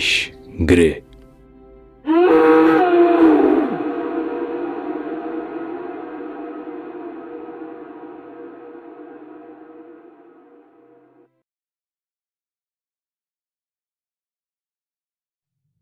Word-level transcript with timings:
Miś 0.00 0.32
gry. 0.48 1.02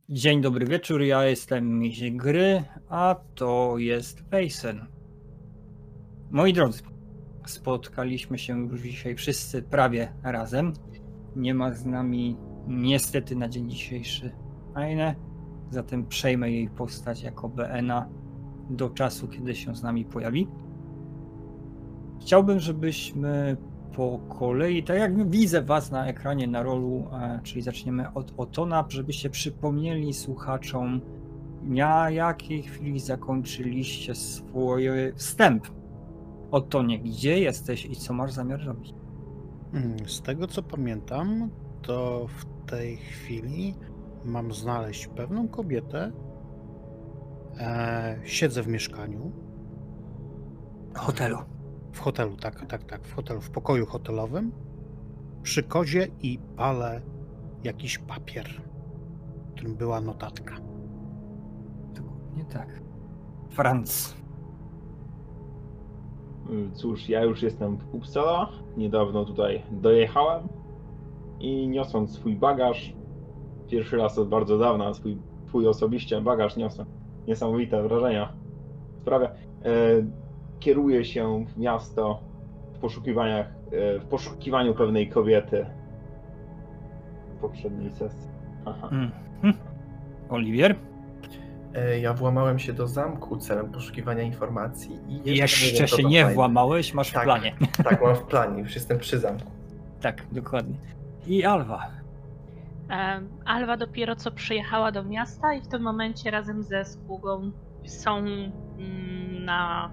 Dzień 0.08 0.40
dobry 0.40 0.66
wieczór, 0.66 1.02
ja 1.02 1.24
jestem 1.24 1.78
Miś 1.78 2.10
Gry, 2.10 2.64
a 2.88 3.16
to 3.34 3.74
jest 3.78 4.22
Wejsen. 4.22 4.86
Moi 6.30 6.52
drodzy, 6.52 6.82
spotkaliśmy 7.46 8.38
się 8.38 8.68
już 8.68 8.80
dzisiaj 8.80 9.14
wszyscy 9.14 9.62
prawie 9.62 10.12
razem. 10.22 10.72
Nie 11.36 11.54
ma 11.54 11.72
z 11.72 11.86
nami 11.86 12.36
niestety 12.68 13.36
na 13.36 13.48
dzień 13.48 13.70
dzisiejszy 13.70 14.30
Aine, 14.74 15.14
zatem 15.70 16.06
przejmę 16.06 16.50
jej 16.50 16.68
postać 16.68 17.22
jako 17.22 17.48
BNA 17.48 18.08
do 18.70 18.90
czasu, 18.90 19.28
kiedy 19.28 19.54
się 19.54 19.76
z 19.76 19.82
nami 19.82 20.04
pojawi. 20.04 20.48
Chciałbym, 22.20 22.60
żebyśmy 22.60 23.56
po 23.96 24.18
kolei, 24.38 24.82
tak 24.82 24.98
jak 24.98 25.30
widzę 25.30 25.62
was 25.62 25.90
na 25.90 26.06
ekranie 26.06 26.46
na 26.46 26.62
rolu, 26.62 27.04
e, 27.12 27.40
czyli 27.42 27.62
zaczniemy 27.62 28.12
od 28.12 28.34
Otona, 28.36 28.84
żebyście 28.88 29.30
przypomnieli 29.30 30.12
słuchaczom, 30.12 31.00
na 31.62 32.10
jakiej 32.10 32.62
chwili 32.62 33.00
zakończyliście 33.00 34.14
swój 34.14 34.82
wstęp. 35.14 35.68
Otonie, 36.50 36.98
gdzie 36.98 37.38
jesteś 37.38 37.86
i 37.86 37.96
co 37.96 38.12
masz 38.14 38.32
zamiar 38.32 38.64
robić? 38.66 38.94
Mm, 39.72 39.96
Z 40.06 40.22
tego 40.22 40.46
co 40.46 40.62
pamiętam, 40.62 41.50
to 41.82 42.26
w 42.28 42.57
tej 42.70 42.96
chwili 42.96 43.74
mam 44.24 44.52
znaleźć 44.52 45.06
pewną 45.06 45.48
kobietę. 45.48 46.12
E, 47.58 48.18
siedzę 48.24 48.62
w 48.62 48.68
mieszkaniu, 48.68 49.32
Hotelu. 50.96 51.38
w 51.92 52.00
hotelu, 52.00 52.36
tak, 52.36 52.66
tak, 52.66 52.84
tak, 52.84 53.02
w 53.02 53.14
hotelu, 53.14 53.40
w 53.40 53.50
pokoju 53.50 53.86
hotelowym, 53.86 54.52
przy 55.42 55.62
kozie 55.62 56.08
i 56.22 56.38
palę 56.56 57.00
jakiś 57.64 57.98
papier, 57.98 58.46
w 59.48 59.52
którym 59.52 59.74
była 59.74 60.00
notatka. 60.00 60.54
Nie 62.36 62.44
tak. 62.44 62.68
Franz. 63.50 64.16
Cóż, 66.74 67.08
ja 67.08 67.22
już 67.24 67.42
jestem 67.42 67.76
w 67.76 67.94
Uppsala. 67.94 68.48
Niedawno 68.76 69.24
tutaj 69.24 69.62
dojechałem 69.70 70.48
i 71.40 71.68
niosąc 71.68 72.12
swój 72.14 72.36
bagaż, 72.36 72.92
pierwszy 73.68 73.96
raz 73.96 74.18
od 74.18 74.28
bardzo 74.28 74.58
dawna 74.58 74.94
swój, 74.94 75.18
swój 75.48 75.68
osobiście 75.68 76.20
bagaż 76.20 76.56
niosę. 76.56 76.84
Niesamowite 77.26 77.82
wrażenia 77.82 78.32
sprawia. 79.02 79.26
E, 79.28 79.32
kieruję 80.60 81.04
się 81.04 81.44
w 81.46 81.58
miasto 81.58 82.20
w 82.74 82.78
poszukiwaniach, 82.78 83.46
e, 83.46 83.98
w 83.98 84.04
poszukiwaniu 84.04 84.74
pewnej 84.74 85.08
kobiety 85.08 85.66
w 87.36 87.40
poprzedniej 87.40 87.90
sesji. 87.90 88.28
Aha. 88.64 88.88
Mhm. 88.92 89.54
Oliwier? 90.28 90.74
E, 91.74 92.00
Ja 92.00 92.14
włamałem 92.14 92.58
się 92.58 92.72
do 92.72 92.86
zamku 92.86 93.36
celem 93.36 93.72
poszukiwania 93.72 94.22
informacji 94.22 94.98
i 95.08 95.14
jeszcze, 95.36 95.66
Jeszcze 95.66 95.82
nie 95.82 95.88
się 95.88 96.02
nie 96.08 96.20
fajne. 96.22 96.34
włamałeś, 96.34 96.94
masz 96.94 97.10
w 97.10 97.14
Tak. 97.14 97.24
planie. 97.24 97.52
Tak, 97.84 98.02
mam 98.02 98.14
w 98.16 98.22
planie, 98.22 98.60
już 98.62 98.74
jestem 98.74 98.98
przy 98.98 99.18
zamku. 99.18 99.50
Tak, 100.00 100.22
dokładnie. 100.32 100.74
I 101.28 101.44
Alwa. 101.44 101.86
Alwa 103.44 103.76
dopiero 103.76 104.16
co 104.16 104.30
przyjechała 104.30 104.92
do 104.92 105.04
miasta 105.04 105.54
i 105.54 105.60
w 105.60 105.68
tym 105.68 105.82
momencie 105.82 106.30
razem 106.30 106.62
ze 106.62 106.84
sługą 106.84 107.52
są 107.86 108.16
mm, 108.18 109.44
na 109.44 109.90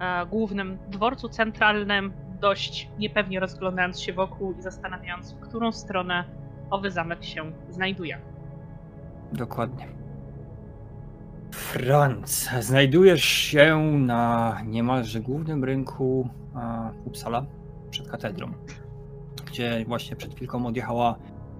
e, 0.00 0.26
głównym 0.26 0.78
dworcu 0.88 1.28
centralnym, 1.28 2.12
dość 2.40 2.90
niepewnie 2.98 3.40
rozglądając 3.40 4.00
się 4.00 4.12
wokół 4.12 4.54
i 4.58 4.62
zastanawiając, 4.62 5.32
w 5.32 5.40
którą 5.40 5.72
stronę 5.72 6.24
owy 6.70 6.90
zamek 6.90 7.24
się 7.24 7.52
znajduje. 7.68 8.18
Dokładnie. 9.32 9.88
Franz, 11.52 12.50
znajdujesz 12.60 13.24
się 13.24 13.76
na 13.98 14.56
niemalże 14.66 15.20
głównym 15.20 15.64
rynku 15.64 16.28
Uppsala, 17.04 17.46
przed 17.90 18.10
katedrą, 18.10 18.52
gdzie 19.52 19.84
właśnie 19.88 20.16
przed 20.16 20.34
chwilką 20.34 20.66
odjechała 20.66 21.14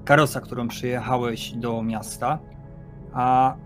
karosa, 0.05 0.41
którą 0.41 0.69
przyjechałeś 0.69 1.53
do 1.53 1.83
miasta, 1.83 2.39
a 3.13 3.57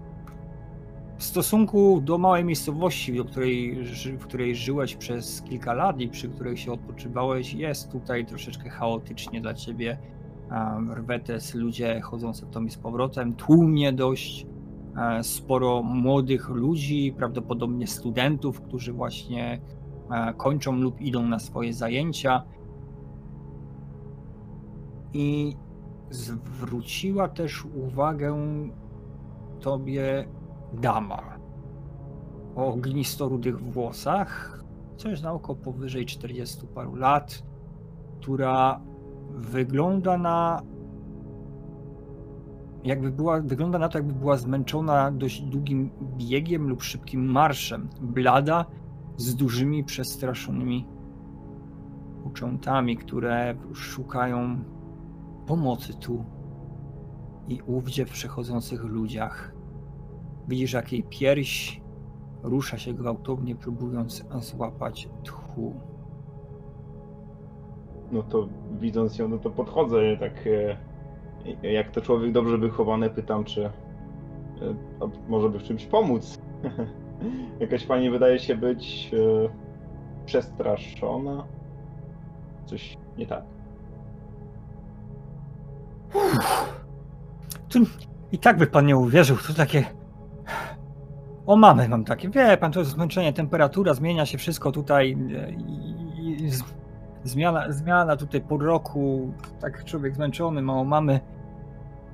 w 1.18 1.24
stosunku 1.24 2.00
do 2.00 2.18
małej 2.18 2.44
miejscowości, 2.44 3.16
do 3.16 3.24
której, 3.24 3.84
w 4.18 4.24
której 4.24 4.56
żyłeś 4.56 4.96
przez 4.96 5.42
kilka 5.42 5.74
lat 5.74 6.00
i 6.00 6.08
przy 6.08 6.28
której 6.28 6.56
się 6.56 6.72
odpoczywałeś, 6.72 7.54
jest 7.54 7.92
tutaj 7.92 8.26
troszeczkę 8.26 8.70
chaotycznie 8.70 9.40
dla 9.40 9.54
ciebie. 9.54 9.98
Rwetes, 10.94 11.54
ludzie 11.54 12.00
chodzący 12.00 12.46
tam 12.46 12.66
i 12.66 12.70
z 12.70 12.76
powrotem, 12.76 13.34
tłumnie 13.34 13.92
dość, 13.92 14.46
sporo 15.22 15.82
młodych 15.82 16.48
ludzi, 16.48 17.14
prawdopodobnie 17.16 17.86
studentów, 17.86 18.60
którzy 18.60 18.92
właśnie 18.92 19.60
kończą 20.36 20.72
lub 20.72 21.00
idą 21.00 21.22
na 21.22 21.38
swoje 21.38 21.72
zajęcia. 21.72 22.42
I 25.18 25.56
zwróciła 26.10 27.28
też 27.28 27.64
uwagę 27.64 28.36
tobie 29.60 30.28
dama 30.72 31.22
o 32.54 32.66
ognisto-rudych 32.66 33.60
włosach, 33.60 34.64
coś 34.96 35.22
na 35.22 35.32
oko 35.32 35.54
powyżej 35.54 36.06
40 36.06 36.66
paru 36.66 36.94
lat, 36.94 37.42
która 38.20 38.80
wygląda 39.30 40.18
na 40.18 40.62
jakby 42.84 43.10
była, 43.10 43.40
wygląda 43.40 43.78
na 43.78 43.88
to, 43.88 43.98
jakby 43.98 44.12
była 44.12 44.36
zmęczona 44.36 45.10
dość 45.10 45.42
długim 45.42 45.90
biegiem 46.16 46.68
lub 46.68 46.82
szybkim 46.82 47.24
marszem. 47.24 47.88
Blada, 48.00 48.64
z 49.16 49.34
dużymi, 49.34 49.84
przestraszonymi 49.84 50.86
uczątami, 52.24 52.96
które 52.96 53.54
szukają 53.74 54.58
pomocy 55.46 55.94
tu 55.94 56.24
i 57.48 57.60
ówdzie 57.66 58.06
w 58.06 58.10
przechodzących 58.10 58.84
ludziach. 58.84 59.54
Widzisz, 60.48 60.72
jak 60.72 60.92
jej 60.92 61.02
pierś 61.02 61.80
rusza 62.42 62.78
się 62.78 62.94
gwałtownie, 62.94 63.54
próbując 63.56 64.24
złapać 64.40 65.08
tchu. 65.24 65.74
No 68.12 68.22
to 68.22 68.48
widząc 68.80 69.18
ją, 69.18 69.28
no 69.28 69.38
to 69.38 69.50
podchodzę 69.50 70.16
tak 70.16 70.44
e, 71.62 71.72
jak 71.72 71.90
to 71.90 72.00
człowiek 72.00 72.32
dobrze 72.32 72.58
wychowany, 72.58 73.10
pytam, 73.10 73.44
czy 73.44 73.64
e, 73.64 73.70
może 75.28 75.48
by 75.50 75.58
w 75.58 75.62
czymś 75.62 75.86
pomóc. 75.86 76.38
Jakaś 77.60 77.86
pani 77.86 78.10
wydaje 78.10 78.38
się 78.38 78.56
być 78.56 79.10
e, 79.14 79.48
przestraszona. 80.24 81.46
Coś 82.66 82.96
nie 83.18 83.26
tak. 83.26 83.55
Tu 87.68 87.78
I 88.32 88.38
tak 88.38 88.58
by 88.58 88.66
pan 88.66 88.86
nie 88.86 88.96
uwierzył, 88.96 89.36
to 89.36 89.54
takie. 89.54 89.84
O 91.46 91.56
mamy 91.56 91.88
mam 91.88 92.04
takie. 92.04 92.30
Wie 92.30 92.56
pan, 92.56 92.72
to 92.72 92.80
jest 92.80 92.90
zmęczenie, 92.92 93.32
temperatura, 93.32 93.94
zmienia 93.94 94.26
się 94.26 94.38
wszystko 94.38 94.72
tutaj. 94.72 95.16
e, 95.36 95.50
I, 95.50 96.44
i 96.44 96.50
z, 96.50 96.64
zmiana, 97.24 97.72
zmiana 97.72 98.16
tutaj 98.16 98.40
po 98.40 98.58
roku. 98.58 99.32
Tak 99.60 99.84
człowiek 99.84 100.14
zmęczony, 100.14 100.62
mało 100.62 100.84
mamy. 100.84 101.20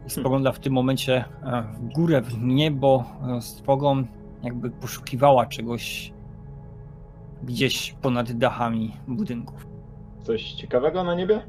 I 0.06 0.10
spogląda 0.10 0.52
w 0.52 0.58
tym 0.58 0.72
momencie 0.72 1.24
e, 1.42 1.62
w 1.62 1.92
górę, 1.94 2.22
w 2.22 2.38
niebo, 2.42 3.04
e, 3.36 3.40
z 3.40 3.54
trwogą, 3.54 4.04
jakby 4.42 4.70
poszukiwała 4.70 5.46
czegoś 5.46 6.12
gdzieś 7.42 7.94
ponad 8.02 8.32
dachami 8.32 8.96
budynków. 9.08 9.66
Coś 10.22 10.52
ciekawego 10.52 11.04
na 11.04 11.14
niebie? 11.14 11.42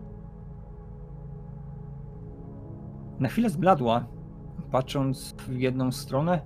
Na 3.20 3.30
chwilę 3.30 3.50
zbladła, 3.50 4.06
patrząc 4.72 5.34
w 5.48 5.60
jedną 5.60 5.92
stronę. 5.92 6.42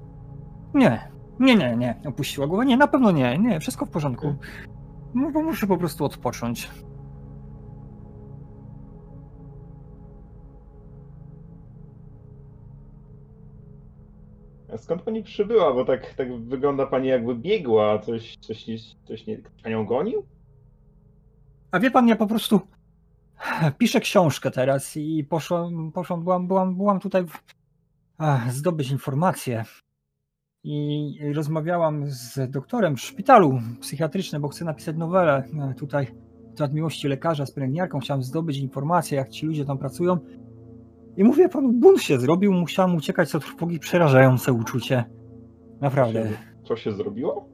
Nie, 0.73 1.11
nie, 1.39 1.55
nie, 1.55 1.77
nie. 1.77 2.01
Opuściła 2.05 2.47
głowę. 2.47 2.65
Nie, 2.65 2.77
na 2.77 2.87
pewno 2.87 3.11
nie, 3.11 3.37
nie, 3.37 3.59
wszystko 3.59 3.85
w 3.85 3.89
porządku. 3.89 4.35
No, 5.13 5.31
bo 5.31 5.41
muszę 5.43 5.67
po 5.67 5.77
prostu 5.77 6.05
odpocząć. 6.05 6.69
A 14.73 14.77
skąd 14.77 15.01
pani 15.01 15.23
przybyła? 15.23 15.73
Bo 15.73 15.85
tak, 15.85 16.13
tak 16.13 16.41
wygląda 16.41 16.85
pani 16.85 17.07
jakby 17.07 17.35
biegła. 17.35 17.99
Coś, 17.99 18.37
coś, 18.37 18.67
nie- 18.67 18.77
coś 19.07 19.27
nie, 19.27 19.37
panią 19.63 19.85
gonił? 19.85 20.25
A 21.71 21.79
wie 21.79 21.91
pan, 21.91 22.07
ja 22.07 22.15
po 22.15 22.27
prostu 22.27 22.59
piszę 23.77 23.99
książkę 23.99 24.51
teraz 24.51 24.97
i 24.97 25.23
poszłam, 25.23 25.91
poszłam 25.91 26.23
byłam, 26.23 26.47
byłam, 26.47 26.75
byłam 26.75 26.99
tutaj 26.99 27.25
w, 27.25 27.43
a, 28.17 28.39
zdobyć 28.49 28.91
informacje. 28.91 29.63
I 30.63 31.19
rozmawiałam 31.33 32.03
z 32.05 32.51
doktorem 32.51 32.95
w 32.95 33.01
szpitalu 33.01 33.59
psychiatrycznym, 33.81 34.41
bo 34.41 34.47
chcę 34.47 34.65
napisać 34.65 34.95
nowelę. 34.95 35.43
E, 35.71 35.73
Tutaj, 35.73 36.07
temat 36.55 36.73
miłości 36.73 37.07
lekarza 37.07 37.45
z 37.45 37.51
pielęgniarką, 37.51 37.99
chciałam 37.99 38.23
zdobyć 38.23 38.57
informacje, 38.57 39.17
jak 39.17 39.29
ci 39.29 39.45
ludzie 39.45 39.65
tam 39.65 39.77
pracują. 39.77 40.17
I 41.17 41.23
mówię 41.23 41.49
panu, 41.49 41.73
bunt 41.73 42.01
się 42.01 42.19
zrobił, 42.19 42.53
musiałam 42.53 42.95
uciekać 42.95 43.35
od 43.35 43.43
trwogi, 43.43 43.79
przerażające 43.79 44.53
uczucie. 44.53 45.03
Naprawdę. 45.81 46.29
Co 46.63 46.75
się 46.75 46.91
zrobiło? 46.91 47.49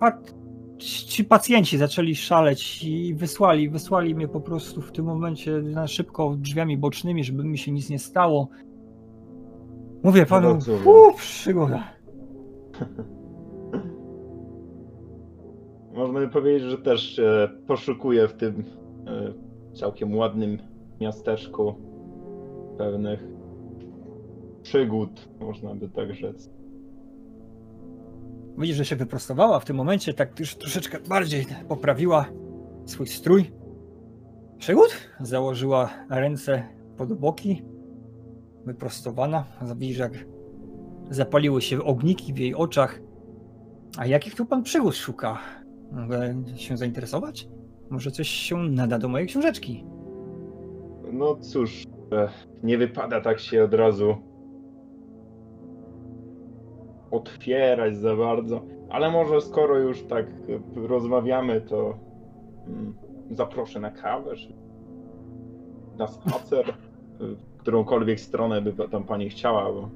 A 0.00 0.12
ci 0.84 1.24
pacjenci 1.24 1.78
zaczęli 1.78 2.14
szaleć 2.14 2.84
i 2.84 3.14
wysłali, 3.14 3.70
wysłali 3.70 4.14
mnie 4.14 4.28
po 4.28 4.40
prostu 4.40 4.80
w 4.80 4.92
tym 4.92 5.04
momencie 5.04 5.62
na 5.62 5.86
szybko 5.86 6.36
drzwiami 6.38 6.78
bocznymi, 6.78 7.24
żeby 7.24 7.44
mi 7.44 7.58
się 7.58 7.72
nic 7.72 7.90
nie 7.90 7.98
stało. 7.98 8.48
Mówię 10.02 10.26
panu, 10.26 10.54
rozumiem. 10.54 10.86
uu, 10.86 11.12
przygoda. 11.16 11.84
Można 15.94 16.20
by 16.20 16.28
powiedzieć, 16.28 16.70
że 16.70 16.78
też 16.78 17.18
e, 17.18 17.48
poszukuję 17.66 18.28
w 18.28 18.32
tym 18.32 18.64
e, 19.06 19.32
całkiem 19.74 20.16
ładnym 20.16 20.58
miasteczku 21.00 21.74
pewnych 22.78 23.24
przygód, 24.62 25.28
można 25.40 25.74
by 25.74 25.88
tak 25.88 26.14
rzec. 26.14 26.50
Widzisz, 28.58 28.76
że 28.76 28.84
się 28.84 28.96
wyprostowała 28.96 29.60
w 29.60 29.64
tym 29.64 29.76
momencie, 29.76 30.14
tak 30.14 30.40
już 30.40 30.54
troszeczkę 30.54 30.98
bardziej 31.00 31.46
poprawiła 31.68 32.26
swój 32.86 33.06
strój. 33.06 33.52
Przygód? 34.58 34.90
Założyła 35.20 35.90
ręce 36.10 36.68
pod 36.96 37.12
boki, 37.12 37.62
wyprostowana. 38.64 39.44
Widzisz, 39.76 39.98
jak 39.98 40.12
zapaliły 41.10 41.62
się 41.62 41.82
ogniki 41.82 42.32
w 42.32 42.38
jej 42.38 42.54
oczach. 42.54 43.00
A 43.98 44.06
jakich 44.06 44.34
tu 44.34 44.46
pan 44.46 44.62
przygód 44.62 44.94
szuka? 44.94 45.38
Mogę 45.92 46.34
się 46.56 46.76
zainteresować? 46.76 47.48
Może 47.90 48.10
coś 48.10 48.28
się 48.28 48.56
nada 48.56 48.98
do 48.98 49.08
mojej 49.08 49.26
książeczki. 49.26 49.84
No 51.12 51.36
cóż, 51.36 51.84
e, 52.12 52.28
nie 52.62 52.78
wypada 52.78 53.20
tak 53.20 53.40
się 53.40 53.64
od 53.64 53.74
razu 53.74 54.16
otwierać 57.12 57.96
za 57.96 58.16
bardzo, 58.16 58.62
ale 58.90 59.10
może 59.10 59.40
skoro 59.40 59.78
już 59.78 60.02
tak 60.02 60.26
rozmawiamy, 60.76 61.60
to 61.60 61.98
mm, 62.66 62.94
zaproszę 63.30 63.80
na 63.80 63.90
kawę, 63.90 64.36
czy 64.36 64.52
na 65.98 66.06
spacer, 66.06 66.74
w 67.20 67.56
którąkolwiek 67.56 68.20
stronę 68.20 68.62
by 68.62 68.88
tam 68.88 69.04
pani 69.04 69.30
chciała, 69.30 69.72
bo 69.72 69.90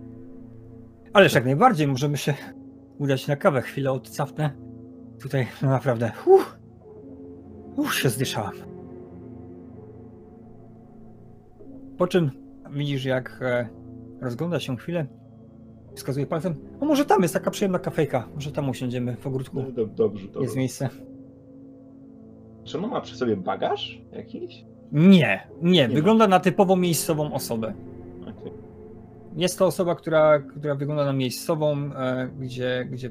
Ależ 1.16 1.34
jak 1.34 1.44
najbardziej, 1.44 1.86
możemy 1.86 2.16
się 2.16 2.34
udać 2.98 3.26
na 3.26 3.36
kawę. 3.36 3.62
Chwilę 3.62 3.92
odcapnę. 3.92 4.50
Tutaj 5.22 5.46
no 5.62 5.68
naprawdę, 5.68 6.12
uff, 7.76 7.94
się 7.94 8.08
zdyszałam. 8.08 8.52
Po 11.98 12.06
czym 12.06 12.30
widzisz, 12.70 13.04
jak 13.04 13.38
e, 13.42 13.68
rozgląda 14.20 14.60
się 14.60 14.76
chwilę, 14.76 15.06
wskazuje 15.96 16.26
palcem, 16.26 16.54
a 16.80 16.84
może 16.84 17.04
tam 17.04 17.22
jest 17.22 17.34
taka 17.34 17.50
przyjemna 17.50 17.78
kafejka, 17.78 18.28
może 18.34 18.52
tam 18.52 18.68
usiądziemy 18.68 19.16
w 19.16 19.26
ogródku, 19.26 19.62
no, 19.62 19.72
do, 19.72 19.86
dobrze, 19.86 20.26
dobrze. 20.26 20.42
jest 20.42 20.56
miejsce. 20.56 20.88
Czy 22.64 22.78
ona 22.78 22.88
ma 22.88 23.00
przy 23.00 23.16
sobie 23.16 23.36
bagaż 23.36 24.00
jakiś? 24.12 24.64
Nie, 24.92 25.48
nie, 25.62 25.88
ma. 25.88 25.94
wygląda 25.94 26.28
na 26.28 26.40
typowo 26.40 26.76
miejscową 26.76 27.32
osobę. 27.32 27.74
Okej. 28.22 28.52
Jest 29.36 29.58
to 29.58 29.66
osoba, 29.66 29.94
która, 29.94 30.38
która 30.38 30.74
wygląda 30.74 31.04
na 31.04 31.12
miejscową, 31.12 31.76
e, 31.76 32.28
gdzie, 32.40 32.88
gdzie 32.90 33.10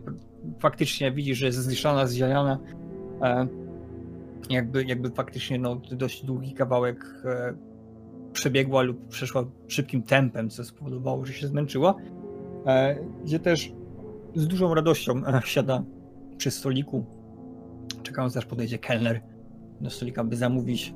faktycznie 0.59 1.11
widzisz, 1.11 1.37
że 1.37 1.45
jest 1.45 1.57
zdyszana, 1.57 2.07
zziajana. 2.07 2.59
E, 3.21 3.47
jakby, 4.49 4.83
jakby 4.83 5.09
faktycznie 5.09 5.59
no, 5.59 5.75
dość 5.75 6.25
długi 6.25 6.53
kawałek 6.53 7.05
e, 7.25 7.53
przebiegła 8.33 8.81
lub 8.81 9.07
przeszła 9.07 9.45
szybkim 9.67 10.03
tempem, 10.03 10.49
co 10.49 10.63
spowodowało, 10.63 11.25
że 11.25 11.33
się 11.33 11.47
zmęczyła. 11.47 11.95
E, 12.65 12.95
gdzie 13.23 13.39
też 13.39 13.73
z 14.35 14.47
dużą 14.47 14.73
radością 14.73 15.25
e, 15.25 15.41
siada 15.45 15.83
przy 16.37 16.51
stoliku, 16.51 17.05
czekając 18.03 18.37
aż 18.37 18.45
podejdzie 18.45 18.77
kelner 18.77 19.21
do 19.81 19.89
stolika, 19.89 20.23
by 20.23 20.35
zamówić 20.35 20.93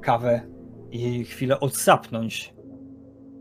kawę 0.00 0.40
i 0.90 1.24
chwilę 1.24 1.60
odsapnąć 1.60 2.54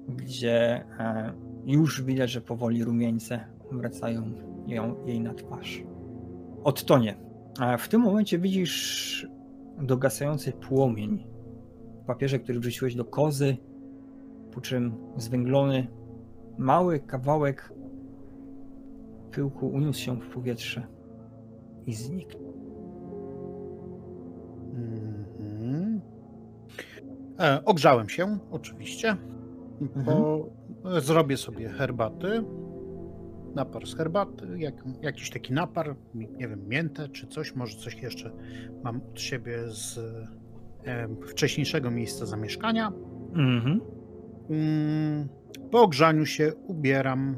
gdzie 0.07 0.85
e, 0.99 1.33
już 1.65 2.01
widać, 2.01 2.31
że 2.31 2.41
powoli 2.41 2.83
rumieńce 2.83 3.45
wracają 3.71 4.31
ją, 4.67 5.05
jej 5.05 5.21
na 5.21 5.33
twarz. 5.33 5.83
Odtonie. 6.63 7.17
W 7.79 7.87
tym 7.87 8.01
momencie 8.01 8.39
widzisz 8.39 9.27
dogasający 9.81 10.51
płomień 10.51 11.27
w 12.03 12.05
papierze, 12.05 12.39
który 12.39 12.59
wrzuciłeś 12.59 12.95
do 12.95 13.05
kozy, 13.05 13.57
po 14.51 14.61
czym 14.61 14.93
zwęglony 15.17 15.87
mały 16.57 16.99
kawałek 16.99 17.73
pyłku 19.31 19.67
uniósł 19.67 19.99
się 19.99 20.21
w 20.21 20.29
powietrze 20.29 20.87
i 21.85 21.93
znikł. 21.93 22.37
Mhm. 24.73 26.01
E, 27.39 27.65
ogrzałem 27.65 28.09
się, 28.09 28.37
oczywiście. 28.51 29.17
Bo 30.05 30.49
zrobię 31.01 31.37
sobie 31.37 31.69
herbaty. 31.69 32.43
Napar 33.55 33.87
z 33.87 33.95
herbaty, 33.95 34.47
jak, 34.57 34.83
jakiś 35.01 35.29
taki 35.29 35.53
napar, 35.53 35.95
nie 36.13 36.47
wiem, 36.47 36.67
miętę 36.67 37.09
czy 37.09 37.27
coś, 37.27 37.55
może 37.55 37.77
coś 37.77 38.01
jeszcze 38.01 38.31
mam 38.83 39.01
od 39.11 39.21
siebie 39.21 39.57
z 39.67 39.97
e, 40.85 41.07
wcześniejszego 41.27 41.91
miejsca 41.91 42.25
zamieszkania. 42.25 42.91
Mhm. 43.35 43.81
Mm, 44.49 45.27
po 45.71 45.81
ogrzaniu 45.81 46.25
się 46.25 46.53
ubieram, 46.67 47.37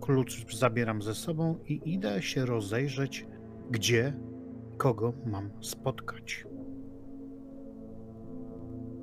klucz 0.00 0.56
zabieram 0.56 1.02
ze 1.02 1.14
sobą 1.14 1.58
i 1.68 1.80
idę 1.84 2.22
się 2.22 2.46
rozejrzeć, 2.46 3.26
gdzie, 3.70 4.12
kogo 4.76 5.12
mam 5.26 5.50
spotkać. 5.60 6.46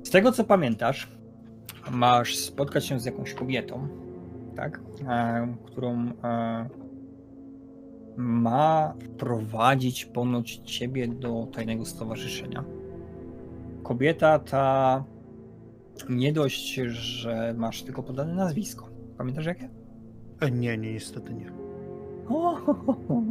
Z 0.02 0.10
tego 0.10 0.32
co 0.32 0.44
pamiętasz, 0.44 1.08
masz 1.90 2.36
spotkać 2.36 2.86
się 2.86 3.00
z 3.00 3.04
jakąś 3.04 3.34
kobietą, 3.34 3.88
tak? 4.56 4.80
E, 5.08 5.54
którą 5.64 6.12
e, 6.24 6.68
ma 8.16 8.94
prowadzić 9.18 10.04
ponoć 10.04 10.56
ciebie 10.56 11.08
do 11.08 11.48
tajnego 11.52 11.84
stowarzyszenia. 11.84 12.64
Kobieta 13.82 14.38
ta 14.38 15.04
nie 16.08 16.32
dość, 16.32 16.74
że 16.88 17.54
masz 17.58 17.82
tylko 17.82 18.02
podane 18.02 18.34
nazwisko. 18.34 18.88
Pamiętasz 19.18 19.46
jakie? 19.46 19.68
E, 20.40 20.50
nie, 20.50 20.78
nie, 20.78 20.92
niestety 20.92 21.34
nie. 21.34 21.52
O, 22.28 22.56
ho, 22.56 22.74
ho, 22.74 22.96
ho. 23.08 23.22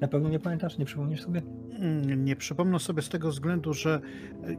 Na 0.00 0.08
pewno 0.08 0.28
nie 0.28 0.38
pamiętasz, 0.38 0.78
nie 0.78 0.84
przypomnisz 0.84 1.22
sobie? 1.22 1.42
Mm, 1.78 2.24
Nie 2.24 2.36
przypomnę 2.36 2.78
sobie 2.78 3.02
z 3.02 3.08
tego 3.08 3.28
względu, 3.28 3.74
że 3.74 4.00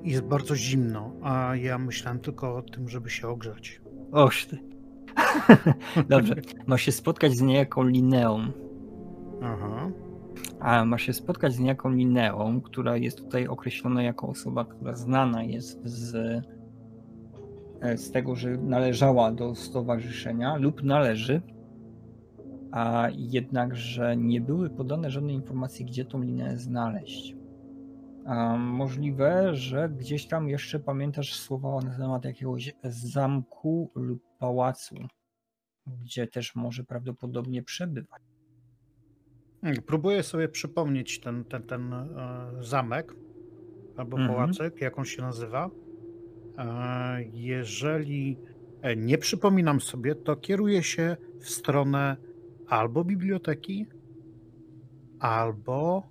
jest 0.04 0.24
bardzo 0.24 0.56
zimno, 0.56 1.12
a 1.22 1.56
ja 1.56 1.78
myślałem 1.78 2.20
tylko 2.20 2.56
o 2.58 2.62
tym, 2.62 2.90
żeby 2.90 3.10
się 3.10 3.28
ogrzać. 3.28 3.82
Oż 4.12 4.46
ty. 4.46 4.58
Dobrze. 6.10 6.36
Masz 6.68 6.82
się 6.82 6.92
spotkać 6.92 7.34
z 7.38 7.42
niejaką 7.42 7.84
Lineą. 7.84 8.40
Aha. 9.44 9.92
A 10.66 10.86
masz 10.86 11.02
się 11.02 11.14
spotkać 11.14 11.54
z 11.54 11.60
niejaką 11.60 11.90
Lineą, 11.90 12.62
która 12.62 12.98
jest 12.98 13.18
tutaj 13.18 13.48
określona 13.48 14.04
jako 14.04 14.28
osoba, 14.28 14.66
która 14.66 14.96
znana 14.96 15.44
jest 15.44 15.84
z, 15.84 16.16
e, 17.82 17.98
z 17.98 18.12
tego, 18.12 18.36
że 18.36 18.58
należała 18.58 19.32
do 19.32 19.56
stowarzyszenia 19.56 20.56
lub 20.56 20.84
należy, 20.84 21.42
a 22.72 23.08
jednakże 23.16 24.18
nie 24.18 24.42
były 24.42 24.70
podane 24.70 25.12
żadne 25.12 25.34
informacje, 25.34 25.86
gdzie 25.86 26.06
tą 26.06 26.22
Lineę 26.22 26.58
znaleźć. 26.58 27.36
A 28.26 28.58
możliwe, 28.58 29.56
że 29.56 29.90
gdzieś 29.90 30.28
tam 30.28 30.50
jeszcze 30.50 30.80
pamiętasz 30.80 31.34
słowa 31.34 31.80
na 31.82 31.98
temat 31.98 32.26
jakiegoś 32.26 32.74
zamku 32.84 33.92
lub 33.96 34.24
pałacu, 34.40 34.96
gdzie 35.88 36.28
też 36.28 36.56
może 36.56 36.84
prawdopodobnie 36.84 37.64
przebywać. 37.64 38.35
Mm, 39.66 39.82
Próbuję 39.86 40.24
sobie 40.24 40.48
przypomnieć 40.50 41.20
ten, 41.20 41.44
ten, 41.46 41.64
ten 41.64 41.94
e, 41.94 42.08
zamek 42.62 43.14
albo 43.98 44.18
Mhm. 44.18 44.36
pałacyk, 44.36 44.82
jak 44.82 45.00
on 45.00 45.06
się 45.06 45.22
nazywa. 45.22 45.70
E, 46.58 47.24
jeżeli 47.34 48.38
e, 48.82 48.96
nie 48.96 49.18
przypominam 49.18 49.82
sobie, 49.82 50.16
to 50.16 50.36
kieruję 50.36 50.84
się 50.84 51.18
w 51.40 51.50
stronę 51.50 52.18
albo 52.68 53.04
biblioteki, 53.04 53.86
albo 55.20 56.04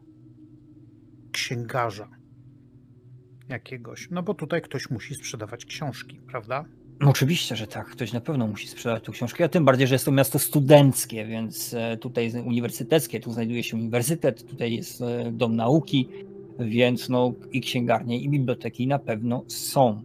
księgarza. 1.33 2.09
jakiegoś. 3.49 4.11
No 4.11 4.23
bo 4.23 4.35
tutaj 4.35 4.63
ktoś 4.63 4.91
musi 4.91 5.15
sprzedawać 5.15 5.65
książki, 5.65 6.21
prawda? 6.27 6.65
No 7.01 7.11
oczywiście, 7.11 7.57
że 7.57 7.67
tak. 7.67 7.87
Ktoś 7.87 8.13
na 8.13 8.21
pewno 8.21 8.47
musi 8.47 8.69
sprzedać 8.69 9.05
tę 9.05 9.13
książkę. 9.13 9.45
A 9.45 9.49
tym 9.49 9.65
bardziej, 9.65 9.87
że 9.87 9.95
jest 9.95 10.05
to 10.05 10.13
miasto 10.13 10.39
studenckie, 10.39 11.27
więc 11.27 11.75
e, 11.75 11.97
tutaj 11.97 12.25
jest 12.25 12.37
uniwersyteckie, 12.37 13.21
tu 13.21 13.33
znajduje 13.33 13.63
się 13.63 13.77
uniwersytet, 13.77 14.47
tutaj 14.47 14.75
jest 14.75 15.01
e, 15.01 15.33
dom 15.33 15.57
nauki, 15.57 16.09
więc 16.59 17.09
no 17.09 17.33
i 17.53 17.61
księgarnie, 17.61 18.21
i 18.21 18.29
biblioteki 18.29 18.87
na 18.87 18.99
pewno 18.99 19.45
są. 19.47 20.03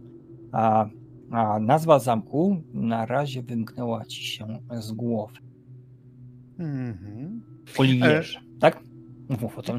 A, 0.52 0.88
a 1.30 1.58
nazwa 1.60 1.98
zamku 1.98 2.62
na 2.74 3.06
razie 3.06 3.42
wymknęła 3.42 4.04
ci 4.04 4.24
się 4.24 4.58
z 4.80 4.92
głowy. 4.92 5.38
Mhm. 6.58 7.42
Oliwierze, 7.78 8.40
tak? 8.60 8.82
Mów 9.40 9.58
o 9.58 9.62
tym. 9.62 9.76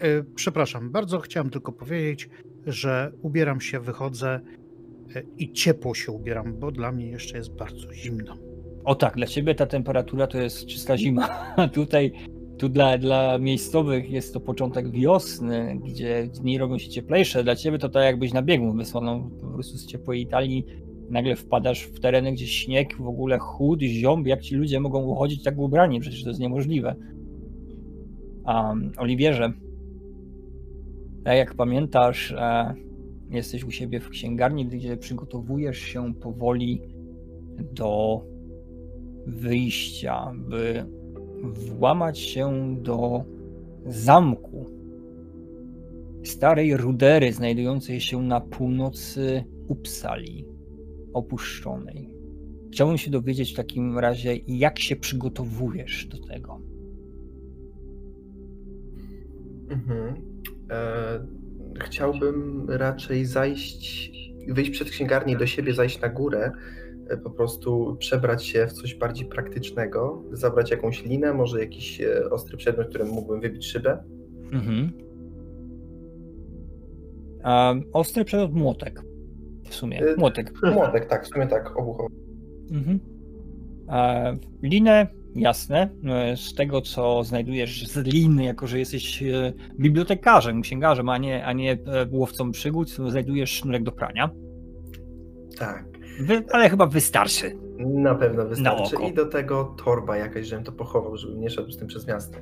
E, 0.00 0.22
przepraszam, 0.34 0.90
bardzo 0.90 1.18
chciałem 1.18 1.50
tylko 1.50 1.72
powiedzieć, 1.72 2.28
że 2.66 3.12
ubieram 3.22 3.60
się, 3.60 3.80
wychodzę 3.80 4.30
e, 4.34 4.65
i 5.38 5.52
ciepło 5.52 5.94
się 5.94 6.12
ubieram, 6.12 6.58
bo 6.58 6.70
dla 6.70 6.92
mnie 6.92 7.06
jeszcze 7.06 7.36
jest 7.36 7.56
bardzo 7.56 7.94
zimno. 7.94 8.36
O 8.84 8.94
tak, 8.94 9.16
dla 9.16 9.26
ciebie 9.26 9.54
ta 9.54 9.66
temperatura 9.66 10.26
to 10.26 10.38
jest 10.38 10.66
czysta 10.66 10.98
zima. 10.98 11.28
Tutaj, 11.72 12.12
tu 12.58 12.68
dla, 12.68 12.98
dla 12.98 13.38
miejscowych 13.38 14.10
jest 14.10 14.34
to 14.34 14.40
początek 14.40 14.90
wiosny, 14.90 15.80
gdzie 15.84 16.26
dni 16.26 16.58
robią 16.58 16.78
się 16.78 16.88
cieplejsze. 16.88 17.44
Dla 17.44 17.56
ciebie 17.56 17.78
to 17.78 17.88
tak 17.88 18.04
jakbyś 18.04 18.32
na 18.32 18.42
biegu 18.42 18.72
wysłaną 18.72 19.30
po 19.40 19.46
prostu 19.46 19.78
z 19.78 19.86
ciepłej 19.86 20.22
Italii. 20.22 20.66
Nagle 21.10 21.36
wpadasz 21.36 21.82
w 21.82 22.00
tereny, 22.00 22.32
gdzie 22.32 22.46
śnieg, 22.46 22.96
w 22.96 23.08
ogóle 23.08 23.38
chłód, 23.38 23.80
ziąb. 23.80 24.26
Jak 24.26 24.40
ci 24.40 24.54
ludzie 24.54 24.80
mogą 24.80 25.04
uchodzić 25.04 25.42
tak 25.42 25.58
ubrani? 25.58 26.00
Przecież 26.00 26.22
to 26.22 26.28
jest 26.28 26.40
niemożliwe. 26.40 26.94
Um, 28.46 28.92
Oliwierze, 28.98 29.52
tak 31.24 31.36
jak 31.36 31.54
pamiętasz, 31.54 32.32
e, 32.32 32.74
jesteś 33.30 33.64
u 33.64 33.70
siebie 33.70 34.00
w 34.00 34.08
księgarni, 34.08 34.66
gdzie 34.66 34.96
przygotowujesz 34.96 35.78
się 35.78 36.14
powoli 36.14 36.82
do 37.72 38.22
wyjścia, 39.26 40.32
by 40.48 40.86
włamać 41.42 42.18
się 42.18 42.76
do 42.82 43.24
zamku 43.86 44.76
starej 46.26 46.76
rudery 46.76 47.32
znajdującej 47.32 48.00
się 48.00 48.22
na 48.22 48.40
północy 48.40 49.44
Uppsali, 49.68 50.46
opuszczonej. 51.12 52.10
Chciałbym 52.72 52.98
się 52.98 53.10
dowiedzieć 53.10 53.52
w 53.52 53.56
takim 53.56 53.98
razie, 53.98 54.36
jak 54.46 54.78
się 54.78 54.96
przygotowujesz 54.96 56.06
do 56.06 56.18
tego. 56.18 56.60
Mhm. 59.70 60.14
E, 60.70 61.26
chciałbym 61.84 62.66
raczej 62.68 63.24
zajść, 63.24 64.12
wyjść 64.48 64.70
przed 64.70 64.90
księgarnię 64.90 65.36
do 65.36 65.46
siebie, 65.46 65.74
zajść 65.74 66.00
na 66.00 66.08
górę, 66.08 66.52
e, 67.08 67.16
po 67.16 67.30
prostu 67.30 67.96
przebrać 67.98 68.44
się 68.44 68.66
w 68.66 68.72
coś 68.72 68.94
bardziej 68.94 69.26
praktycznego, 69.26 70.22
zabrać 70.32 70.70
jakąś 70.70 71.04
linę, 71.04 71.34
może 71.34 71.60
jakiś 71.60 72.00
e, 72.00 72.30
ostry 72.30 72.56
przedmiot, 72.56 72.88
którym 72.88 73.08
mógłbym 73.08 73.40
wybić 73.40 73.66
szybę. 73.66 74.04
Mhm. 74.52 74.92
A, 77.42 77.74
ostry 77.92 78.24
przedmiot 78.24 78.52
młotek. 78.52 79.02
W 79.64 79.74
sumie. 79.74 80.02
Y, 80.02 80.16
Młotek. 80.16 80.52
Młotek, 80.74 81.06
tak, 81.06 81.24
w 81.24 81.28
sumie 81.28 81.46
tak, 81.46 81.78
obuchowy. 81.78 82.14
Mhm. 82.70 83.00
A, 83.88 84.22
linę, 84.62 85.06
jasne. 85.36 85.90
E, 86.04 86.36
Z 86.36 86.54
tego, 86.54 86.80
co 86.80 87.24
znajdujesz 87.24 87.86
z 87.88 87.96
liny, 88.06 88.44
jako 88.44 88.66
że 88.66 88.78
jesteś 88.78 89.22
e, 89.22 89.52
bibliotekarzem, 89.80 90.62
księgarzem, 90.62 91.08
a 91.08 91.18
nie, 91.18 91.44
a 91.46 91.52
nie 91.52 91.72
e, 91.72 91.78
łowcą 92.10 92.50
przygód, 92.52 92.90
znajdujesz 92.90 93.50
sznurek 93.50 93.82
do 93.82 93.92
prania. 93.92 94.30
Tak, 95.58 95.84
Wy, 96.20 96.44
ale 96.52 96.70
chyba 96.70 96.86
wystarczy. 96.86 97.56
na 97.78 98.14
pewno 98.14 98.46
wystarczy. 98.46 98.96
oko. 98.96 99.08
I 99.08 99.14
do 99.14 99.26
tego 99.26 99.76
torba 99.84 100.16
jakaś, 100.16 100.46
żebym 100.46 100.64
to 100.64 100.72
pochował, 100.72 101.16
żebym 101.16 101.40
nie 101.40 101.50
szedł 101.50 101.70
z 101.70 101.76
tym 101.76 101.88
przez 101.88 102.06
miasto. 102.06 102.38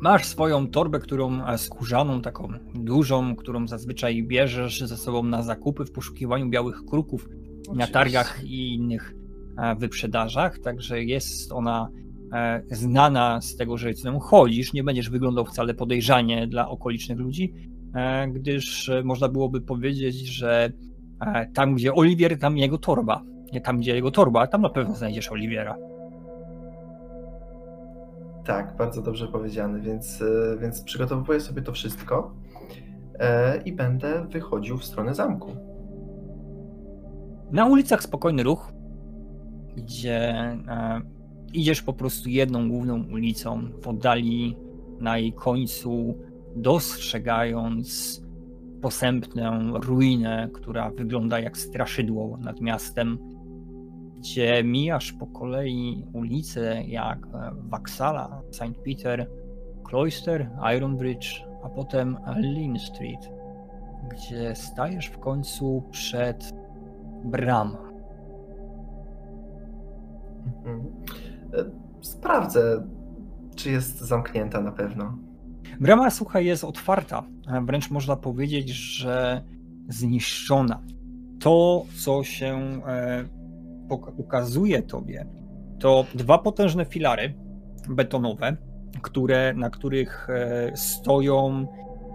Masz 0.00 0.24
swoją 0.24 0.68
torbę, 0.68 0.98
którą 0.98 1.46
e, 1.46 1.58
skórzaną, 1.58 2.22
taką 2.22 2.48
dużą, 2.74 3.36
którą 3.36 3.68
zazwyczaj 3.68 4.22
bierzesz 4.22 4.80
ze 4.80 4.96
sobą 4.96 5.22
na 5.22 5.42
zakupy 5.42 5.84
w 5.84 5.92
poszukiwaniu 5.92 6.48
białych 6.50 6.84
kruków 6.90 7.28
na 7.28 7.72
Oczywiście. 7.72 7.92
targach 7.92 8.44
i 8.44 8.74
innych 8.74 9.14
wyprzedażach, 9.78 10.58
także 10.58 11.02
jest 11.02 11.52
ona 11.52 11.88
e, 12.32 12.62
znana 12.70 13.40
z 13.40 13.56
tego, 13.56 13.76
że 13.76 13.94
z 13.94 14.04
nią 14.04 14.18
chodzisz, 14.18 14.72
nie 14.72 14.84
będziesz 14.84 15.10
wyglądał 15.10 15.44
wcale 15.44 15.74
podejrzanie 15.74 16.46
dla 16.46 16.68
okolicznych 16.68 17.18
ludzi, 17.18 17.54
e, 17.94 18.28
gdyż 18.28 18.88
e, 18.88 19.02
można 19.02 19.28
byłoby 19.28 19.60
powiedzieć, 19.60 20.16
że 20.16 20.72
e, 21.20 21.46
tam, 21.46 21.74
gdzie 21.74 21.94
Oliwier, 21.94 22.38
tam 22.38 22.58
jego 22.58 22.78
torba. 22.78 23.22
Nie 23.52 23.60
tam, 23.60 23.78
gdzie 23.78 23.94
jego 23.94 24.10
torba, 24.10 24.46
tam 24.46 24.62
na 24.62 24.68
pewno 24.68 24.94
znajdziesz 24.94 25.32
Oliwiera. 25.32 25.76
Tak, 28.44 28.76
bardzo 28.76 29.02
dobrze 29.02 29.28
powiedziane, 29.28 29.80
więc, 29.80 30.22
e, 30.22 30.58
więc 30.60 30.82
przygotowuję 30.82 31.40
sobie 31.40 31.62
to 31.62 31.72
wszystko 31.72 32.34
e, 33.18 33.62
i 33.62 33.72
będę 33.72 34.26
wychodził 34.28 34.78
w 34.78 34.84
stronę 34.84 35.14
zamku. 35.14 35.56
Na 37.52 37.66
ulicach 37.66 38.02
spokojny 38.02 38.42
ruch, 38.42 38.72
gdzie 39.76 40.18
e, 40.18 41.00
idziesz 41.52 41.82
po 41.82 41.92
prostu 41.92 42.28
jedną 42.28 42.68
główną 42.68 43.04
ulicą, 43.12 43.68
w 43.82 43.88
oddali 43.88 44.56
na 45.00 45.18
jej 45.18 45.32
końcu, 45.32 46.18
dostrzegając 46.56 48.22
posępną 48.82 49.78
ruinę, 49.78 50.48
która 50.52 50.90
wygląda 50.90 51.40
jak 51.40 51.58
straszydło 51.58 52.36
nad 52.36 52.60
miastem, 52.60 53.18
gdzie 54.18 54.64
mijasz 54.64 55.12
po 55.12 55.26
kolei 55.26 56.04
ulice 56.12 56.82
jak 56.84 57.26
e, 57.26 57.50
Waxala, 57.70 58.42
St. 58.50 58.78
Peter, 58.84 59.30
Cloister, 59.88 60.50
Iron 60.76 60.96
Bridge, 60.96 61.44
a 61.62 61.68
potem 61.68 62.16
Lynn 62.36 62.78
Street, 62.78 63.30
gdzie 64.10 64.54
stajesz 64.54 65.06
w 65.06 65.18
końcu 65.18 65.82
przed 65.90 66.54
bramą. 67.24 67.93
Mhm. 70.46 70.80
E, 71.54 71.84
Sprawdzę, 72.00 72.86
czy 73.56 73.70
jest 73.70 73.98
zamknięta 73.98 74.60
na 74.60 74.72
pewno. 74.72 75.18
Brama, 75.80 76.10
słuchaj, 76.10 76.46
jest 76.46 76.64
otwarta. 76.64 77.24
Wręcz 77.66 77.90
można 77.90 78.16
powiedzieć, 78.16 78.70
że 78.70 79.42
zniszczona. 79.88 80.82
To, 81.40 81.84
co 82.04 82.24
się 82.24 82.80
e, 82.86 83.24
ukazuje 84.16 84.82
tobie, 84.82 85.26
to 85.78 86.04
dwa 86.14 86.38
potężne 86.38 86.84
filary 86.84 87.34
betonowe, 87.88 88.56
które, 89.02 89.54
na 89.54 89.70
których 89.70 90.30
e, 90.30 90.72
stoją 90.76 91.66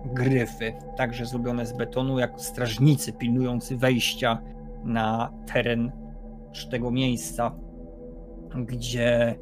gryfy, 0.05 0.74
także 0.98 1.25
zrobione 1.25 1.65
z 1.65 1.77
betonu, 1.77 2.19
jak 2.19 2.41
strażnicy 2.41 3.13
pilnujący 3.13 3.77
wejścia 3.77 4.41
na 4.83 5.33
teren 5.53 5.91
tego 6.71 6.91
miejsca, 6.91 7.51
gdzie 8.55 9.39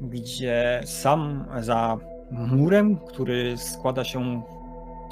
gdzie 0.00 0.80
sam 0.84 1.44
za 1.60 1.98
murem, 2.30 2.96
który 2.96 3.56
składa 3.56 4.04
się 4.04 4.42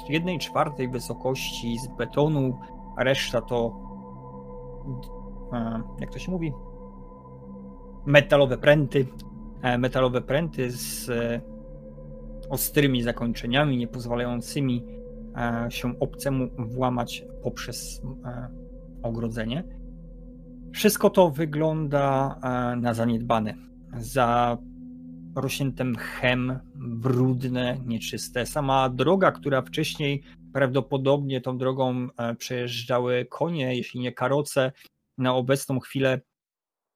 z 0.05 0.09
jednej 0.09 0.39
czwartej 0.39 0.89
wysokości 0.89 1.79
z 1.79 1.87
betonu, 1.97 2.59
a 2.97 3.03
reszta 3.03 3.41
to 3.41 3.75
e, 5.53 5.81
jak 5.99 6.11
to 6.11 6.19
się 6.19 6.31
mówi? 6.31 6.53
Metalowe 8.05 8.57
pręty. 8.57 9.07
E, 9.61 9.77
Metalowe 9.77 10.21
pręty 10.21 10.71
z 10.71 11.09
e, 11.09 11.41
ostrymi 12.49 13.03
zakończeniami, 13.03 13.77
nie 13.77 13.87
pozwalającymi 13.87 15.01
się 15.69 15.99
obcemu 15.99 16.47
włamać 16.57 17.25
poprzez 17.43 18.01
ogrodzenie. 19.03 19.63
Wszystko 20.73 21.09
to 21.09 21.29
wygląda 21.29 22.35
e, 22.43 22.75
na 22.75 22.93
zaniedbane. 22.93 23.55
Za 23.97 24.57
rośnięte 25.35 25.83
mchem, 25.83 26.59
brudne, 26.75 27.77
nieczyste. 27.85 28.45
Sama 28.45 28.89
droga, 28.89 29.31
która 29.31 29.61
wcześniej 29.61 30.23
prawdopodobnie 30.53 31.41
tą 31.41 31.57
drogą 31.57 32.07
e, 32.17 32.35
przejeżdżały 32.35 33.25
konie, 33.29 33.75
jeśli 33.75 33.99
nie 33.99 34.11
karoce, 34.11 34.71
na 35.17 35.35
obecną 35.35 35.79
chwilę 35.79 36.21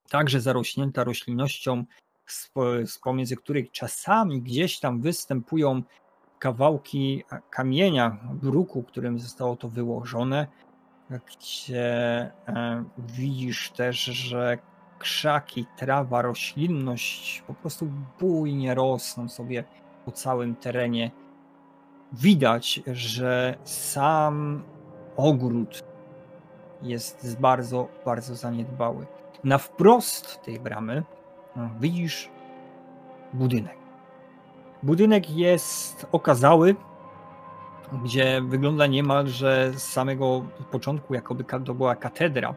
także 0.09 0.41
zarośnięta 0.41 1.03
roślinnością, 1.03 1.83
z 2.85 2.99
pomiędzy 3.03 3.35
których 3.35 3.71
czasami 3.71 4.41
gdzieś 4.41 4.79
tam 4.79 5.01
występują 5.01 5.83
kawałki 6.39 7.23
e, 7.31 7.41
kamienia, 7.49 8.19
bruku, 8.33 8.83
którym 8.83 9.19
zostało 9.19 9.55
to 9.55 9.69
wyłożone, 9.69 10.47
gdzie 11.09 11.85
e, 12.47 12.83
widzisz 12.97 13.71
też, 13.71 14.03
że 14.03 14.57
krzaki, 14.99 15.65
trawa, 15.77 16.21
roślinność 16.21 17.43
po 17.47 17.53
prostu 17.53 17.87
bujnie 18.19 18.75
rosną 18.75 19.29
sobie 19.29 19.63
po 20.05 20.11
całym 20.11 20.55
terenie. 20.55 21.11
Widać, 22.13 22.81
że 22.87 23.57
sam 23.63 24.63
ogród 25.17 25.83
jest 26.81 27.39
bardzo, 27.39 27.87
bardzo 28.05 28.35
zaniedbały. 28.35 29.05
Na 29.43 29.57
wprost 29.57 30.41
tej 30.41 30.59
bramy 30.59 31.03
no, 31.55 31.69
widzisz 31.79 32.29
budynek. 33.33 33.77
Budynek 34.83 35.29
jest 35.29 36.07
okazały, 36.11 36.75
gdzie 38.03 38.41
wygląda 38.41 38.87
niemalże 38.87 39.71
z 39.75 39.83
samego 39.83 40.45
początku, 40.71 41.13
jakoby 41.13 41.43
to 41.43 41.73
była 41.73 41.95
katedra. 41.95 42.55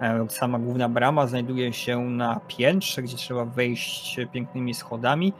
E, 0.00 0.26
sama 0.28 0.58
główna 0.58 0.88
brama 0.88 1.26
znajduje 1.26 1.72
się 1.72 2.00
na 2.00 2.40
piętrze, 2.48 3.02
gdzie 3.02 3.16
trzeba 3.16 3.44
wejść 3.44 4.16
pięknymi 4.32 4.74
schodami. 4.74 5.32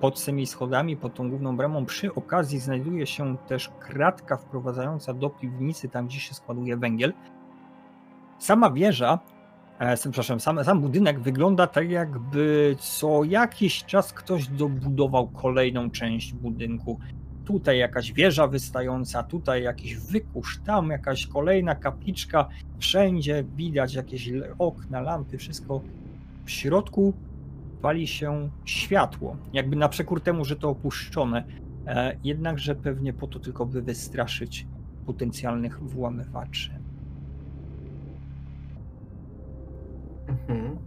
Pod 0.00 0.24
tymi 0.24 0.46
schodami, 0.46 0.96
pod 0.96 1.14
tą 1.14 1.30
główną 1.30 1.56
bramą, 1.56 1.86
przy 1.86 2.14
okazji 2.14 2.58
znajduje 2.58 3.06
się 3.06 3.36
też 3.48 3.70
kratka 3.80 4.36
wprowadzająca 4.36 5.14
do 5.14 5.30
piwnicy, 5.30 5.88
tam 5.88 6.06
gdzie 6.06 6.20
się 6.20 6.34
składuje 6.34 6.76
węgiel. 6.76 7.12
Sama 8.38 8.70
wieża, 8.70 9.18
e, 9.78 9.96
przepraszam, 9.96 10.40
sam, 10.40 10.64
sam 10.64 10.80
budynek 10.80 11.20
wygląda 11.20 11.66
tak, 11.66 11.90
jakby 11.90 12.76
co 12.78 13.24
jakiś 13.24 13.84
czas 13.84 14.12
ktoś 14.12 14.48
dobudował 14.48 15.28
kolejną 15.28 15.90
część 15.90 16.32
budynku. 16.34 16.98
Tutaj 17.44 17.78
jakaś 17.78 18.12
wieża 18.12 18.46
wystająca, 18.46 19.22
tutaj 19.22 19.62
jakiś 19.62 19.96
wykusz, 19.96 20.60
tam 20.66 20.90
jakaś 20.90 21.26
kolejna 21.26 21.74
kapliczka. 21.74 22.48
Wszędzie 22.78 23.44
widać 23.56 23.94
jakieś 23.94 24.30
okna, 24.58 25.00
lampy, 25.00 25.38
wszystko. 25.38 25.80
W 26.44 26.50
środku 26.50 27.14
pali 27.82 28.06
się 28.06 28.50
światło, 28.64 29.36
jakby 29.52 29.76
na 29.76 29.88
przekór 29.88 30.20
temu, 30.20 30.44
że 30.44 30.56
to 30.56 30.68
opuszczone. 30.68 31.44
E, 31.86 32.16
jednakże 32.24 32.74
pewnie 32.74 33.12
po 33.12 33.26
to 33.26 33.38
tylko, 33.38 33.66
by 33.66 33.82
wystraszyć 33.82 34.66
potencjalnych 35.06 35.82
włamywaczy. 35.82 36.70
Mhm. 40.28 40.78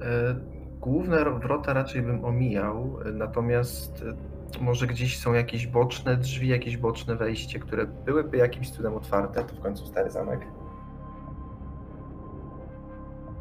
E, 0.00 0.34
główne 0.80 1.24
wrota 1.30 1.72
raczej 1.72 2.02
bym 2.02 2.24
omijał, 2.24 2.98
natomiast 3.12 4.04
może 4.60 4.86
gdzieś 4.86 5.18
są 5.18 5.32
jakieś 5.32 5.66
boczne 5.66 6.16
drzwi, 6.16 6.48
jakieś 6.48 6.76
boczne 6.76 7.16
wejście, 7.16 7.58
które 7.58 7.86
byłyby 7.86 8.36
jakimś 8.36 8.70
cudem 8.70 8.94
otwarte, 8.94 9.44
to 9.44 9.54
w 9.54 9.60
końcu 9.60 9.86
stary 9.86 10.10
zamek. 10.10 10.40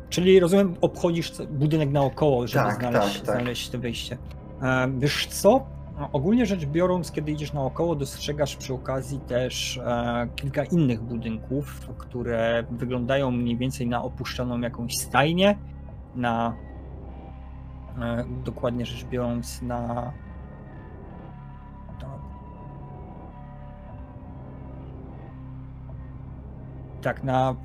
Czyli 0.09 0.39
rozumiem, 0.39 0.75
obchodzisz 0.81 1.31
budynek 1.49 1.91
naokoło, 1.91 2.47
żeby 2.47 2.65
Tak, 2.65 2.79
znaleźć, 2.79 3.17
tak, 3.17 3.25
tak. 3.25 3.35
znaleźć 3.35 3.69
to 3.69 3.79
wyjście. 3.79 4.17
E, 4.61 4.91
wiesz 4.97 5.27
co? 5.27 5.65
Ogólnie 6.13 6.45
rzecz 6.45 6.65
biorąc, 6.65 7.11
kiedy 7.11 7.31
idziesz 7.31 7.53
naokoło, 7.53 7.95
dostrzegasz 7.95 8.55
przy 8.55 8.73
okazji 8.73 9.19
też 9.19 9.77
e, 9.77 10.27
kilka 10.35 10.63
innych 10.63 11.01
budynków, 11.01 11.89
które 11.97 12.63
wyglądają 12.71 13.31
mniej 13.31 13.57
więcej 13.57 13.87
na 13.87 14.03
opuszczoną 14.03 14.59
jakąś 14.59 14.93
stajnię, 14.97 15.57
na 16.15 16.55
e, 18.01 18.25
dokładnie 18.45 18.85
rzecz 18.85 19.05
biorąc 19.05 19.61
na 19.61 20.11
tak, 27.03 27.23
na 27.23 27.55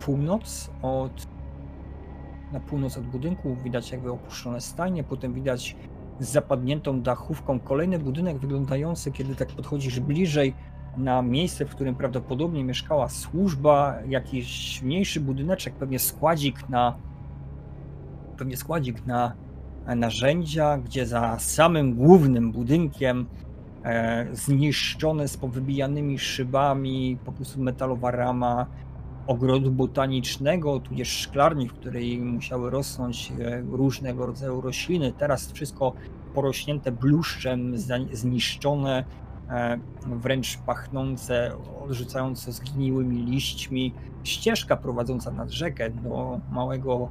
północ 0.00 0.70
od 0.82 1.26
na 2.52 2.60
północ 2.60 2.98
od 2.98 3.04
budynku 3.06 3.56
widać 3.64 3.92
jakby 3.92 4.12
opuszczone 4.12 4.60
stajnie, 4.60 5.04
potem 5.04 5.34
widać 5.34 5.76
z 6.20 6.28
zapadniętą 6.28 7.02
dachówką 7.02 7.60
kolejny 7.60 7.98
budynek 7.98 8.38
wyglądający, 8.38 9.12
kiedy 9.12 9.34
tak 9.34 9.48
podchodzisz 9.48 10.00
bliżej 10.00 10.54
na 10.96 11.22
miejsce, 11.22 11.66
w 11.66 11.70
którym 11.70 11.94
prawdopodobnie 11.94 12.64
mieszkała 12.64 13.08
służba, 13.08 13.94
jakiś 14.08 14.82
mniejszy 14.82 15.20
budyneczek, 15.20 15.74
pewnie 15.74 15.98
składzik 15.98 16.68
na 16.68 16.96
pewnie 18.38 18.56
składzik 18.56 19.06
na 19.06 19.32
narzędzia, 19.96 20.78
gdzie 20.78 21.06
za 21.06 21.38
samym 21.38 21.94
głównym 21.94 22.52
budynkiem 22.52 23.26
zniszczone 24.32 25.28
z 25.28 25.36
powybijanymi 25.36 26.18
szybami, 26.18 27.18
po 27.24 27.32
prostu 27.32 27.60
metalowa 27.60 28.10
rama, 28.10 28.66
ogrodu 29.26 29.70
botanicznego, 29.70 30.80
tudzież 30.80 31.08
szklarni, 31.08 31.68
w 31.68 31.72
której 31.72 32.18
musiały 32.18 32.70
rosnąć 32.70 33.32
e, 33.40 33.60
różnego 33.60 34.26
rodzaju 34.26 34.60
rośliny. 34.60 35.12
Teraz 35.12 35.52
wszystko 35.52 35.92
porośnięte 36.34 36.92
bluszczem, 36.92 37.74
zniszczone, 38.12 39.04
e, 39.50 39.78
wręcz 40.06 40.58
pachnące, 40.58 41.52
odrzucające 41.84 42.52
zgniłymi 42.52 43.24
liśćmi. 43.24 43.94
Ścieżka 44.24 44.76
prowadząca 44.76 45.30
nad 45.30 45.50
rzekę 45.50 45.90
do 45.90 46.40
małego 46.50 47.08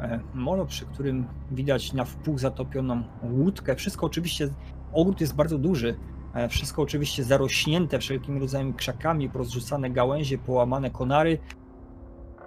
e, 0.00 0.20
molo, 0.34 0.66
przy 0.66 0.86
którym 0.86 1.26
widać 1.50 1.92
na 1.92 2.04
wpół 2.04 2.38
zatopioną 2.38 3.02
łódkę. 3.22 3.76
Wszystko 3.76 4.06
oczywiście, 4.06 4.48
ogród 4.92 5.20
jest 5.20 5.34
bardzo 5.34 5.58
duży, 5.58 5.94
E, 6.34 6.48
wszystko 6.48 6.82
oczywiście 6.82 7.24
zarośnięte 7.24 7.98
wszelkimi 7.98 8.40
rodzajami 8.40 8.74
krzakami, 8.74 9.30
porozrzucane 9.30 9.90
gałęzie, 9.90 10.38
połamane 10.38 10.90
konary. 10.90 11.38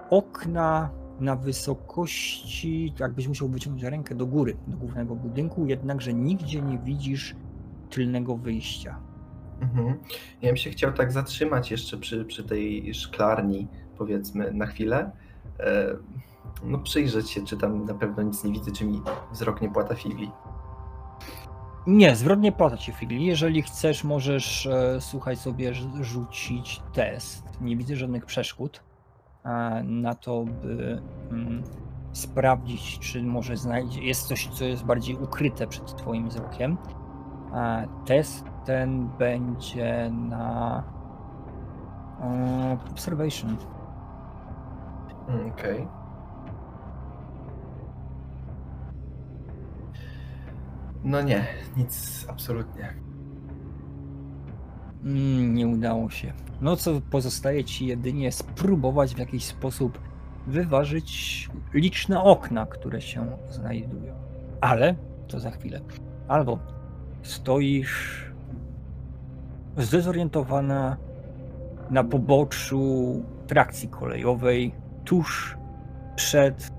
Okna 0.10 0.90
na 1.20 1.36
wysokości, 1.36 2.94
jakbyś 3.00 3.28
musiał 3.28 3.50
wyciągnąć 3.50 3.84
rękę 3.84 4.16
do 4.16 4.26
góry, 4.26 4.58
do 4.68 4.78
głównego 4.78 5.16
budynku, 5.16 5.66
jednakże 5.66 6.14
nigdzie 6.14 6.62
nie 6.62 6.78
widzisz 6.78 7.36
tylnego 7.90 8.38
wyjścia. 8.38 9.00
Mhm. 9.62 10.00
Ja 10.42 10.50
bym 10.50 10.58
się 10.58 10.70
chciał 10.70 10.94
tak 10.94 11.12
zatrzymać 11.12 11.72
jeszcze 11.72 11.98
przy, 11.98 12.26
przy 12.26 12.44
tej 12.44 12.94
szklarni, 12.94 13.68
powiedzmy, 13.98 14.52
na 14.54 14.66
chwilę. 14.66 15.12
E, 15.60 15.96
no 16.64 16.80
przyjrzeć 16.80 17.30
się, 17.30 17.46
czy 17.46 17.58
tam 17.58 17.86
na 17.86 17.94
pewno 17.94 18.24
nic 18.24 18.44
nie 18.44 18.52
widzę, 18.52 18.72
czy 18.72 18.86
mi 18.86 19.02
wzrok 19.32 19.62
nie 19.62 19.70
płata 19.70 19.96
figli. 19.96 20.32
Nie, 21.88 22.16
zwrotnie 22.16 22.52
płata 22.52 22.78
ci 22.78 22.92
figli. 22.92 23.26
Jeżeli 23.26 23.62
chcesz, 23.62 24.04
możesz, 24.04 24.66
e, 24.66 25.02
słuchaj 25.02 25.36
sobie, 25.36 25.74
rzucić 26.02 26.82
test. 26.94 27.62
Nie 27.62 27.78
widzę 27.78 27.96
żadnych 27.96 28.26
przeszkód 28.26 28.84
e, 29.46 29.84
na 29.84 30.16
to, 30.16 30.44
by 30.44 31.02
mm, 31.32 31.64
sprawdzić, 32.14 33.00
czy 33.00 33.24
może 33.24 33.58
znajdzie, 33.58 34.02
jest 34.02 34.28
coś, 34.28 34.48
co 34.48 34.66
jest 34.66 34.86
bardziej 34.86 35.16
ukryte 35.16 35.68
przed 35.68 35.96
twoim 35.96 36.30
wzrokiem. 36.30 36.78
E, 37.54 37.88
test 38.06 38.46
ten 38.66 39.08
będzie 39.08 40.12
na 40.12 40.84
e, 42.22 42.78
observation. 42.92 43.58
Okej. 45.28 45.82
Okay. 45.82 46.01
No 51.04 51.22
nie, 51.22 51.48
nic 51.78 52.26
absolutnie. 52.30 52.94
Mm, 55.04 55.54
nie 55.56 55.68
udało 55.68 56.10
się. 56.10 56.34
No 56.62 56.76
co 56.76 57.02
pozostaje 57.02 57.64
ci 57.64 57.86
jedynie 57.86 58.32
spróbować 58.32 59.16
w 59.16 59.20
jakiś 59.20 59.46
sposób 59.46 60.00
wyważyć 60.48 61.50
liczne 61.74 62.24
okna, 62.24 62.66
które 62.66 63.02
się 63.02 63.38
znajdują. 63.50 64.14
Ale 64.62 64.96
to 65.28 65.40
za 65.40 65.52
chwilę. 65.52 65.82
Albo 66.28 66.60
stoisz 67.22 68.26
zdezorientowana 69.78 70.98
na 71.90 72.04
poboczu 72.04 73.24
trakcji 73.48 73.90
kolejowej 73.90 74.76
tuż 75.06 75.58
przed 76.16 76.72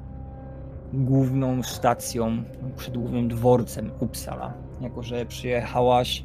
główną 0.92 1.62
stacją, 1.62 2.42
przed 2.76 2.98
głównym 2.98 3.28
dworcem 3.28 3.90
Uppsala. 4.00 4.52
Jako, 4.80 5.02
że 5.02 5.26
przyjechałaś 5.26 6.24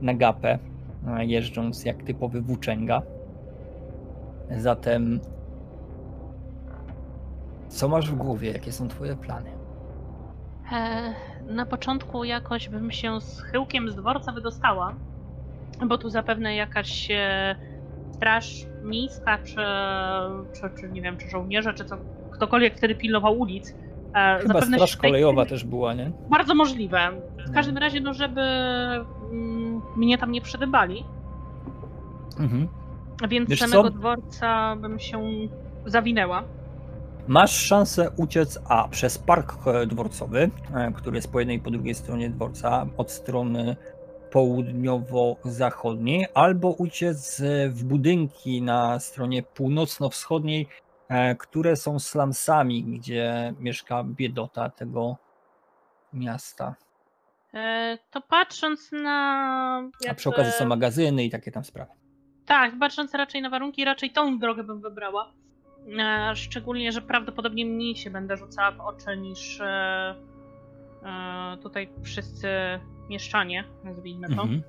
na 0.00 0.14
gapę, 0.14 0.58
jeżdżąc 1.18 1.84
jak 1.84 2.02
typowy 2.02 2.40
włóczęga. 2.40 3.02
Zatem 4.56 5.20
co 7.68 7.88
masz 7.88 8.10
w 8.10 8.14
głowie? 8.14 8.52
Jakie 8.52 8.72
są 8.72 8.88
twoje 8.88 9.16
plany? 9.16 9.50
E, 10.72 11.14
na 11.52 11.66
początku 11.66 12.24
jakoś 12.24 12.68
bym 12.68 12.90
się 12.90 13.20
z 13.20 13.40
chyłkiem 13.40 13.90
z 13.90 13.96
dworca 13.96 14.32
wydostała, 14.32 14.94
bo 15.86 15.98
tu 15.98 16.10
zapewne 16.10 16.54
jakaś 16.54 17.10
e, 17.10 17.56
straż 18.12 18.66
miejska, 18.82 19.38
czy, 19.38 19.56
czy, 20.52 20.80
czy 20.80 20.88
nie 20.88 21.02
wiem, 21.02 21.16
czy 21.16 21.28
żołnierze, 21.28 21.74
czy 21.74 21.84
co, 21.84 21.96
ktokolwiek 22.30 22.76
wtedy 22.76 22.94
pilnował 22.94 23.38
ulic, 23.38 23.74
Chyba 24.14 24.54
Zapewne 24.54 24.76
straż 24.76 24.96
kolejowa 24.96 25.46
też 25.46 25.64
była, 25.64 25.94
nie? 25.94 26.12
Bardzo 26.30 26.54
możliwe. 26.54 27.10
W 27.44 27.48
no. 27.48 27.54
każdym 27.54 27.78
razie, 27.78 28.00
no 28.00 28.14
żeby 28.14 28.40
mm, 28.40 29.82
mnie 29.96 30.18
tam 30.18 30.32
nie 30.32 30.40
przydybali. 30.40 31.04
Mhm. 32.38 32.68
Więc 33.28 33.50
Wiesz 33.50 33.60
samego 33.60 33.82
co? 33.82 33.90
dworca 33.90 34.76
bym 34.76 34.98
się 34.98 35.22
zawinęła. 35.86 36.42
Masz 37.28 37.52
szansę 37.52 38.10
uciec 38.16 38.58
A 38.68 38.88
przez 38.88 39.18
park 39.18 39.54
e, 39.66 39.86
dworcowy, 39.86 40.50
e, 40.74 40.92
który 40.92 41.16
jest 41.16 41.32
po 41.32 41.38
jednej 41.38 41.56
i 41.56 41.60
po 41.60 41.70
drugiej 41.70 41.94
stronie 41.94 42.30
dworca, 42.30 42.86
od 42.96 43.10
strony 43.10 43.76
południowo-zachodniej, 44.30 46.26
albo 46.34 46.68
uciec 46.68 47.40
e, 47.40 47.68
w 47.68 47.84
budynki 47.84 48.62
na 48.62 49.00
stronie 49.00 49.42
północno-wschodniej, 49.42 50.62
e, 50.62 50.66
które 51.38 51.76
są 51.76 51.98
slumsami, 51.98 52.84
gdzie 52.84 53.54
mieszka 53.60 54.04
biedota 54.04 54.70
tego 54.70 55.16
miasta. 56.12 56.74
E, 57.54 57.98
to 58.10 58.20
patrząc 58.20 58.92
na. 58.92 59.10
A 59.78 59.82
jakby- 60.04 60.16
przy 60.18 60.28
okazji 60.28 60.52
są 60.52 60.66
magazyny 60.66 61.24
i 61.24 61.30
takie 61.30 61.50
tam 61.52 61.64
sprawy. 61.64 61.92
Tak, 62.46 62.72
patrząc 62.80 63.14
raczej 63.14 63.42
na 63.42 63.50
warunki, 63.50 63.84
raczej 63.84 64.10
tą 64.10 64.38
drogę 64.38 64.64
bym 64.64 64.80
wybrała. 64.80 65.32
E, 65.98 66.36
szczególnie, 66.36 66.92
że 66.92 67.02
prawdopodobnie 67.02 67.66
mniej 67.66 67.96
się 67.96 68.10
będę 68.10 68.36
rzucała 68.36 68.70
w 68.72 68.80
oczy 68.80 69.16
niż 69.16 69.60
e, 69.60 70.14
e, 71.04 71.56
tutaj 71.62 71.88
wszyscy 72.02 72.48
mieszczanie, 73.08 73.64
nazwijmy 73.84 74.26
to. 74.36 74.42
Mhm. 74.42 74.62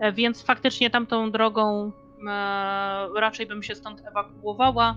E, 0.00 0.12
Więc 0.12 0.42
faktycznie 0.42 0.90
tamtą 0.90 1.30
drogą 1.30 1.92
e, 2.28 3.20
raczej 3.20 3.46
bym 3.46 3.62
się 3.62 3.74
stąd 3.74 4.06
ewakuowała. 4.06 4.96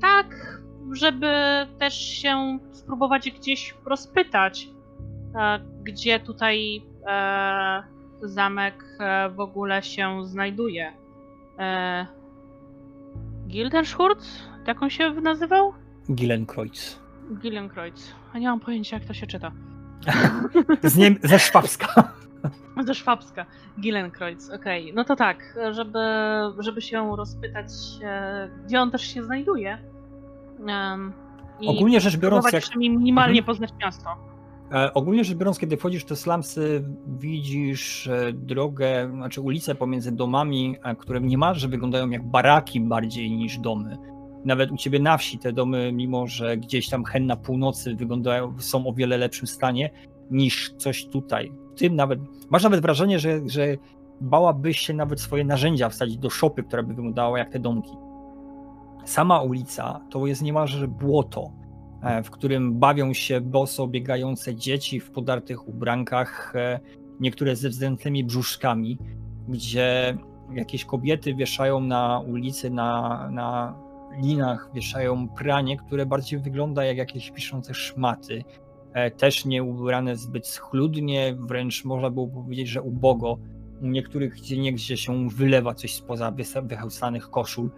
Tak, 0.00 0.58
żeby 0.92 1.32
też 1.78 1.94
się 1.94 2.58
spróbować 2.72 3.30
gdzieś 3.30 3.74
rozpytać, 3.86 4.68
e, 5.36 5.60
gdzie 5.82 6.20
tutaj 6.20 6.82
e, 7.06 7.82
zamek 8.22 8.84
e, 9.00 9.30
w 9.30 9.40
ogóle 9.40 9.82
się 9.82 10.26
znajduje. 10.26 10.92
Gildenschurt? 13.48 14.24
Jak 14.66 14.82
on 14.82 14.90
się 14.90 15.10
nazywał? 15.10 15.72
Gillenkreuz. 16.14 16.98
Gillenkreuz. 17.40 18.14
A 18.32 18.38
nie 18.38 18.48
mam 18.48 18.60
pojęcia, 18.60 18.96
jak 18.96 19.06
to 19.06 19.14
się 19.14 19.26
czyta. 19.26 19.52
Z 20.82 20.96
nie, 20.96 21.14
ze 21.22 21.38
Szwabska. 21.38 22.12
Ze 22.86 22.94
Szwabska. 22.94 23.46
Gillenkreuz, 23.80 24.50
okej. 24.50 24.92
No 24.94 25.04
to 25.04 25.16
tak, 25.16 25.58
żeby, 25.72 25.98
żeby 26.58 26.80
się 26.82 27.16
rozpytać, 27.16 27.66
e, 28.02 28.48
gdzie 28.66 28.80
on 28.80 28.90
też 28.90 29.02
się 29.02 29.24
znajduje. 29.24 29.78
I 31.60 31.68
Ogólnie 31.68 32.00
rzecz 32.00 32.16
biorąc, 32.16 32.52
jak, 32.52 32.76
minimalnie 32.76 33.38
Mhm. 33.40 33.44
poznać 33.44 33.70
miasto. 33.82 34.10
E, 34.72 34.94
Ogólnie 34.94 35.24
rzecz 35.24 35.36
biorąc, 35.38 35.58
kiedy 35.58 35.76
wchodzisz 35.76 36.04
te 36.04 36.16
slumsy, 36.16 36.84
widzisz 37.06 38.06
e, 38.06 38.32
drogę, 38.32 39.10
znaczy 39.14 39.40
ulicę 39.40 39.74
pomiędzy 39.74 40.12
domami, 40.12 40.76
które 40.98 41.20
niemalże 41.20 41.68
wyglądają 41.68 42.10
jak 42.10 42.22
baraki 42.30 42.80
bardziej 42.80 43.30
niż 43.30 43.58
domy. 43.58 43.98
Nawet 44.44 44.70
u 44.70 44.76
ciebie 44.76 45.00
na 45.00 45.16
wsi 45.16 45.38
te 45.38 45.52
domy, 45.52 45.92
mimo 45.92 46.26
że 46.26 46.56
gdzieś 46.56 46.88
tam 46.88 47.04
hen 47.04 47.26
na 47.26 47.36
północy 47.36 47.94
wyglądają, 47.94 48.54
są 48.58 48.86
o 48.86 48.92
wiele 48.92 49.16
lepszym 49.16 49.46
stanie 49.46 49.90
niż 50.30 50.72
coś 50.76 51.06
tutaj. 51.06 51.52
Tym 51.76 51.96
nawet, 51.96 52.20
masz 52.50 52.62
nawet 52.62 52.80
wrażenie, 52.80 53.18
że, 53.18 53.40
że 53.46 53.76
bałabyś 54.20 54.78
się 54.78 54.94
nawet 54.94 55.20
swoje 55.20 55.44
narzędzia 55.44 55.88
wsadzić 55.88 56.18
do 56.18 56.30
szopy, 56.30 56.62
która 56.62 56.82
by 56.82 56.94
wyglądała 56.94 57.38
jak 57.38 57.50
te 57.50 57.58
domki. 57.58 57.96
Sama 59.04 59.40
ulica 59.40 60.00
to 60.10 60.26
jest 60.26 60.42
niemalże 60.42 60.88
błoto 60.88 61.52
e, 62.02 62.22
w 62.22 62.30
którym 62.30 62.78
bawią 62.78 63.12
się 63.12 63.40
boso 63.40 63.86
biegające 63.86 64.54
dzieci 64.54 65.00
w 65.00 65.10
podartych 65.10 65.68
ubrankach, 65.68 66.52
e, 66.56 66.80
niektóre 67.20 67.56
ze 67.56 67.68
wzdętymi 67.68 68.24
brzuszkami, 68.24 68.98
gdzie 69.48 70.18
jakieś 70.52 70.84
kobiety 70.84 71.34
wieszają 71.34 71.80
na 71.80 72.20
ulicy, 72.20 72.70
na, 72.70 73.28
na 73.30 73.78
linach, 74.22 74.70
wieszają 74.74 75.28
pranie, 75.28 75.76
które 75.76 76.06
bardziej 76.06 76.38
wygląda 76.38 76.84
jak 76.84 76.96
jakieś 76.96 77.30
piszące 77.30 77.74
szmaty. 77.74 78.44
E, 78.94 79.10
Też 79.10 79.44
nie 79.44 79.62
ubrane 79.62 80.16
zbyt 80.16 80.46
schludnie, 80.46 81.36
wręcz 81.38 81.84
można 81.84 82.10
było 82.10 82.28
powiedzieć, 82.28 82.68
że 82.68 82.82
ubogo. 82.82 83.38
U 83.82 83.86
niektórych 83.86 84.34
gdzie 84.72 84.96
się 84.96 85.28
wylewa 85.28 85.74
coś 85.74 85.94
spoza 85.94 86.34
wychełstanych 86.62 87.30
koszul. 87.30 87.70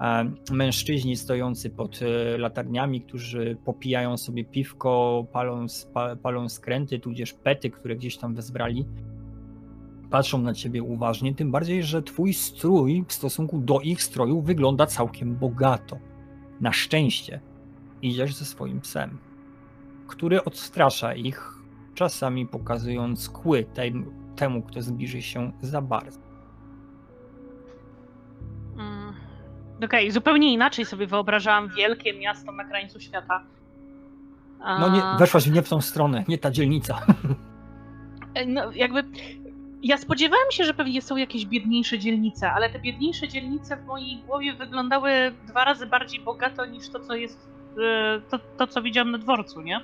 E, 0.00 0.32
Mężczyźni 0.50 1.16
stojący 1.16 1.70
pod 1.70 2.00
e, 2.02 2.38
latarniami, 2.38 3.00
którzy 3.00 3.56
popijają 3.64 4.16
sobie 4.16 4.44
piwko, 4.44 5.26
palą, 5.32 5.66
palą 6.22 6.48
skręty, 6.48 6.98
tudzież 6.98 7.32
pety, 7.32 7.70
które 7.70 7.96
gdzieś 7.96 8.16
tam 8.16 8.34
wezbrali, 8.34 8.86
patrzą 10.10 10.38
na 10.38 10.54
ciebie 10.54 10.82
uważnie, 10.82 11.34
tym 11.34 11.50
bardziej, 11.50 11.82
że 11.82 12.02
twój 12.02 12.34
strój 12.34 13.04
w 13.08 13.12
stosunku 13.12 13.58
do 13.58 13.80
ich 13.80 14.02
stroju 14.02 14.42
wygląda 14.42 14.86
całkiem 14.86 15.36
bogato. 15.36 15.98
Na 16.60 16.72
szczęście 16.72 17.40
idziesz 18.02 18.34
ze 18.34 18.44
swoim 18.44 18.80
psem, 18.80 19.18
który 20.06 20.44
odstrasza 20.44 21.14
ich, 21.14 21.52
czasami 21.94 22.46
pokazując 22.46 23.28
kły 23.28 23.64
tem, 23.64 24.06
temu, 24.36 24.62
kto 24.62 24.82
zbliży 24.82 25.22
się 25.22 25.52
za 25.60 25.82
bardzo. 25.82 26.20
Mm. 28.78 29.14
Okej, 29.84 30.10
zupełnie 30.10 30.52
inaczej 30.52 30.84
sobie 30.84 31.06
wyobrażałam 31.06 31.68
wielkie 31.68 32.18
miasto 32.18 32.52
na 32.52 32.64
krańcu 32.64 33.00
świata. 33.00 33.44
A, 34.60 34.78
No 34.78 34.88
nie, 34.88 35.02
weszłaś 35.18 35.46
nie 35.46 35.62
w 35.62 35.68
tą 35.68 35.80
stronę, 35.80 36.24
nie 36.28 36.38
ta 36.38 36.50
dzielnica. 36.50 37.06
no, 38.46 38.72
jakby 38.72 39.04
ja 39.82 39.98
spodziewałam 39.98 40.50
się, 40.50 40.64
że 40.64 40.74
pewnie 40.74 41.02
są 41.02 41.16
jakieś 41.16 41.46
biedniejsze 41.46 41.98
dzielnice, 41.98 42.52
ale 42.52 42.70
te 42.70 42.78
biedniejsze 42.78 43.28
dzielnice 43.28 43.76
w 43.76 43.84
mojej 43.84 44.16
głowie 44.16 44.54
wyglądały 44.54 45.10
dwa 45.46 45.64
razy 45.64 45.86
bardziej 45.86 46.20
bogato 46.20 46.66
niż 46.66 46.88
to, 46.88 47.00
co 47.00 47.14
jest 47.14 47.55
to, 48.30 48.38
to 48.56 48.66
co 48.66 48.82
widziałam 48.82 49.10
na 49.10 49.18
dworcu, 49.18 49.60
nie? 49.60 49.80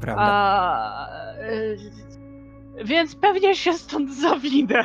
Prawda? 0.00 0.22
A, 0.22 1.08
e, 1.38 2.84
więc 2.84 3.16
pewnie 3.16 3.54
się 3.54 3.72
stąd 3.72 4.14
zawinę. 4.26 4.84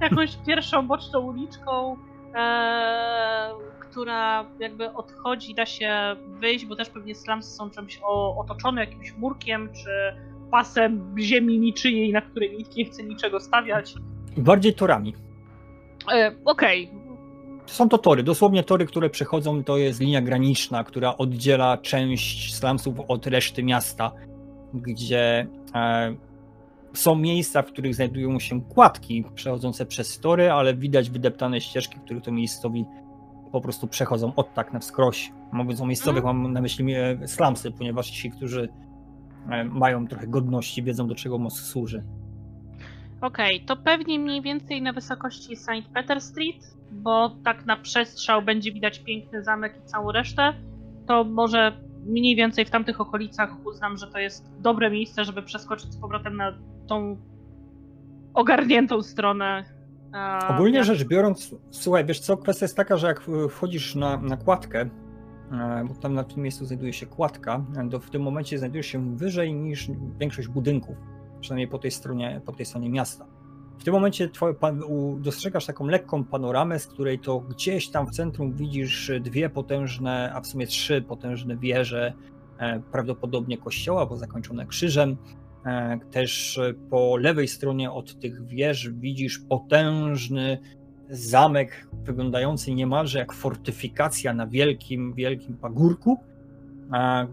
Jakąś 0.00 0.36
pierwszą 0.46 0.86
boczną 0.86 1.20
uliczką, 1.20 1.96
e, 2.34 3.50
która 3.80 4.44
jakby 4.58 4.92
odchodzi, 4.92 5.54
da 5.54 5.66
się 5.66 6.16
wyjść, 6.26 6.66
bo 6.66 6.76
też 6.76 6.88
pewnie 6.88 7.14
slumsy 7.14 7.50
są 7.50 7.70
czymś 7.70 8.00
o, 8.02 8.36
otoczone 8.36 8.80
jakimś 8.80 9.12
murkiem, 9.16 9.68
czy 9.72 9.90
pasem 10.50 11.14
ziemi 11.18 11.58
niczyjej, 11.58 12.12
na 12.12 12.20
której 12.20 12.56
nikt 12.58 12.76
nie 12.76 12.84
chce 12.84 13.02
niczego 13.02 13.40
stawiać. 13.40 13.94
Bardziej 14.36 14.74
torami. 14.74 15.14
E, 16.12 16.34
Okej, 16.44 16.90
Są 17.66 17.88
to 17.88 17.98
tory, 17.98 18.22
dosłownie 18.22 18.62
tory, 18.62 18.86
które 18.86 19.10
przechodzą, 19.10 19.64
to 19.64 19.76
jest 19.76 20.00
linia 20.00 20.22
graniczna, 20.22 20.84
która 20.84 21.16
oddziela 21.16 21.78
część 21.78 22.54
slumsów 22.54 23.00
od 23.08 23.26
reszty 23.26 23.62
miasta, 23.62 24.12
gdzie 24.74 25.46
e, 25.74 26.14
są 26.92 27.14
miejsca, 27.14 27.62
w 27.62 27.66
których 27.66 27.94
znajdują 27.94 28.38
się 28.38 28.60
kładki 28.60 29.24
przechodzące 29.34 29.86
przez 29.86 30.18
tory, 30.20 30.50
ale 30.50 30.74
widać 30.74 31.10
wydeptane 31.10 31.60
ścieżki, 31.60 31.98
w 31.98 32.02
których 32.02 32.22
to 32.22 32.32
miejscowi 32.32 32.84
po 33.52 33.60
prostu 33.60 33.88
przechodzą 33.88 34.34
od 34.34 34.54
tak 34.54 34.72
na 34.72 34.78
wskroś. 34.78 35.32
Mówiąc 35.52 35.80
o 35.80 35.86
miejscowych, 35.86 36.24
mam 36.24 36.52
na 36.52 36.60
myśli 36.60 36.94
e, 36.94 37.28
slumsy, 37.28 37.70
ponieważ 37.70 38.10
ci, 38.10 38.30
którzy 38.30 38.68
e, 39.50 39.64
mają 39.64 40.06
trochę 40.06 40.26
godności, 40.26 40.82
wiedzą 40.82 41.08
do 41.08 41.14
czego 41.14 41.38
most 41.38 41.56
służy. 41.56 42.04
Okej, 43.20 43.64
to 43.66 43.76
pewnie 43.76 44.18
mniej 44.18 44.42
więcej 44.42 44.82
na 44.82 44.92
wysokości 44.92 45.56
St. 45.56 45.88
Peter 45.94 46.20
Street, 46.20 46.76
bo 46.92 47.36
tak 47.44 47.66
na 47.66 47.76
przestrzał 47.76 48.42
będzie 48.42 48.72
widać 48.72 48.98
piękny 48.98 49.44
zamek 49.44 49.76
i 49.84 49.88
całą 49.88 50.12
resztę. 50.12 50.52
To 51.06 51.24
może 51.24 51.72
mniej 52.06 52.36
więcej 52.36 52.64
w 52.64 52.70
tamtych 52.70 53.00
okolicach 53.00 53.66
uznam, 53.66 53.96
że 53.96 54.06
to 54.06 54.18
jest 54.18 54.52
dobre 54.60 54.90
miejsce, 54.90 55.24
żeby 55.24 55.42
przeskoczyć 55.42 55.92
z 55.92 55.96
powrotem 55.96 56.36
na 56.36 56.52
tą 56.86 57.16
ogarniętą 58.34 59.02
stronę. 59.02 59.64
e, 60.14 60.48
Ogólnie 60.48 60.78
miasta. 60.78 60.94
rzecz 60.94 61.08
biorąc, 61.08 61.54
słuchaj, 61.70 62.04
wiesz 62.04 62.20
co, 62.20 62.36
kwestia 62.36 62.64
jest 62.64 62.76
taka, 62.76 62.96
że 62.96 63.06
jak 63.06 63.22
wchodzisz 63.50 63.94
na, 63.94 64.16
na 64.16 64.36
kładkę, 64.36 64.80
e, 64.80 65.84
bo 65.88 65.94
tam 65.94 66.14
na 66.14 66.24
tym 66.24 66.42
miejscu 66.42 66.64
znajduje 66.66 66.92
się 66.92 67.06
kładka, 67.06 67.64
to 67.90 68.00
w 68.00 68.10
tym 68.10 68.22
momencie 68.22 68.58
znajdujesz 68.58 68.86
się 68.86 69.16
wyżej 69.16 69.54
niż 69.54 69.88
większość 70.20 70.48
budynków, 70.48 70.96
przynajmniej 71.40 71.68
po 71.68 71.78
tej 71.78 71.90
stronie, 71.90 72.40
po 72.46 72.52
tej 72.52 72.66
stronie 72.66 72.90
miasta. 72.90 73.26
W 73.78 73.84
tym 73.84 73.94
momencie 73.94 74.28
dostrzegasz 75.18 75.66
taką 75.66 75.86
lekką 75.86 76.24
panoramę, 76.24 76.78
z 76.78 76.86
której 76.86 77.18
to 77.18 77.40
gdzieś 77.40 77.88
tam 77.88 78.06
w 78.06 78.10
centrum 78.10 78.52
widzisz 78.52 79.10
dwie 79.20 79.50
potężne, 79.50 80.32
a 80.34 80.40
w 80.40 80.46
sumie 80.46 80.66
trzy 80.66 81.02
potężne 81.02 81.56
wieże, 81.56 82.12
e, 82.58 82.80
prawdopodobnie 82.92 83.58
kościoła, 83.58 84.06
bo 84.06 84.16
zakończone 84.16 84.66
krzyżem. 84.66 85.16
E, 85.66 85.98
Też 86.10 86.58
e, 86.58 86.74
po 86.90 87.16
lewej 87.16 87.48
stronie 87.48 87.90
od 87.90 88.20
tych 88.20 88.46
wież 88.46 88.90
widzisz 88.90 89.38
potężny 89.38 90.58
zamek, 91.08 91.88
wyglądający 92.04 92.74
niemalże 92.74 93.18
jak 93.18 93.32
fortyfikacja 93.32 94.34
na 94.34 94.46
wielkim, 94.46 95.14
wielkim 95.14 95.56
pagórku, 95.56 96.18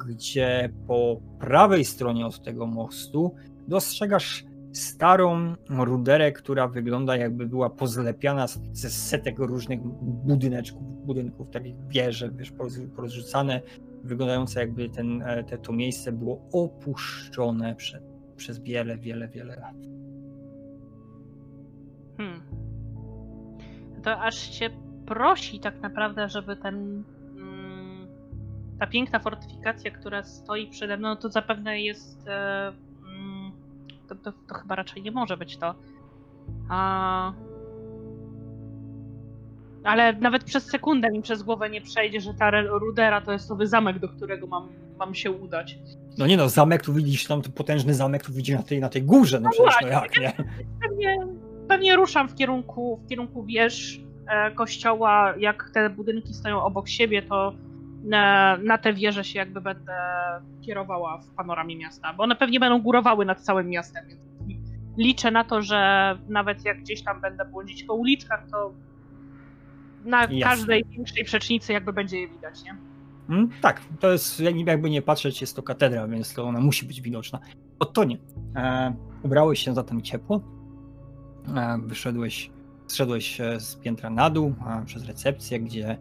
gdzie 0.08 0.70
po 0.88 1.20
prawej 1.40 1.86
stronie 1.86 2.26
od 2.26 2.44
tego 2.44 2.66
mostu 2.66 3.36
dostrzegasz 3.68 4.46
starą 4.74 5.56
ruderę, 5.70 6.32
która 6.32 6.68
wygląda 6.68 7.16
jakby 7.18 7.46
była 7.46 7.70
pozlepiana 7.70 8.48
ze 8.72 8.90
setek 8.90 9.40
różnych 9.40 9.80
budyneczków, 10.02 11.06
budynków, 11.06 11.50
takich 11.50 11.76
wieże, 11.88 12.32
wiesz, 12.32 12.54
poroz- 12.54 12.90
porozrzucane. 12.96 13.62
wyglądające 14.04 14.60
jakby 14.60 14.90
ten, 14.90 15.22
e, 15.22 15.44
te, 15.44 15.58
to 15.58 15.74
miejsce 15.74 16.12
było 16.12 16.42
opuszczone 16.54 17.76
prze, 17.76 18.02
przez 18.36 18.60
wiele, 18.60 18.98
wiele, 18.98 19.28
wiele 19.28 19.56
lat. 19.56 19.76
Hmm. 22.18 22.42
To 24.04 24.20
aż 24.20 24.36
się 24.36 24.70
prosi 25.06 25.60
tak 25.60 25.82
naprawdę, 25.82 26.30
żeby 26.30 26.56
ten 26.56 27.04
mm, 27.38 28.08
ta 28.80 28.88
piękna 28.88 29.20
fortyfikacja, 29.20 29.92
która 29.92 30.24
stoi 30.24 30.68
przede 30.68 30.98
mną, 30.98 31.16
to 31.16 31.30
zapewne 31.30 31.82
jest 31.82 32.28
e, 32.28 32.72
to, 34.10 34.16
to, 34.16 34.32
to 34.48 34.56
chyba 34.56 34.76
raczej 34.76 35.04
nie 35.04 35.12
może 35.12 35.38
być 35.38 35.58
to. 35.58 35.76
A... 36.70 37.34
Ale 39.84 40.14
nawet 40.14 40.44
przez 40.44 40.66
sekundę 40.66 41.12
mi 41.12 41.22
przez 41.22 41.44
głowę 41.44 41.70
nie 41.70 41.82
przejdzie, 41.82 42.22
że 42.22 42.34
ta 42.34 42.62
Rudera 42.62 43.22
to 43.22 43.32
jest 43.32 43.50
nowy 43.50 43.68
zamek, 43.68 44.00
do 44.00 44.10
którego 44.10 44.48
mam, 44.48 44.70
mam 45.00 45.16
się 45.16 45.32
udać. 45.32 45.78
No 46.18 46.28
nie 46.28 46.38
no, 46.38 46.50
zamek 46.50 46.82
tu 46.82 46.94
widzisz, 46.94 47.26
tam 47.26 47.42
potężny 47.42 47.94
zamek 47.94 48.26
tu 48.26 48.34
widzisz 48.34 48.56
na 48.56 48.64
tej, 48.64 48.80
na 48.80 48.90
tej 48.90 49.04
górze, 49.04 49.40
no, 49.40 49.50
No 49.50 49.52
przecież 49.52 49.76
no 49.82 49.88
jak, 49.88 50.18
nie? 50.20 50.34
Pewnie, 50.82 51.18
pewnie 51.68 51.96
ruszam 51.96 52.30
w 52.30 52.36
kierunku, 52.36 53.00
w 53.06 53.10
kierunku 53.10 53.44
wież 53.44 54.02
e, 54.28 54.52
kościoła. 54.52 55.34
Jak 55.38 55.70
te 55.74 55.90
budynki 55.90 56.34
stoją 56.34 56.64
obok 56.64 56.90
siebie, 56.90 57.22
to 57.22 57.54
na, 58.04 58.58
na 58.58 58.78
te 58.78 58.94
wieże 58.94 59.24
się 59.24 59.40
jakby 59.40 59.62
będę 59.62 59.94
kierowała 60.62 61.18
w 61.18 61.28
panoramie 61.28 61.76
miasta, 61.78 62.14
bo 62.14 62.24
one 62.24 62.36
pewnie 62.36 62.60
będą 62.60 62.82
górowały 62.82 63.26
nad 63.26 63.42
całym 63.42 63.70
miastem, 63.70 64.06
więc 64.48 64.70
liczę 64.98 65.32
na 65.32 65.44
to, 65.44 65.62
że 65.62 66.18
nawet 66.30 66.66
jak 66.66 66.80
gdzieś 66.80 67.04
tam 67.04 67.22
będę 67.22 67.46
błądzić 67.46 67.84
po 67.84 67.94
uliczkach, 67.94 68.48
to 68.52 68.74
na 70.06 70.22
Jasne. 70.22 70.40
każdej 70.40 70.86
większej 70.86 71.24
przecznicy 71.24 71.74
jakby 71.74 71.94
będzie 71.94 72.20
je 72.20 72.28
widać, 72.28 72.64
nie? 72.64 72.76
Mm, 73.30 73.50
tak, 73.62 73.82
to 74.00 74.12
jest, 74.12 74.40
jakby 74.40 74.90
nie 74.90 75.02
patrzeć, 75.02 75.42
jest 75.42 75.56
to 75.56 75.64
katedra, 75.64 76.08
więc 76.08 76.34
to 76.34 76.44
ona 76.44 76.60
musi 76.60 76.86
być 76.86 77.02
widoczna. 77.02 77.40
Oto 77.80 78.04
nie. 78.04 78.18
E, 78.56 78.94
ubrałeś 79.24 79.60
się 79.60 79.74
zatem 79.74 80.02
ciepło, 80.02 80.42
e, 81.56 81.78
wyszedłeś, 81.86 82.52
zszedłeś 82.88 83.42
e, 83.42 83.60
z 83.60 83.76
piętra 83.76 84.10
na 84.10 84.30
dół 84.30 84.56
e, 84.68 84.86
przez 84.86 85.08
recepcję, 85.08 85.60
gdzie 85.60 85.98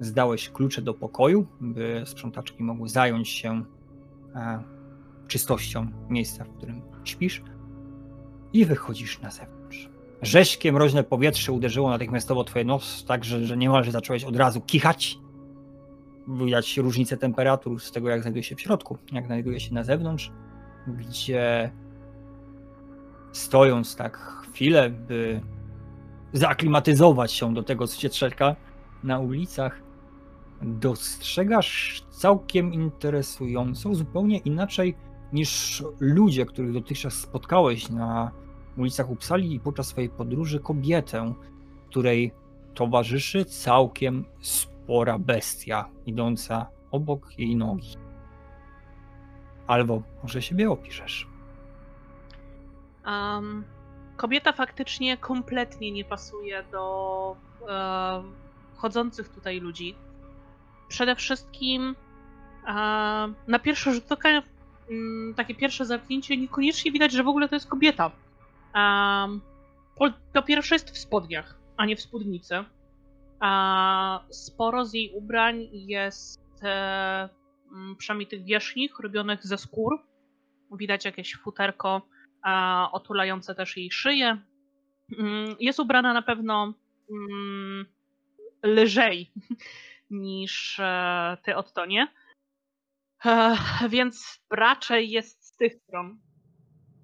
zdałeś 0.00 0.50
klucze 0.50 0.82
do 0.82 0.94
pokoju, 0.94 1.46
by 1.60 2.02
sprzątaczki 2.06 2.62
mogły 2.62 2.88
zająć 2.88 3.28
się 3.28 3.64
e, 4.34 4.62
czystością 5.28 5.86
miejsca, 6.08 6.44
w 6.44 6.48
którym 6.48 6.82
śpisz 7.04 7.42
i 8.52 8.64
wychodzisz 8.64 9.20
na 9.20 9.30
zewnątrz. 9.30 9.88
Rzeźkie, 10.22 10.72
mroźne 10.72 11.04
powietrze 11.04 11.52
uderzyło 11.52 11.90
natychmiastowo 11.90 12.44
twoje 12.44 12.64
nos, 12.64 13.04
tak 13.04 13.24
że, 13.24 13.44
że 13.44 13.56
niemalże 13.56 13.90
zacząłeś 13.90 14.24
od 14.24 14.36
razu 14.36 14.60
kichać. 14.60 15.18
Widać 16.28 16.76
różnicę 16.76 17.16
temperatur 17.16 17.80
z 17.80 17.92
tego, 17.92 18.08
jak 18.08 18.22
znajduje 18.22 18.42
się 18.42 18.56
w 18.56 18.60
środku, 18.60 18.98
jak 19.12 19.26
znajduje 19.26 19.60
się 19.60 19.74
na 19.74 19.84
zewnątrz, 19.84 20.32
gdzie 20.86 21.70
stojąc 23.32 23.96
tak 23.96 24.18
chwilę, 24.18 24.90
by 24.90 25.40
zaaklimatyzować 26.32 27.32
się 27.32 27.54
do 27.54 27.62
tego, 27.62 27.86
co 27.86 28.00
cię 28.00 28.10
czeka 28.10 28.56
na 29.04 29.18
ulicach, 29.18 29.87
dostrzegasz 30.62 32.02
całkiem 32.10 32.72
interesującą, 32.72 33.94
zupełnie 33.94 34.38
inaczej 34.38 34.96
niż 35.32 35.82
ludzie, 36.00 36.46
których 36.46 36.72
dotychczas 36.72 37.14
spotkałeś 37.14 37.88
na 37.88 38.30
ulicach 38.76 39.10
Uppsali 39.10 39.54
i 39.54 39.60
podczas 39.60 39.86
swojej 39.86 40.10
podróży 40.10 40.60
kobietę, 40.60 41.34
której 41.90 42.32
towarzyszy 42.74 43.44
całkiem 43.44 44.24
spora 44.40 45.18
bestia 45.18 45.88
idąca 46.06 46.66
obok 46.90 47.38
jej 47.38 47.56
nogi. 47.56 47.96
Albo 49.66 50.02
może 50.22 50.42
siebie 50.42 50.70
opiszesz. 50.70 51.28
Um, 53.06 53.64
kobieta 54.16 54.52
faktycznie 54.52 55.16
kompletnie 55.16 55.92
nie 55.92 56.04
pasuje 56.04 56.62
do 56.62 57.36
e, 57.68 58.22
chodzących 58.76 59.28
tutaj 59.28 59.60
ludzi. 59.60 59.94
Przede 60.88 61.16
wszystkim 61.16 61.94
na 63.46 63.58
pierwszy 63.62 63.92
rzut 63.92 64.12
oka, 64.12 64.28
mm, 64.90 65.34
takie 65.36 65.54
pierwsze 65.54 65.84
zamknięcie, 65.84 66.36
niekoniecznie 66.36 66.92
widać, 66.92 67.12
że 67.12 67.22
w 67.22 67.28
ogóle 67.28 67.48
to 67.48 67.56
jest 67.56 67.68
kobieta. 67.68 68.10
Po 70.32 70.42
pierwsze 70.42 70.74
jest 70.74 70.90
w 70.90 70.98
spodniach, 70.98 71.58
a 71.76 71.86
nie 71.86 71.96
w 71.96 72.00
spódnicy. 72.00 72.64
Sporo 74.30 74.84
z 74.84 74.94
jej 74.94 75.12
ubrań 75.14 75.68
jest 75.72 76.40
e, 76.62 77.28
mm, 77.72 77.96
przynajmniej 77.96 78.26
tych 78.28 78.44
wierzchnich, 78.44 78.98
robionych 79.00 79.46
ze 79.46 79.58
skór. 79.58 80.02
Widać 80.72 81.04
jakieś 81.04 81.36
futerko 81.36 82.02
otulające 82.92 83.54
też 83.54 83.76
jej 83.76 83.90
szyję. 83.90 84.38
Mm, 85.18 85.56
Jest 85.60 85.80
ubrana 85.80 86.12
na 86.14 86.22
pewno 86.22 86.74
lżej 88.62 89.32
niż 90.10 90.80
e, 90.80 91.36
ty, 91.44 91.56
Ottonie. 91.56 92.08
Więc 93.88 94.40
raczej 94.50 95.10
jest 95.10 95.46
z 95.46 95.56
tych 95.56 95.74
stron. 95.74 96.18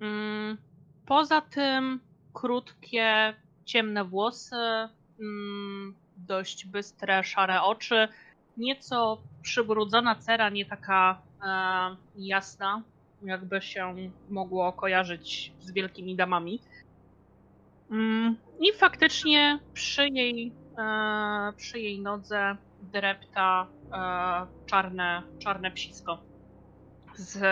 Mm, 0.01 0.59
Poza 1.07 1.41
tym 1.41 2.01
krótkie, 2.33 3.35
ciemne 3.65 4.05
włosy, 4.05 4.89
mm, 5.21 5.95
dość 6.17 6.67
bystre, 6.67 7.25
szare 7.25 7.63
oczy, 7.63 8.09
nieco 8.57 9.23
przybrudzona 9.43 10.15
cera, 10.15 10.51
nie 10.51 10.67
taka 10.67 11.23
e, 11.43 11.97
jasna, 12.17 12.83
jakby 13.23 13.63
się 13.63 13.95
mogło 14.31 14.73
kojarzyć 14.73 15.53
z 15.61 15.73
wielkimi 15.73 16.17
damami. 16.17 16.63
Mm, 17.91 18.37
I 18.61 18.73
faktycznie 18.73 19.59
przy 19.73 20.09
jej, 20.09 20.53
e, 20.79 21.53
przy 21.57 21.81
jej 21.81 22.01
nodze 22.01 22.57
drepta 22.93 23.67
e, 23.93 24.67
czarne, 24.67 25.23
czarne 25.39 25.71
psisko 25.71 26.19
z 27.17 27.43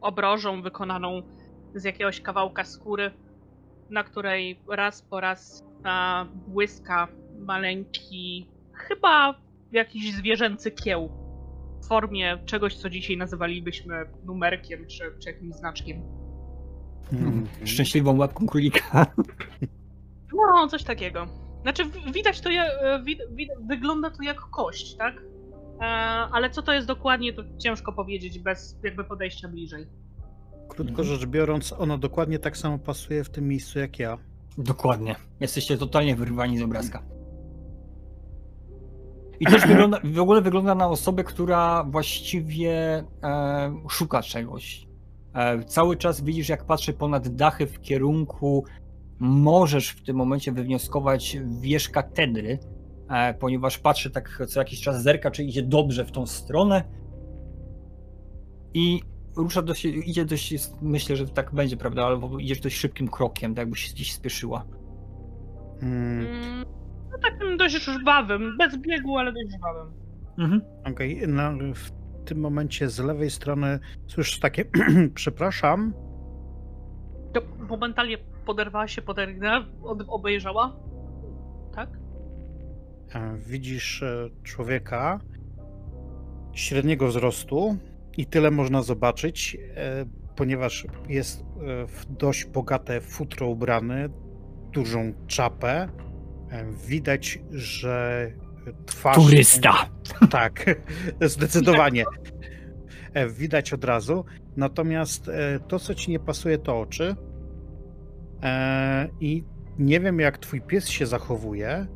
obrożą 0.00 0.62
wykonaną 0.62 1.22
z 1.74 1.84
jakiegoś 1.84 2.20
kawałka 2.20 2.64
skóry, 2.64 3.10
na 3.90 4.04
której 4.04 4.62
raz 4.68 5.02
po 5.02 5.20
raz 5.20 5.64
e, 5.84 6.24
błyska 6.48 7.08
maleńki, 7.38 8.50
chyba 8.72 9.34
jakiś 9.72 10.14
zwierzęcy 10.14 10.70
kieł 10.70 11.10
w 11.82 11.86
formie 11.88 12.38
czegoś, 12.46 12.76
co 12.76 12.90
dzisiaj 12.90 13.16
nazywalibyśmy 13.16 13.94
numerkiem 14.24 14.86
czy, 14.86 15.04
czy 15.18 15.30
jakimś 15.30 15.54
znaczkiem. 15.54 16.02
Mhm. 17.12 17.46
Szczęśliwą 17.64 18.18
łapką 18.18 18.46
królika. 18.46 19.06
No, 20.32 20.68
coś 20.68 20.84
takiego. 20.84 21.26
Znaczy, 21.62 21.82
widać 22.12 22.40
to, 22.40 22.50
e, 22.50 23.02
wid, 23.04 23.18
wid, 23.30 23.50
wygląda 23.68 24.10
to 24.10 24.22
jak 24.22 24.40
kość, 24.40 24.96
tak? 24.96 25.22
E, 25.80 25.84
ale 26.32 26.50
co 26.50 26.62
to 26.62 26.72
jest 26.72 26.86
dokładnie, 26.86 27.32
to 27.32 27.42
ciężko 27.58 27.92
powiedzieć 27.92 28.38
bez 28.38 28.78
jakby 28.82 29.04
podejścia 29.04 29.48
bliżej. 29.48 29.86
Krótko 30.68 31.04
rzecz 31.04 31.26
biorąc, 31.26 31.72
ono 31.72 31.98
dokładnie 31.98 32.38
tak 32.38 32.56
samo 32.56 32.78
pasuje 32.78 33.24
w 33.24 33.30
tym 33.30 33.48
miejscu 33.48 33.78
jak 33.78 33.98
ja. 33.98 34.18
Dokładnie. 34.58 35.16
Jesteście 35.40 35.78
totalnie 35.78 36.16
wyrwani 36.16 36.58
z 36.58 36.62
obrazka. 36.62 37.02
I 39.40 39.46
też 39.46 39.66
wygląda, 39.66 40.00
w 40.04 40.20
ogóle 40.20 40.40
wygląda 40.40 40.74
na 40.74 40.88
osobę, 40.88 41.24
która 41.24 41.84
właściwie 41.84 43.04
e, 43.22 43.74
szuka 43.88 44.22
czegoś. 44.22 44.86
E, 45.34 45.64
cały 45.64 45.96
czas 45.96 46.20
widzisz, 46.20 46.48
jak 46.48 46.64
patrzy 46.64 46.92
ponad 46.92 47.28
dachy 47.28 47.66
w 47.66 47.80
kierunku. 47.80 48.64
Możesz 49.20 49.90
w 49.90 50.02
tym 50.02 50.16
momencie 50.16 50.52
wywnioskować 50.52 51.38
wież 51.60 51.88
katedry, 51.88 52.58
e, 53.10 53.34
ponieważ 53.34 53.78
patrzy 53.78 54.10
tak 54.10 54.42
co 54.48 54.60
jakiś 54.60 54.80
czas, 54.80 55.02
zerka, 55.02 55.30
czy 55.30 55.44
idzie 55.44 55.62
dobrze 55.62 56.04
w 56.04 56.12
tą 56.12 56.26
stronę. 56.26 56.84
I 58.74 59.00
rusza 59.36 59.62
dość, 59.62 59.84
idzie 59.84 60.24
dość, 60.24 60.54
myślę, 60.82 61.16
że 61.16 61.28
tak 61.28 61.54
będzie, 61.54 61.76
prawda, 61.76 62.06
ale 62.06 62.20
idziesz 62.40 62.60
dość 62.60 62.76
szybkim 62.76 63.08
krokiem, 63.08 63.54
tak 63.54 63.62
jakby 63.62 63.76
się 63.76 63.94
gdzieś 63.94 64.12
spieszyła. 64.12 64.64
Hmm, 65.80 66.26
Mm, 66.26 66.64
no 67.12 67.18
takim 67.18 67.56
dość 67.56 67.84
żwawym, 67.84 68.56
bez 68.58 68.76
biegu, 68.76 69.18
ale 69.18 69.32
dość 69.32 69.56
żwawym. 69.56 69.92
Mhm. 70.38 70.62
Okej, 70.84 71.22
no, 71.28 71.52
w 71.74 71.90
tym 72.24 72.40
momencie 72.40 72.88
z 72.88 72.98
lewej 72.98 73.30
strony 73.30 73.78
słyszysz 74.06 74.40
takie 74.40 74.64
przepraszam, 75.14 75.94
To 77.32 77.40
momentalnie 77.68 78.18
poderwała 78.46 78.88
się 78.88 79.02
pod 79.02 79.18
rękę, 79.18 79.64
od- 79.82 80.04
obejrzała. 80.08 80.76
Tak? 81.74 81.88
e, 83.14 83.36
widzisz 83.46 84.02
e, 84.02 84.28
człowieka 84.42 85.20
średniego 86.52 87.06
wzrostu 87.08 87.76
i 88.16 88.26
tyle 88.26 88.50
można 88.50 88.82
zobaczyć, 88.82 89.56
e, 89.76 90.04
ponieważ 90.36 90.86
jest 91.08 91.44
w 91.88 92.04
dość 92.18 92.44
bogate 92.44 93.00
futro 93.00 93.46
ubrany, 93.48 94.08
dużą 94.72 95.12
czapę. 95.26 95.88
Widać, 96.86 97.38
że 97.50 98.26
twarz. 98.86 99.16
Turysta! 99.16 99.72
Tak, 100.30 100.64
zdecydowanie. 101.20 102.04
E, 103.14 103.28
Widać 103.28 103.72
od 103.72 103.84
razu. 103.84 104.24
Natomiast 104.56 105.28
e, 105.28 105.60
to, 105.68 105.78
co 105.78 105.94
ci 105.94 106.10
nie 106.10 106.20
pasuje, 106.20 106.58
to 106.58 106.80
oczy. 106.80 107.16
E, 108.42 109.08
I 109.20 109.44
nie 109.78 110.00
wiem, 110.00 110.20
jak 110.20 110.38
twój 110.38 110.60
pies 110.60 110.88
się 110.88 111.06
zachowuje 111.06 111.86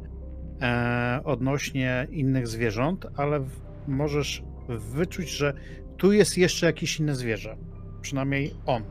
odnośnie 1.24 2.07
innych 2.11 2.48
zwierząt, 2.48 3.07
ale 3.16 3.40
możesz 3.88 4.42
wyczuć, 4.68 5.29
że 5.31 5.55
tu 5.96 6.12
jest 6.12 6.38
jeszcze 6.38 6.66
jakieś 6.66 7.00
inne 7.00 7.14
zwierzę. 7.14 7.57
Przynajmniej 8.00 8.55
on. 8.66 8.83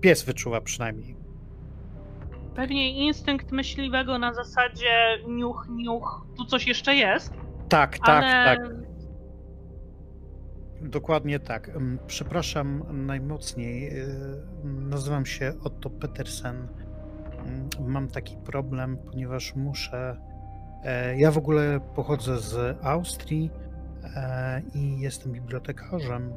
Pies 0.00 0.22
wyczuwa 0.24 0.60
przynajmniej. 0.60 1.16
Pewnie 2.54 3.06
instynkt 3.06 3.52
myśliwego 3.52 4.18
na 4.18 4.34
zasadzie 4.34 5.18
niuch, 5.28 5.66
niuch, 5.70 6.26
tu 6.36 6.44
coś 6.44 6.66
jeszcze 6.66 6.94
jest, 6.94 7.34
Tak, 7.68 7.98
tak, 7.98 8.24
ale 8.24 8.56
tak. 8.56 8.83
Dokładnie 10.84 11.38
tak. 11.40 11.70
Przepraszam 12.06 12.82
najmocniej. 13.06 13.98
y, 14.00 14.06
Nazywam 14.64 15.26
się 15.26 15.52
Otto 15.64 15.90
Petersen. 15.90 16.68
Mam 17.86 18.08
taki 18.08 18.36
problem, 18.36 18.96
ponieważ 18.96 19.54
muszę. 19.54 20.16
e, 20.84 21.18
Ja 21.18 21.30
w 21.30 21.38
ogóle 21.38 21.80
pochodzę 21.94 22.38
z 22.38 22.76
Austrii 22.84 23.50
e, 24.16 24.62
i 24.74 25.00
jestem 25.00 25.32
bibliotekarzem. 25.32 26.32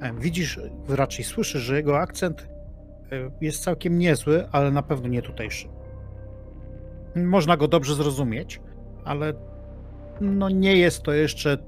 E, 0.00 0.12
Widzisz, 0.14 0.60
raczej 0.88 1.24
słyszysz, 1.24 1.62
że 1.62 1.76
jego 1.76 1.98
akcent 1.98 2.48
e, 3.12 3.30
jest 3.40 3.62
całkiem 3.64 3.98
niezły, 3.98 4.48
ale 4.52 4.70
na 4.70 4.82
pewno 4.82 5.08
nie 5.08 5.22
tutejszy. 5.22 5.68
Można 7.16 7.56
go 7.56 7.68
dobrze 7.68 7.94
zrozumieć, 7.94 8.60
ale 9.04 9.32
no 10.20 10.48
nie 10.48 10.76
jest 10.76 11.02
to 11.02 11.12
jeszcze, 11.12 11.58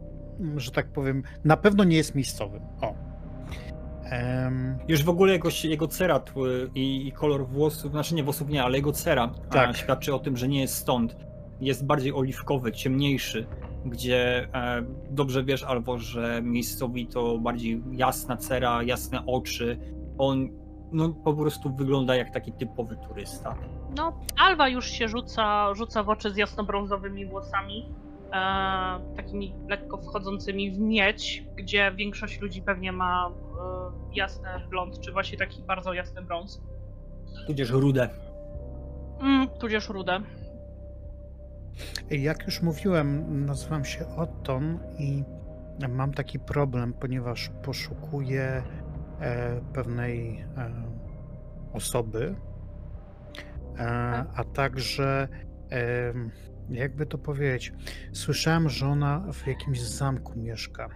że 0.57 0.71
tak 0.71 0.93
powiem, 0.93 1.23
na 1.45 1.57
pewno 1.57 1.85
nie 1.85 1.97
jest 1.97 2.15
miejscowym. 2.15 2.63
O. 2.81 2.95
Em, 4.11 4.79
Już 4.89 5.03
w 5.05 5.09
ogóle 5.09 5.33
jego, 5.33 5.49
jego 5.65 5.89
cera 5.89 6.19
tły- 6.19 6.71
i, 6.75 7.09
i 7.09 7.13
kolor 7.13 7.47
włosów, 7.47 7.91
znaczy 7.93 8.15
nie 8.15 8.23
włosów 8.25 8.49
nie, 8.49 8.63
ale 8.65 8.77
jego 8.77 8.93
cera 8.93 9.31
Tak. 9.51 9.71
a, 9.71 9.73
świadczy 9.75 10.15
o 10.15 10.19
tym, 10.19 10.37
że 10.37 10.49
nie 10.49 10.61
jest 10.61 10.75
stąd. 10.75 11.17
Jest 11.61 11.87
bardziej 11.87 12.13
oliwkowy, 12.13 12.73
ciemniejszy, 12.73 13.47
gdzie 13.87 14.49
e, 14.55 14.83
dobrze 15.11 15.45
wiesz 15.45 15.63
albo, 15.65 15.99
że 15.99 16.41
miejscowi 16.43 17.07
to 17.07 17.39
bardziej 17.39 17.83
jasna 17.93 18.37
cera, 18.37 18.83
jasne 18.83 19.27
oczy. 19.27 19.79
On 20.19 20.49
no, 20.93 21.09
po 21.09 21.35
prostu 21.35 21.77
wygląda 21.77 22.17
jak 22.17 22.31
taki 22.31 22.53
typowy 22.53 22.97
turysta. 23.09 23.55
no, 23.97 24.21
Alwa 24.39 24.69
już 24.69 24.87
się 24.91 25.09
rzuca, 25.09 25.75
rzuca 25.75 26.03
w 26.03 26.09
oczy 26.09 26.31
z 26.31 26.37
jasnobrązowymi 26.37 27.27
włosami, 27.27 27.89
takimi 29.17 29.55
lekko 29.69 29.97
wchodzącymi 29.97 30.71
w 30.71 30.79
miedź, 30.79 31.45
gdzie 31.57 31.93
większość 31.97 32.41
ludzi 32.41 32.63
pewnie 32.63 32.93
ma 32.93 33.29
e, 33.29 34.15
jasny 34.15 34.49
blond, 34.71 35.01
czy 35.01 35.13
właśnie 35.13 35.39
taki 35.39 35.63
bardzo 35.63 35.93
jasny 35.93 36.23
brąz. 36.23 36.63
Tudzież 37.47 37.71
rudę. 37.71 38.09
Mm, 39.21 39.49
tudzież 39.49 39.89
rudę. 39.89 40.21
Jak 42.11 42.47
już 42.47 42.63
mówiłem, 42.63 43.45
nazywam 43.47 43.85
się 43.85 44.07
Otton 44.17 44.79
i 44.99 45.25
mam 45.89 46.13
taki 46.13 46.39
problem, 46.39 46.93
ponieważ 46.93 47.51
poszukuję 47.63 48.63
e, 49.21 49.61
pewnej 49.73 50.41
e, 50.41 50.71
osoby, 51.73 52.35
e, 53.79 53.85
a 54.35 54.45
także, 54.45 55.29
e, 55.73 56.13
jakby 56.71 57.07
to 57.07 57.19
powiedzieć, 57.19 57.73
słyszałem, 58.13 58.69
że 58.69 58.87
ona 58.87 59.33
w 59.33 59.47
jakimś 59.47 59.81
zamku 59.81 60.39
mieszka 60.39 60.89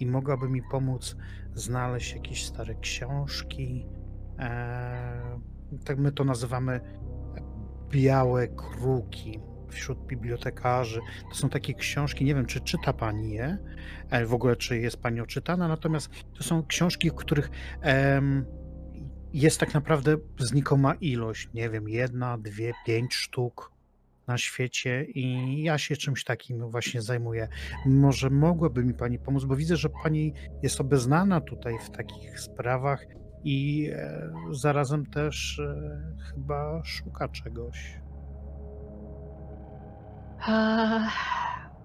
i 0.00 0.06
mogłaby 0.06 0.48
mi 0.48 0.62
pomóc 0.62 1.16
znaleźć 1.54 2.14
jakieś 2.14 2.46
stare 2.46 2.74
książki. 2.74 3.86
E, 4.38 5.40
tak 5.84 5.98
my 5.98 6.12
to 6.12 6.24
nazywamy 6.24 6.80
białe 7.90 8.48
kruki 8.48 9.40
wśród 9.68 10.06
bibliotekarzy. 10.06 11.00
To 11.28 11.34
są 11.34 11.48
takie 11.48 11.74
książki, 11.74 12.24
nie 12.24 12.34
wiem, 12.34 12.46
czy 12.46 12.60
czyta 12.60 12.92
pani 12.92 13.32
je, 13.32 13.58
e, 14.10 14.26
w 14.26 14.34
ogóle 14.34 14.56
czy 14.56 14.78
jest 14.78 14.96
pani 14.96 15.20
oczytana, 15.20 15.68
natomiast 15.68 16.10
to 16.34 16.44
są 16.44 16.66
książki, 16.66 17.10
w 17.10 17.14
których 17.14 17.50
em, 17.80 18.46
jest 19.32 19.60
tak 19.60 19.74
naprawdę 19.74 20.16
znikoma 20.38 20.94
ilość, 20.94 21.48
nie 21.54 21.70
wiem, 21.70 21.88
jedna, 21.88 22.38
dwie, 22.38 22.72
pięć 22.86 23.14
sztuk 23.14 23.79
na 24.30 24.38
świecie 24.38 25.04
i 25.04 25.62
ja 25.62 25.78
się 25.78 25.96
czymś 25.96 26.24
takim 26.24 26.70
właśnie 26.70 27.02
zajmuję. 27.02 27.48
Może 27.86 28.30
mogłaby 28.30 28.84
mi 28.84 28.94
pani 28.94 29.18
pomóc, 29.18 29.44
bo 29.44 29.56
widzę, 29.56 29.76
że 29.76 29.88
pani 29.88 30.32
jest 30.62 30.80
obeznana 30.80 31.40
tutaj 31.40 31.78
w 31.78 31.90
takich 31.90 32.40
sprawach 32.40 33.06
i 33.44 33.90
e, 33.92 34.32
zarazem 34.50 35.06
też 35.06 35.58
e, 35.58 36.00
chyba 36.28 36.84
szuka 36.84 37.28
czegoś. 37.28 38.00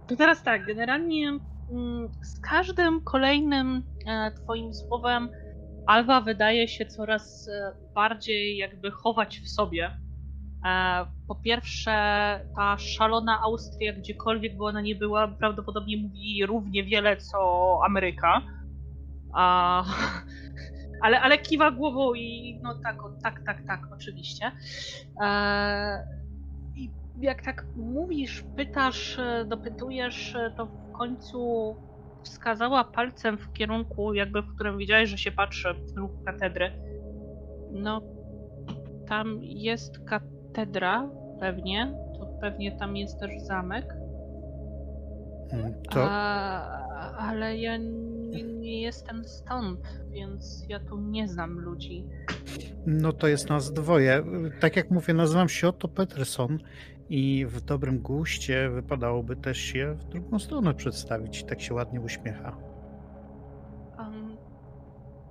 To 0.08 0.16
teraz 0.18 0.44
tak, 0.44 0.66
generalnie 0.66 1.28
mm, 1.28 2.10
z 2.22 2.40
każdym 2.42 3.04
kolejnym 3.04 3.84
e, 4.08 4.32
twoim 4.32 4.74
słowem 4.74 5.30
Alwa 5.88 6.22
wydaje 6.22 6.68
się 6.68 6.86
coraz 6.86 7.50
bardziej 7.96 8.58
jakby 8.58 8.92
chować 8.92 9.40
w 9.40 9.50
sobie. 9.50 10.05
E, 10.66 11.06
Po 11.28 11.36
pierwsze, 11.36 11.92
ta 12.56 12.78
szalona 12.78 13.42
Austria, 13.42 13.94
gdziekolwiek 13.94 14.58
by 14.58 14.64
ona 14.64 14.82
nie 14.82 14.96
była, 14.96 15.28
prawdopodobnie 15.28 15.98
mówi 15.98 16.46
równie 16.46 16.84
wiele 16.84 17.18
co 17.18 17.80
Ameryka. 17.86 18.42
A, 19.34 19.84
ale, 21.04 21.22
ale 21.22 21.38
kiwa 21.38 21.72
głową 21.72 22.14
i 22.14 22.60
no 22.64 22.76
tak, 22.84 23.04
o, 23.04 23.10
tak, 23.24 23.42
tak, 23.46 23.64
tak, 23.68 23.80
oczywiście. 23.94 24.52
E, 25.22 26.08
I 26.76 26.92
jak 27.20 27.42
tak 27.46 27.66
mówisz, 27.76 28.44
pytasz, 28.56 29.18
dopytujesz, 29.46 30.36
to 30.58 30.66
w 30.66 30.92
końcu 30.92 31.76
wskazała 32.24 32.84
palcem 32.84 33.38
w 33.38 33.54
kierunku, 33.54 34.14
jakby 34.14 34.42
w 34.42 34.56
którym 34.56 34.78
widziałeś, 34.78 35.10
że 35.10 35.18
się 35.18 35.32
patrzy 35.32 35.74
w 35.74 35.98
ruch 35.98 36.12
katedry. 36.26 36.72
No, 37.72 38.02
tam 39.08 39.40
jest 39.44 40.00
katedra, 40.06 40.35
pewnie. 41.40 41.94
To 42.20 42.26
pewnie 42.42 42.72
tam 42.72 42.98
jest 42.98 43.20
też 43.20 43.42
zamek. 43.42 43.96
Mm, 45.52 45.74
To, 45.92 46.08
A, 46.10 47.16
ale 47.18 47.58
ja 47.58 47.78
nie, 47.78 48.44
nie 48.44 48.82
jestem 48.82 49.26
stąd, 49.26 49.80
więc 50.12 50.66
ja 50.70 50.80
tu 50.80 50.98
nie 51.02 51.28
znam 51.28 51.60
ludzi. 51.60 52.08
no 52.86 53.14
to 53.14 53.28
jest 53.28 53.50
nas 53.50 53.74
dwoje. 53.74 54.24
Tak 54.60 54.76
jak 54.76 54.92
mówię, 54.92 55.14
nazywam 55.14 55.50
się 55.50 55.68
Otto 55.68 55.88
Peterson 55.88 56.60
i 57.10 57.46
w 57.50 57.62
dobrym 57.62 58.00
guście 58.00 58.70
wypadałoby 58.70 59.36
też 59.36 59.58
się 59.58 59.96
w 60.00 60.04
drugą 60.06 60.40
stronę 60.40 60.74
przedstawić. 60.74 61.44
Tak 61.44 61.62
się 61.62 61.74
ładnie 61.74 62.02
uśmiecha. 62.02 62.58
Um, 64.00 64.38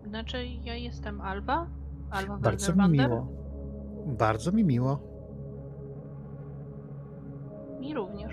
znaczy, 0.06 0.44
ja 0.64 0.74
jestem 0.74 1.20
Alba? 1.20 1.66
Alba 2.10 2.38
Bardzo 2.38 2.74
mi 2.74 2.88
miło. 2.88 3.28
Bardzo 4.06 4.52
mi 4.52 4.64
miło. 4.64 5.13
Mi 7.84 7.94
również. 7.94 8.32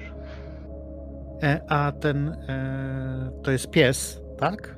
E, 1.43 1.61
a 1.69 1.91
ten 1.91 2.27
e, 2.29 3.31
to 3.43 3.51
jest 3.51 3.69
pies, 3.69 4.21
tak? 4.37 4.75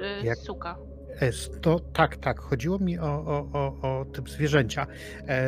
Y, 0.00 0.24
Jak- 0.24 0.38
Suka. 0.38 0.76
Jest 1.20 1.60
to 1.60 1.80
tak, 1.80 2.16
tak. 2.16 2.40
Chodziło 2.40 2.78
mi 2.78 2.98
o, 2.98 3.04
o, 3.26 3.48
o, 3.52 3.66
o 4.00 4.04
typ 4.04 4.30
zwierzęcia. 4.30 4.86
E, 5.28 5.46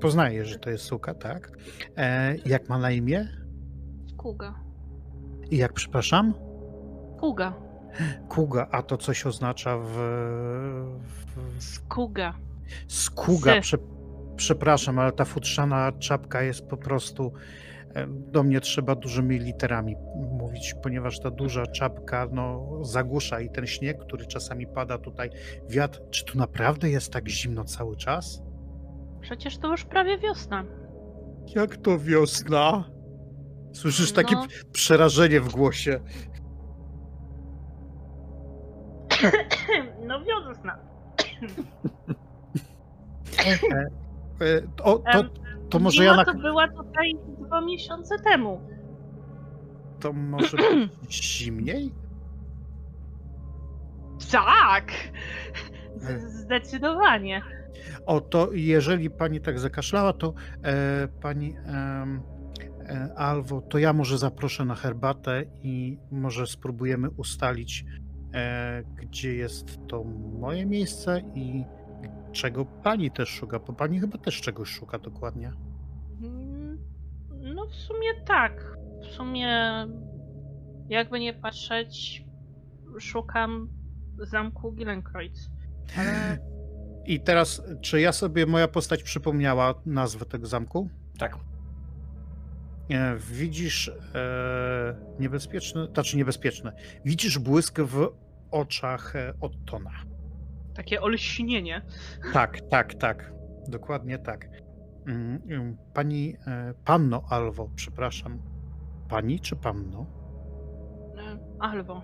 poznaję, 0.00 0.44
że 0.44 0.58
to 0.58 0.70
jest 0.70 0.84
suka, 0.84 1.14
tak. 1.14 1.50
E, 1.96 2.36
jak 2.46 2.68
ma 2.68 2.78
na 2.78 2.90
imię? 2.90 3.28
Kuga. 4.16 4.54
I 5.50 5.56
jak 5.56 5.72
przepraszam? 5.72 6.34
Kuga. 7.20 7.54
Kuga, 8.28 8.66
a 8.70 8.82
to 8.82 8.96
coś 8.96 9.26
oznacza 9.26 9.78
w. 9.78 9.84
w, 10.98 11.36
w 11.76 11.88
Kuga. 11.88 12.34
skuga. 12.88 13.54
Sy. 13.54 13.60
Prze, 13.60 13.78
przepraszam, 14.42 14.98
ale 14.98 15.12
ta 15.12 15.24
futrzana 15.24 15.92
czapka 15.98 16.42
jest 16.42 16.66
po 16.66 16.76
prostu. 16.76 17.32
e, 17.94 18.06
Do 18.06 18.42
mnie 18.42 18.60
trzeba 18.60 18.94
dużymi 18.94 19.38
literami 19.38 19.96
mówić, 20.30 20.74
ponieważ 20.82 21.20
ta 21.20 21.30
duża 21.30 21.66
czapka 21.66 22.28
no, 22.32 22.68
zagłusza 22.84 23.40
i 23.40 23.50
ten 23.50 23.66
śnieg, 23.66 23.98
który 23.98 24.26
czasami 24.26 24.66
pada 24.66 24.98
tutaj, 24.98 25.30
wiatr. 25.68 26.00
Czy 26.10 26.24
tu 26.24 26.38
naprawdę 26.38 26.90
jest 26.90 27.12
tak 27.12 27.28
zimno 27.28 27.64
cały 27.64 27.96
czas? 27.96 28.42
Przecież 29.20 29.58
to 29.58 29.70
już 29.70 29.84
prawie 29.84 30.18
wiosna. 30.18 30.64
Jak 31.54 31.76
to 31.76 31.98
wiosna? 31.98 32.84
Słyszysz 33.72 34.12
takie 34.12 34.34
No. 34.34 34.46
przerażenie 34.72 35.40
w 35.40 35.48
głosie. 35.52 36.00
No 40.06 40.20
wiosna. 40.24 40.78
O, 44.82 44.98
to, 44.98 45.24
to 45.70 45.78
może 45.78 46.04
ja 46.04 46.16
na... 46.16 46.24
to 46.24 46.34
była 46.34 46.68
tutaj 46.68 47.14
dwa 47.38 47.60
miesiące 47.60 48.18
temu. 48.18 48.60
To 50.00 50.12
może 50.12 50.56
być 50.56 51.28
zimniej? 51.38 51.92
Tak! 54.32 54.92
E. 56.02 56.20
Zdecydowanie. 56.20 57.42
O, 58.06 58.20
to 58.20 58.48
jeżeli 58.52 59.10
pani 59.10 59.40
tak 59.40 59.58
zakaszlała, 59.58 60.12
to 60.12 60.34
e, 60.64 61.08
pani 61.08 61.54
e, 61.66 62.32
Alwo, 63.16 63.60
to 63.60 63.78
ja 63.78 63.92
może 63.92 64.18
zaproszę 64.18 64.64
na 64.64 64.74
herbatę 64.74 65.44
i 65.62 65.98
może 66.10 66.46
spróbujemy 66.46 67.10
ustalić, 67.10 67.84
e, 68.34 68.82
gdzie 68.96 69.34
jest 69.34 69.78
to 69.88 70.04
moje 70.40 70.66
miejsce 70.66 71.22
i 71.34 71.64
czego 72.32 72.64
pani 72.64 73.10
też 73.10 73.28
szuka, 73.28 73.58
bo 73.58 73.72
pani 73.72 74.00
chyba 74.00 74.18
też 74.18 74.40
czegoś 74.40 74.68
szuka 74.68 74.98
dokładnie. 74.98 75.52
Mm, 76.22 76.78
No 77.54 77.66
w 77.66 77.74
sumie 77.74 78.08
tak. 78.26 78.76
W 79.02 79.06
sumie 79.06 79.48
jakby 80.88 81.20
nie 81.20 81.34
patrzeć, 81.34 82.24
szukam 83.00 83.68
zamku 84.18 84.72
Gillenkreuz. 84.72 85.50
Ale 85.98 86.38
I 87.06 87.20
teraz, 87.20 87.62
czy 87.80 88.00
ja 88.00 88.12
sobie, 88.12 88.46
moja 88.46 88.68
postać 88.68 89.02
przypomniała 89.02 89.74
nazwę 89.86 90.24
tego 90.24 90.46
zamku? 90.46 90.88
Tak. 91.18 91.36
E, 92.90 93.16
Widzisz 93.16 93.88
e, 93.88 93.94
niebezpieczny, 95.20 95.86
znaczy 95.94 96.16
niebezpieczne, 96.16 96.72
widzisz 97.04 97.38
błysk 97.38 97.80
w 97.80 98.08
oczach 98.50 99.16
e, 99.16 99.34
Ottona. 99.40 99.90
Takie 100.74 101.00
olśnienie. 101.00 101.82
Tak, 102.32 102.60
tak, 102.60 102.94
tak. 102.94 103.32
Dokładnie 103.68 104.18
tak. 104.18 104.48
Mm, 105.06 105.42
mm, 105.48 105.76
Pani, 105.94 106.36
e, 106.46 106.74
panno 106.84 107.22
Alwo, 107.30 107.68
przepraszam. 107.76 108.38
Pani 109.08 109.40
czy 109.40 109.56
panno? 109.56 110.06
E, 111.18 111.38
Albo, 111.58 112.02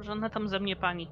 żadna 0.00 0.30
tam 0.30 0.48
ze 0.48 0.60
mnie 0.60 0.76
pani. 0.76 1.10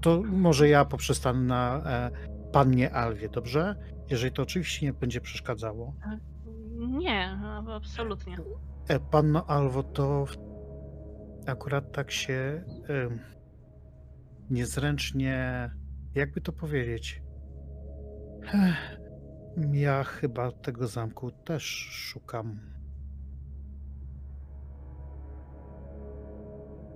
To 0.00 0.22
może 0.22 0.68
ja 0.68 0.84
poprzestanę 0.84 1.40
na 1.40 1.82
e, 1.86 2.10
pannie 2.52 2.94
Alwie, 2.94 3.28
dobrze? 3.28 3.76
Jeżeli 4.10 4.32
to 4.32 4.42
oczywiście 4.42 4.86
nie 4.86 4.92
będzie 4.92 5.20
przeszkadzało. 5.20 5.94
Nie, 6.78 7.38
absolutnie. 7.76 8.36
Panno 9.10 9.46
Alwo, 9.46 9.82
to 9.82 10.24
akurat 11.46 11.92
tak 11.92 12.10
się 12.10 12.64
niezręcznie, 14.50 15.70
jakby 16.14 16.40
to 16.40 16.52
powiedzieć. 16.52 17.22
Ja 19.72 20.04
chyba 20.04 20.52
tego 20.52 20.86
zamku 20.86 21.30
też 21.30 21.64
szukam. 21.90 22.60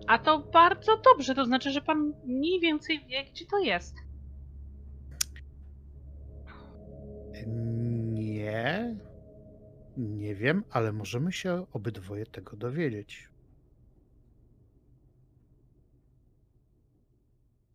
A 0.07 0.19
to 0.19 0.39
bardzo 0.39 0.97
dobrze, 0.97 1.35
to 1.35 1.45
znaczy, 1.45 1.71
że 1.71 1.81
pan 1.81 2.13
mniej 2.25 2.61
więcej 2.61 3.05
wie, 3.09 3.25
gdzie 3.25 3.47
to 3.47 3.59
jest. 3.59 3.97
Nie, 8.13 8.97
nie 9.97 10.35
wiem, 10.35 10.65
ale 10.71 10.93
możemy 10.93 11.33
się 11.33 11.67
obydwoje 11.73 12.27
tego 12.27 12.57
dowiedzieć. 12.57 13.32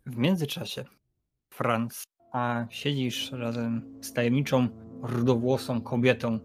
W 0.07 0.17
międzyczasie, 0.17 0.83
Franz, 1.49 2.03
a 2.33 2.65
siedzisz 2.69 3.31
razem 3.31 3.81
z 4.01 4.13
tajemniczą, 4.13 4.67
rudowłosą 5.01 5.81
kobietą. 5.81 6.39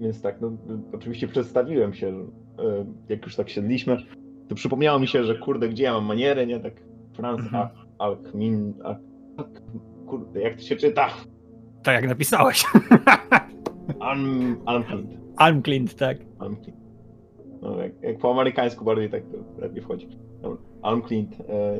Więc 0.00 0.22
tak, 0.22 0.40
no 0.40 0.52
oczywiście 0.92 1.28
przedstawiłem 1.28 1.94
się, 1.94 2.08
e, 2.58 2.84
jak 3.08 3.22
już 3.24 3.36
tak 3.36 3.48
siedliśmy, 3.50 3.96
to 4.48 4.54
przypomniało 4.54 4.98
mi 4.98 5.08
się, 5.08 5.24
że 5.24 5.38
kurde, 5.38 5.68
gdzie 5.68 5.84
ja 5.84 5.92
mam 5.92 6.04
manierę, 6.04 6.46
nie? 6.46 6.60
Tak 6.60 6.74
Franz 7.14 7.40
Mhm. 7.40 7.68
Alkmin, 7.98 8.74
Al, 8.84 8.96
kurde, 10.06 10.40
jak 10.40 10.56
to 10.56 10.62
się 10.62 10.76
czyta? 10.76 11.08
Tak 11.82 11.94
jak 11.94 12.08
napisałeś. 12.08 12.64
Alm, 14.00 14.56
Almklint. 14.66 15.10
Almklint, 15.36 15.94
tak. 15.94 16.18
Almklint. 16.38 16.81
No, 17.62 17.78
jak, 17.82 18.02
jak 18.02 18.18
po 18.18 18.30
amerykańsku 18.30 18.84
bardziej 18.84 19.10
tak 19.10 19.22
to 19.22 19.60
lepiej 19.60 19.82
wchodzi. 19.82 20.08
Dobra, 20.42 20.58
Almklint. 20.82 21.40
E, 21.40 21.74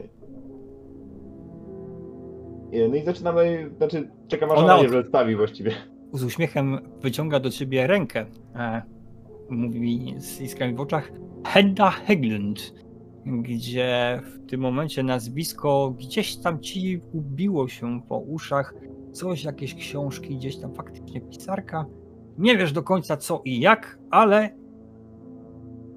e, 2.73 2.89
no 2.89 2.95
i 2.97 3.05
zaczynamy, 3.05 3.71
znaczy 3.77 4.11
czekam 4.29 4.51
aż 4.51 4.59
Ona 4.59 4.65
ona 4.75 4.83
od- 4.83 4.87
przedstawi 4.89 5.37
właściwie. 5.37 5.73
Z 6.13 6.25
uśmiechem 6.25 6.79
wyciąga 7.01 7.41
do 7.41 7.51
ciebie 7.51 7.87
rękę. 7.87 8.27
E, 8.57 8.83
mówi 9.51 10.15
z 10.19 10.41
iskrami 10.41 10.75
w 10.75 10.81
oczach. 10.81 11.13
Hedda 11.47 11.91
Heglund. 11.91 12.75
Gdzie 13.27 14.21
w 14.25 14.47
tym 14.51 14.61
momencie 14.61 15.03
nazwisko 15.03 15.95
gdzieś 15.99 16.37
tam 16.37 16.61
ci 16.61 17.01
ubiło 17.13 17.69
się 17.69 18.01
po 18.09 18.19
uszach. 18.19 18.75
Coś, 19.13 19.45
jakieś 19.45 19.75
książki, 19.75 20.37
gdzieś 20.37 20.57
tam 20.57 20.75
faktycznie 20.75 21.21
pisarka. 21.21 21.87
Nie 22.39 22.57
wiesz 22.57 22.73
do 22.73 22.83
końca 22.83 23.17
co 23.17 23.43
i 23.45 23.61
jak, 23.61 23.99
ale 24.11 24.51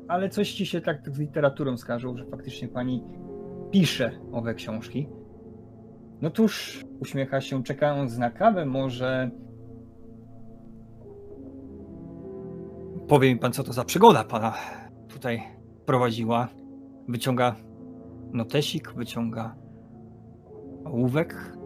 ale 0.08 0.30
coś 0.30 0.54
ci 0.54 0.66
się 0.66 0.82
tak 0.82 1.10
z 1.10 1.20
literaturą 1.20 1.78
skarżył, 1.78 2.18
że 2.18 2.26
faktycznie 2.26 2.68
pani 2.68 3.04
pisze 3.72 4.12
owe 4.32 4.54
książki. 4.54 5.10
No 6.22 6.30
tuż 6.30 6.84
uśmiecha 7.00 7.42
się, 7.42 7.64
czekając 7.64 8.18
na 8.18 8.32
kawę, 8.32 8.66
może 8.66 9.32
powie 13.08 13.34
mi 13.34 13.40
pan, 13.40 13.52
co 13.52 13.64
to 13.64 13.74
za 13.74 13.86
przygoda 13.86 14.24
pana 14.24 14.54
tutaj 15.08 15.44
prowadziła. 15.86 16.48
Wyciąga 17.08 17.56
notesik, 18.32 18.94
wyciąga 18.94 19.56
ołówek 20.86 21.58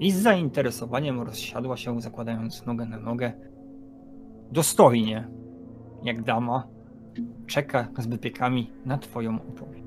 i 0.00 0.10
z 0.12 0.22
zainteresowaniem 0.22 1.20
rozsiadła 1.20 1.76
się, 1.76 2.00
zakładając 2.00 2.66
nogę 2.66 2.86
na 2.86 2.98
nogę. 2.98 3.32
Dostojnie, 4.52 5.28
jak 6.02 6.22
dama, 6.22 6.68
czeka 7.46 7.88
z 7.98 8.06
wypiekami 8.06 8.70
na 8.86 8.98
twoją 8.98 9.34
opowieść. 9.34 9.84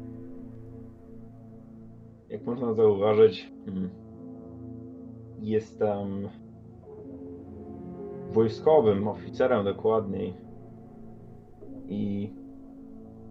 Jak 2.29 2.45
można 2.45 2.73
zauważyć, 2.73 3.51
mm, 3.67 3.89
jestem 5.39 6.29
wojskowym 8.31 9.07
oficerem 9.07 9.65
dokładniej. 9.65 10.33
I 11.87 12.33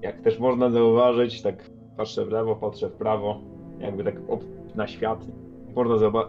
jak 0.02 0.20
też 0.20 0.38
można 0.38 0.70
zauważyć, 0.70 1.42
tak 1.42 1.70
patrzę 1.96 2.24
w 2.24 2.30
lewo, 2.30 2.56
patrzę 2.56 2.88
w 2.88 2.92
prawo, 2.92 3.40
jakby 3.78 4.04
tak 4.04 4.16
na 4.74 4.86
świat. 4.86 5.26
Można, 5.76 5.94
zauwa- 5.96 6.26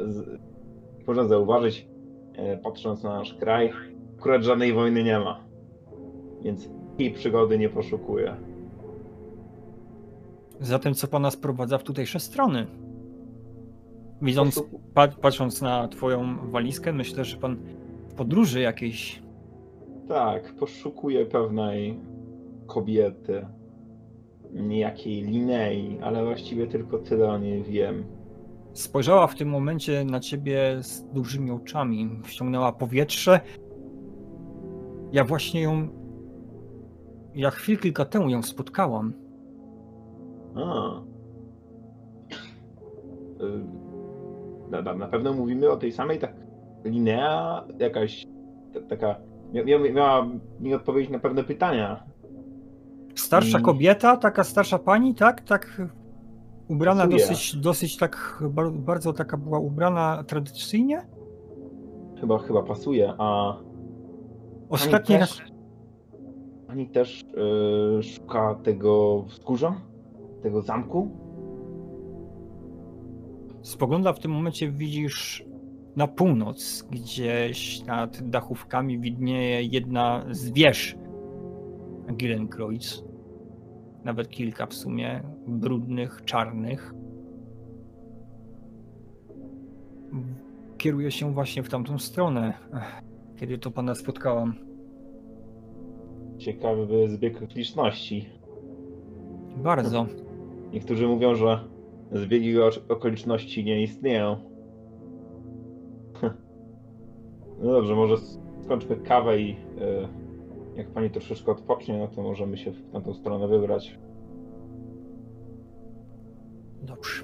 można 1.07 1.23
zauważyć, 1.23 1.87
e, 2.33 2.57
patrząc 2.57 3.03
na 3.03 3.17
nasz 3.17 3.33
kraj, 3.33 3.71
akurat 4.19 4.43
żadnej 4.43 4.73
wojny 4.73 5.03
nie 5.03 5.19
ma. 5.19 5.39
Więc 6.43 6.69
tej 6.97 7.11
przygody 7.11 7.57
nie 7.57 7.69
poszukuję. 7.69 8.35
Zatem 10.59 10.93
co 10.93 11.07
pana 11.07 11.31
sprowadza 11.31 11.77
w 11.77 11.83
tutejsze 11.83 12.19
strony? 12.19 12.67
Widząc, 14.21 14.63
patrząc 15.21 15.61
na 15.61 15.87
twoją 15.87 16.49
walizkę, 16.51 16.93
myślę, 16.93 17.25
że 17.25 17.37
pan 17.37 17.57
w 18.09 18.13
podróży 18.13 18.61
jakiejś 18.61 19.23
Tak, 20.07 20.55
poszukuję 20.55 21.25
pewnej 21.25 21.99
kobiety, 22.67 23.45
niejakiej 24.53 25.23
Linei, 25.23 25.99
ale 26.01 26.25
właściwie 26.25 26.67
tylko 26.67 26.97
tyle 26.97 27.31
o 27.31 27.37
niej 27.37 27.63
wiem. 27.63 28.03
spojrzała 28.73 29.27
w 29.27 29.35
tym 29.35 29.49
momencie 29.49 30.05
na 30.05 30.19
ciebie 30.19 30.77
z 30.81 31.03
dużymi 31.03 31.51
oczami, 31.51 32.19
wciągnęła 32.23 32.71
powietrze. 32.71 33.39
Ja 35.11 35.23
właśnie 35.23 35.61
ją. 35.61 36.02
Ja 37.35 37.51
chwil 37.51 37.77
kilka 37.77 38.05
temu 38.05 38.29
ją 38.29 38.43
spotkałam. 38.43 39.13
A. 40.55 41.01
Y, 43.43 43.63
Na, 44.71 44.93
na, 44.93 45.07
pewno 45.07 45.33
mówimy 45.33 45.71
o 45.71 45.77
tej 45.77 45.91
samej, 45.91 46.19
tak 46.19 46.33
Linea 46.85 47.63
jakaś 47.79 48.25
ta, 48.73 48.81
taka, 48.81 49.15
mia, 49.53 49.63
mia, 49.63 49.79
miała 49.79 50.27
mi 50.59 50.73
odpowiedzieć 50.73 51.11
na 51.11 51.19
pewne 51.19 51.43
pytania. 51.43 52.03
Starsza 53.15 53.59
kobieta, 53.59 54.17
taka 54.17 54.43
starsza 54.43 54.79
pani, 54.79 55.15
tak? 55.15 55.41
Tak 55.41 55.81
ubrana 56.67 57.03
Pasuje. 57.03 57.19
dosyć, 57.27 57.55
dosyć 57.55 57.97
tak 57.97 58.43
bar- 58.49 58.71
bardzo 58.71 59.13
taka 59.13 59.37
była 59.37 59.59
ubrana 59.59 60.23
tradycyjnie. 60.27 61.01
Chyba, 62.21 62.37
chyba 62.39 62.63
pasuje, 62.63 63.13
a 63.17 63.55
Ostatni 64.69 65.17
raz. 65.17 65.41
Pani 66.67 66.87
też 66.89 67.21
y, 67.99 68.03
szuka 68.03 68.55
tego 68.55 69.23
wzgórza, 69.23 69.81
tego 70.41 70.61
zamku. 70.61 71.11
Spogląda 73.61 74.13
w 74.13 74.19
tym 74.19 74.31
momencie, 74.31 74.71
widzisz 74.71 75.45
na 75.95 76.07
północ, 76.07 76.87
gdzieś 76.91 77.85
nad 77.85 78.29
dachówkami 78.29 78.99
widnieje 78.99 79.63
jedna 79.63 80.25
z 80.31 80.51
wież 80.51 80.97
Gillenkreuz. 82.13 83.03
Nawet 84.03 84.29
kilka 84.29 84.65
w 84.65 84.73
sumie, 84.73 85.23
brudnych, 85.47 86.21
czarnych. 86.25 86.93
Kieruję 90.77 91.11
się 91.11 91.33
właśnie 91.33 91.63
w 91.63 91.69
tamtą 91.69 91.99
stronę, 91.99 92.53
kiedy 93.35 93.57
to 93.57 93.71
pana 93.71 93.95
spotkałam. 93.95 94.72
Ciekawy 96.37 97.07
zbieg 97.09 97.43
okoliczności. 97.43 98.29
Bardzo. 99.57 100.05
Niektórzy 100.73 101.07
mówią, 101.07 101.35
że 101.35 101.59
zbiegi 102.11 102.55
okoliczności 102.89 103.63
nie 103.63 103.83
istnieją. 103.83 104.37
No 107.63 107.71
dobrze, 107.71 107.95
może 107.95 108.15
skończmy 108.63 108.95
kawę 108.95 109.39
i 109.39 109.51
e, 109.51 110.07
jak 110.75 110.87
pani 110.87 111.09
troszeczkę 111.09 111.51
odpocznie, 111.51 111.97
no 111.97 112.07
to 112.07 112.23
możemy 112.23 112.57
się 112.57 112.71
w 112.71 112.91
tamtą 112.91 113.13
stronę 113.13 113.47
wybrać. 113.47 113.97
Dobrze. 116.81 117.23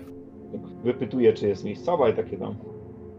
Tak 0.51 0.61
Wypytuję, 0.83 1.33
czy 1.33 1.47
jest 1.47 1.65
miejscowa 1.65 2.09
i 2.09 2.13
takie 2.13 2.37
tam. 2.37 2.55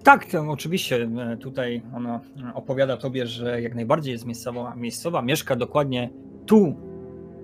Tak, 0.05 0.25
to 0.27 0.51
oczywiście 0.51 1.09
e, 1.33 1.37
tutaj 1.37 1.83
ona 1.95 2.21
e, 2.51 2.55
opowiada 2.55 2.97
tobie, 2.97 3.27
że 3.27 3.63
jak 3.63 3.75
najbardziej 3.75 4.13
jest 4.13 4.27
miejscowa, 4.27 4.75
miejscowa 4.77 5.23
mieszka 5.23 5.57
dokładnie 5.57 6.11
tu, 6.47 6.77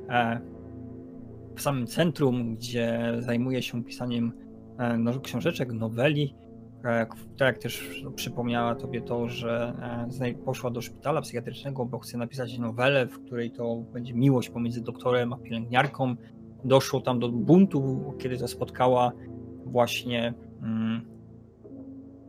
e, 0.09 0.41
w 1.57 1.63
samym 1.63 1.87
centrum, 1.87 2.55
gdzie 2.55 3.13
zajmuje 3.19 3.63
się 3.63 3.85
pisaniem 3.85 4.33
no, 4.99 5.21
książeczek, 5.21 5.73
noweli. 5.73 6.35
Tak 6.83 7.17
jak 7.41 7.59
też 7.59 8.05
przypomniała 8.15 8.75
tobie 8.75 9.01
to, 9.01 9.29
że 9.29 9.75
poszła 10.45 10.71
do 10.71 10.81
szpitala 10.81 11.21
psychiatrycznego, 11.21 11.85
bo 11.85 11.99
chce 11.99 12.19
napisać 12.19 12.59
nowelę, 12.59 13.07
w 13.07 13.19
której 13.19 13.51
to 13.51 13.77
będzie 13.93 14.15
miłość 14.15 14.51
pomiędzy 14.51 14.81
doktorem 14.81 15.33
a 15.33 15.37
pielęgniarką. 15.37 16.17
Doszło 16.65 17.01
tam 17.01 17.21
do 17.21 17.29
buntu, 17.29 18.13
kiedy 18.19 18.39
to 18.39 18.49
spotkała 18.49 19.13
właśnie 19.65 20.35
mm, 20.63 21.16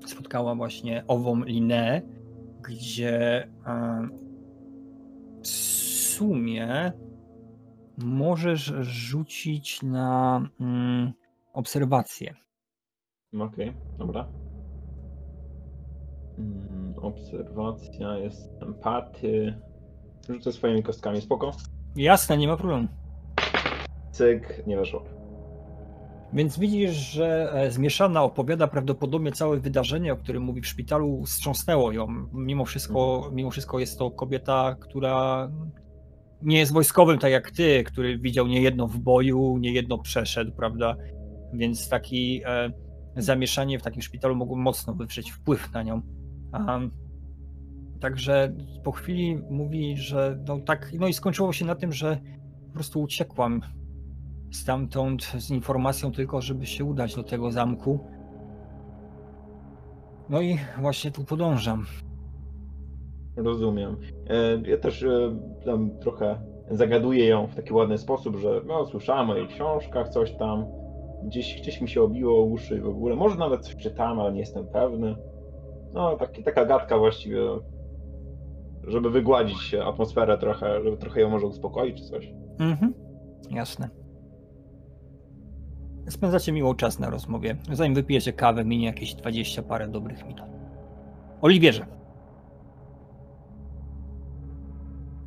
spotkała 0.09 0.55
właśnie 0.55 1.03
ową 1.07 1.43
Lineę, 1.43 2.01
gdzie 2.61 3.47
w 5.43 5.47
sumie 5.47 6.91
możesz 7.97 8.73
rzucić 8.81 9.83
na 9.83 10.41
mm, 10.59 11.13
obserwację. 11.53 12.35
Okej, 13.39 13.73
dobra. 13.97 14.27
Mm, 16.37 16.93
obserwacja, 17.01 18.17
jest 18.17 18.61
empaty. 18.61 19.53
Rzucę 20.29 20.51
swoimi 20.51 20.83
kostkami, 20.83 21.21
spoko. 21.21 21.51
Jasne, 21.95 22.37
nie 22.37 22.47
ma 22.47 22.57
problemu. 22.57 22.87
Cyk, 24.11 24.63
nie 24.67 24.77
weszło. 24.77 25.16
Więc 26.33 26.59
widzisz, 26.59 26.91
że 26.91 27.53
e, 27.53 27.71
zmieszana 27.71 28.23
opowiada 28.23 28.67
prawdopodobnie 28.67 29.31
całe 29.31 29.59
wydarzenie, 29.59 30.13
o 30.13 30.17
którym 30.17 30.43
mówi 30.43 30.61
w 30.61 30.67
szpitalu, 30.67 31.23
wstrząsnęło 31.25 31.91
ją. 31.91 32.07
Mimo 32.33 32.65
wszystko, 32.65 33.29
mimo 33.33 33.51
wszystko 33.51 33.79
jest 33.79 33.99
to 33.99 34.11
kobieta, 34.11 34.75
która 34.79 35.49
nie 36.41 36.59
jest 36.59 36.73
wojskowym 36.73 37.19
tak 37.19 37.31
jak 37.31 37.51
ty, 37.51 37.83
który 37.83 38.17
widział 38.17 38.47
niejedno 38.47 38.87
w 38.87 38.97
boju, 38.97 39.57
niejedno 39.57 39.97
przeszedł, 39.97 40.51
prawda? 40.51 40.95
Więc 41.53 41.89
taki 41.89 42.41
e, 42.45 42.71
zamieszanie 43.17 43.79
w 43.79 43.83
takim 43.83 44.01
szpitalu 44.01 44.35
mogło 44.35 44.57
mocno 44.57 44.93
wywrzeć 44.93 45.31
wpływ 45.31 45.71
na 45.73 45.83
nią. 45.83 46.01
Także 47.99 48.55
po 48.83 48.91
chwili 48.91 49.37
mówi, 49.49 49.97
że 49.97 50.39
no 50.47 50.59
tak, 50.59 50.91
no 50.99 51.07
i 51.07 51.13
skończyło 51.13 51.53
się 51.53 51.65
na 51.65 51.75
tym, 51.75 51.93
że 51.93 52.19
po 52.67 52.73
prostu 52.73 53.01
uciekłam 53.01 53.61
stamtąd 54.51 55.23
z 55.23 55.49
informacją 55.51 56.11
tylko, 56.11 56.41
żeby 56.41 56.65
się 56.65 56.85
udać 56.85 57.15
do 57.15 57.23
tego 57.23 57.51
zamku. 57.51 57.99
No 60.29 60.41
i 60.41 60.57
właśnie 60.81 61.11
tu 61.11 61.23
podążam. 61.23 61.85
Rozumiem. 63.35 63.97
E, 64.29 64.69
Ja 64.69 64.77
też 64.77 65.03
e, 65.03 65.39
tam 65.65 65.91
trochę 65.99 66.41
zagaduję 66.71 67.25
ją 67.27 67.47
w 67.47 67.55
taki 67.55 67.73
ładny 67.73 67.97
sposób, 67.97 68.35
że 68.35 68.61
no, 68.65 68.85
słyszałem 68.85 69.29
o 69.29 69.35
jej 69.35 69.47
książkach, 69.47 70.09
coś 70.09 70.31
tam. 70.35 70.65
Gdzieś, 71.23 71.61
gdzieś 71.61 71.81
mi 71.81 71.89
się 71.89 72.01
obiło 72.01 72.43
uszy 72.43 72.81
w 72.81 72.87
ogóle. 72.87 73.15
Może 73.15 73.35
nawet 73.37 73.61
coś 73.61 73.75
czytałem, 73.75 74.19
ale 74.19 74.31
nie 74.33 74.39
jestem 74.39 74.67
pewny. 74.67 75.15
No, 75.93 76.17
taki, 76.17 76.43
taka 76.43 76.65
gadka 76.65 76.97
właściwie, 76.97 77.41
żeby 78.87 79.09
wygładzić 79.09 79.73
atmosferę 79.73 80.37
trochę, 80.37 80.83
żeby 80.83 80.97
trochę 80.97 81.21
ją 81.21 81.29
może 81.29 81.45
uspokoić 81.47 81.97
czy 81.97 82.03
coś. 82.03 82.33
Mhm, 82.59 82.93
jasne. 83.51 83.89
Spędzacie 86.09 86.51
miło 86.51 86.75
czas 86.75 86.99
na 86.99 87.09
rozmowie. 87.09 87.55
Zanim 87.71 87.95
wypijecie 87.95 88.33
kawę, 88.33 88.65
minie 88.65 88.85
jakieś 88.85 89.13
20 89.13 89.63
parę 89.63 89.87
dobrych 89.87 90.23
minut. 90.27 90.41
Oliwierze. 91.41 91.85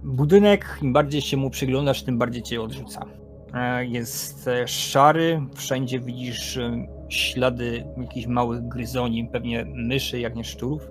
Budynek, 0.05 0.79
im 0.83 0.93
bardziej 0.93 1.21
się 1.21 1.37
mu 1.37 1.51
przyglądasz, 1.51 2.03
tym 2.03 2.19
bardziej 2.19 2.43
cię 2.43 2.63
odrzuca. 2.63 3.07
E, 3.55 3.87
Jest 3.87 4.49
e, 4.49 4.69
szary, 4.69 5.43
wszędzie 5.55 6.01
widzisz 6.01 6.57
e, 6.57 6.87
ślady 7.09 7.85
jakichś 7.97 8.27
małych 8.27 8.69
gryzoni, 8.69 9.29
pewnie 9.33 9.65
myszy, 9.75 10.21
jak 10.21 10.37
nie 10.37 10.45
szczurów, 10.45 10.91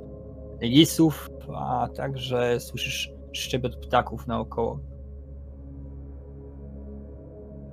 lisów, 0.62 1.30
a 1.56 1.88
także 1.96 2.60
słyszysz 2.60 3.12
szczebet 3.34 3.76
ptaków 3.76 4.28
naokoło. 4.28 4.80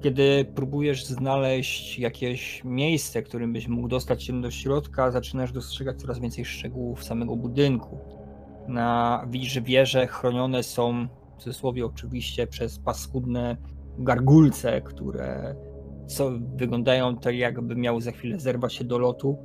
Kiedy 0.06 0.44
próbujesz 0.44 1.06
znaleźć 1.06 1.98
jakieś 1.98 2.64
miejsce, 2.64 3.22
którym 3.22 3.52
byś 3.52 3.68
mógł 3.68 3.88
dostać 3.88 4.22
się 4.22 4.40
do 4.40 4.50
środka, 4.50 5.10
zaczynasz 5.10 5.52
dostrzegać 5.52 6.00
coraz 6.00 6.18
więcej 6.18 6.44
szczegółów 6.44 7.04
samego 7.04 7.36
budynku. 7.36 7.98
Na, 8.68 9.24
widzisz, 9.30 9.52
że 9.52 9.60
wieże 9.60 10.06
chronione 10.06 10.62
są, 10.62 11.08
w 11.38 11.42
cudzysłowie 11.42 11.86
oczywiście, 11.86 12.46
przez 12.46 12.78
paskudne 12.78 13.56
gargulce, 13.98 14.80
które 14.80 15.56
co, 16.06 16.30
wyglądają 16.56 17.16
tak, 17.16 17.34
jakby 17.34 17.76
miały 17.76 18.00
za 18.00 18.12
chwilę 18.12 18.40
zerwać 18.40 18.74
się 18.74 18.84
do 18.84 18.98
lotu. 18.98 19.38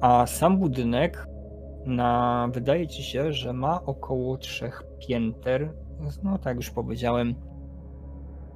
A 0.00 0.26
sam 0.26 0.58
budynek 0.58 1.26
na, 1.86 2.48
wydaje 2.52 2.88
ci 2.88 3.02
się, 3.02 3.32
że 3.32 3.52
ma 3.52 3.82
około 3.84 4.36
trzech 4.36 4.82
pięter. 5.08 5.72
No 6.22 6.38
tak 6.38 6.56
już 6.56 6.70
powiedziałem, 6.70 7.34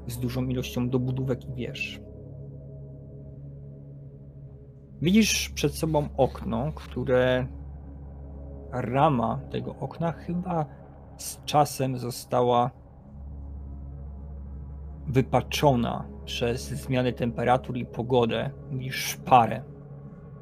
z 0.07 0.19
dużą 0.19 0.45
ilością 0.45 0.89
dobudówek 0.89 1.45
i 1.45 1.53
wież. 1.55 2.01
Widzisz 5.03 5.49
przed 5.49 5.75
sobą 5.75 6.09
okno, 6.17 6.73
które 6.75 7.47
rama 8.73 9.41
tego 9.51 9.77
okna 9.77 10.13
chyba 10.13 10.67
z 11.17 11.45
czasem 11.45 11.99
została 11.99 12.71
wypaczona 15.07 16.05
przez 16.25 16.69
zmiany 16.69 17.13
temperatur 17.13 17.77
i 17.77 17.87
pogodę. 17.87 18.51
Widzisz 18.71 19.05
szparę. 19.05 19.63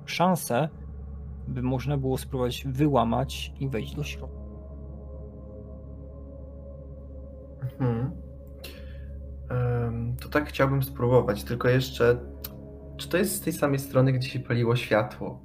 Szansę, 0.04 0.68
by 1.48 1.62
można 1.62 1.96
było 1.96 2.18
spróbować 2.18 2.64
wyłamać 2.66 3.52
i 3.60 3.68
wejść 3.68 3.94
do 3.94 4.02
środka. 4.02 4.44
Mhm. 7.80 8.23
To 10.20 10.28
tak 10.28 10.48
chciałbym 10.48 10.82
spróbować, 10.82 11.44
tylko 11.44 11.68
jeszcze. 11.68 12.16
Czy 12.96 13.08
to 13.08 13.16
jest 13.16 13.34
z 13.34 13.40
tej 13.40 13.52
samej 13.52 13.78
strony, 13.78 14.12
gdzie 14.12 14.28
się 14.28 14.40
paliło 14.40 14.76
światło? 14.76 15.42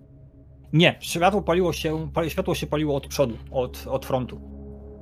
Nie, 0.73 0.97
światło 0.99 1.41
paliło 1.41 1.73
się, 1.73 2.09
światło 2.27 2.55
się 2.55 2.67
paliło 2.67 2.95
od 2.95 3.07
przodu, 3.07 3.37
od, 3.51 3.87
od 3.87 4.05
frontu. 4.05 4.41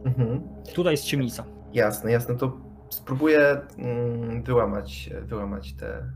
Mhm. 0.05 0.41
Tutaj 0.75 0.93
jest 0.93 1.03
ciemnica. 1.03 1.45
Jasne, 1.73 2.11
jasne. 2.11 2.35
To 2.35 2.57
spróbuję 2.89 3.61
mm, 3.77 4.43
wyłamać, 4.43 5.09
wyłamać 5.21 5.73
te, 5.73 6.13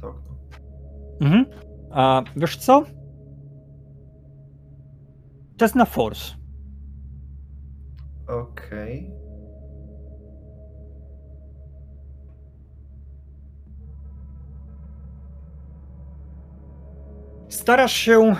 to 0.00 0.08
okno. 0.08 0.36
Mhm. 1.20 1.46
A 1.90 2.22
wiesz 2.36 2.56
co? 2.56 2.84
Test 5.56 5.74
na 5.74 5.84
force. 5.84 6.34
Okej. 8.28 9.21
Starasz 17.52 17.92
się. 17.92 18.36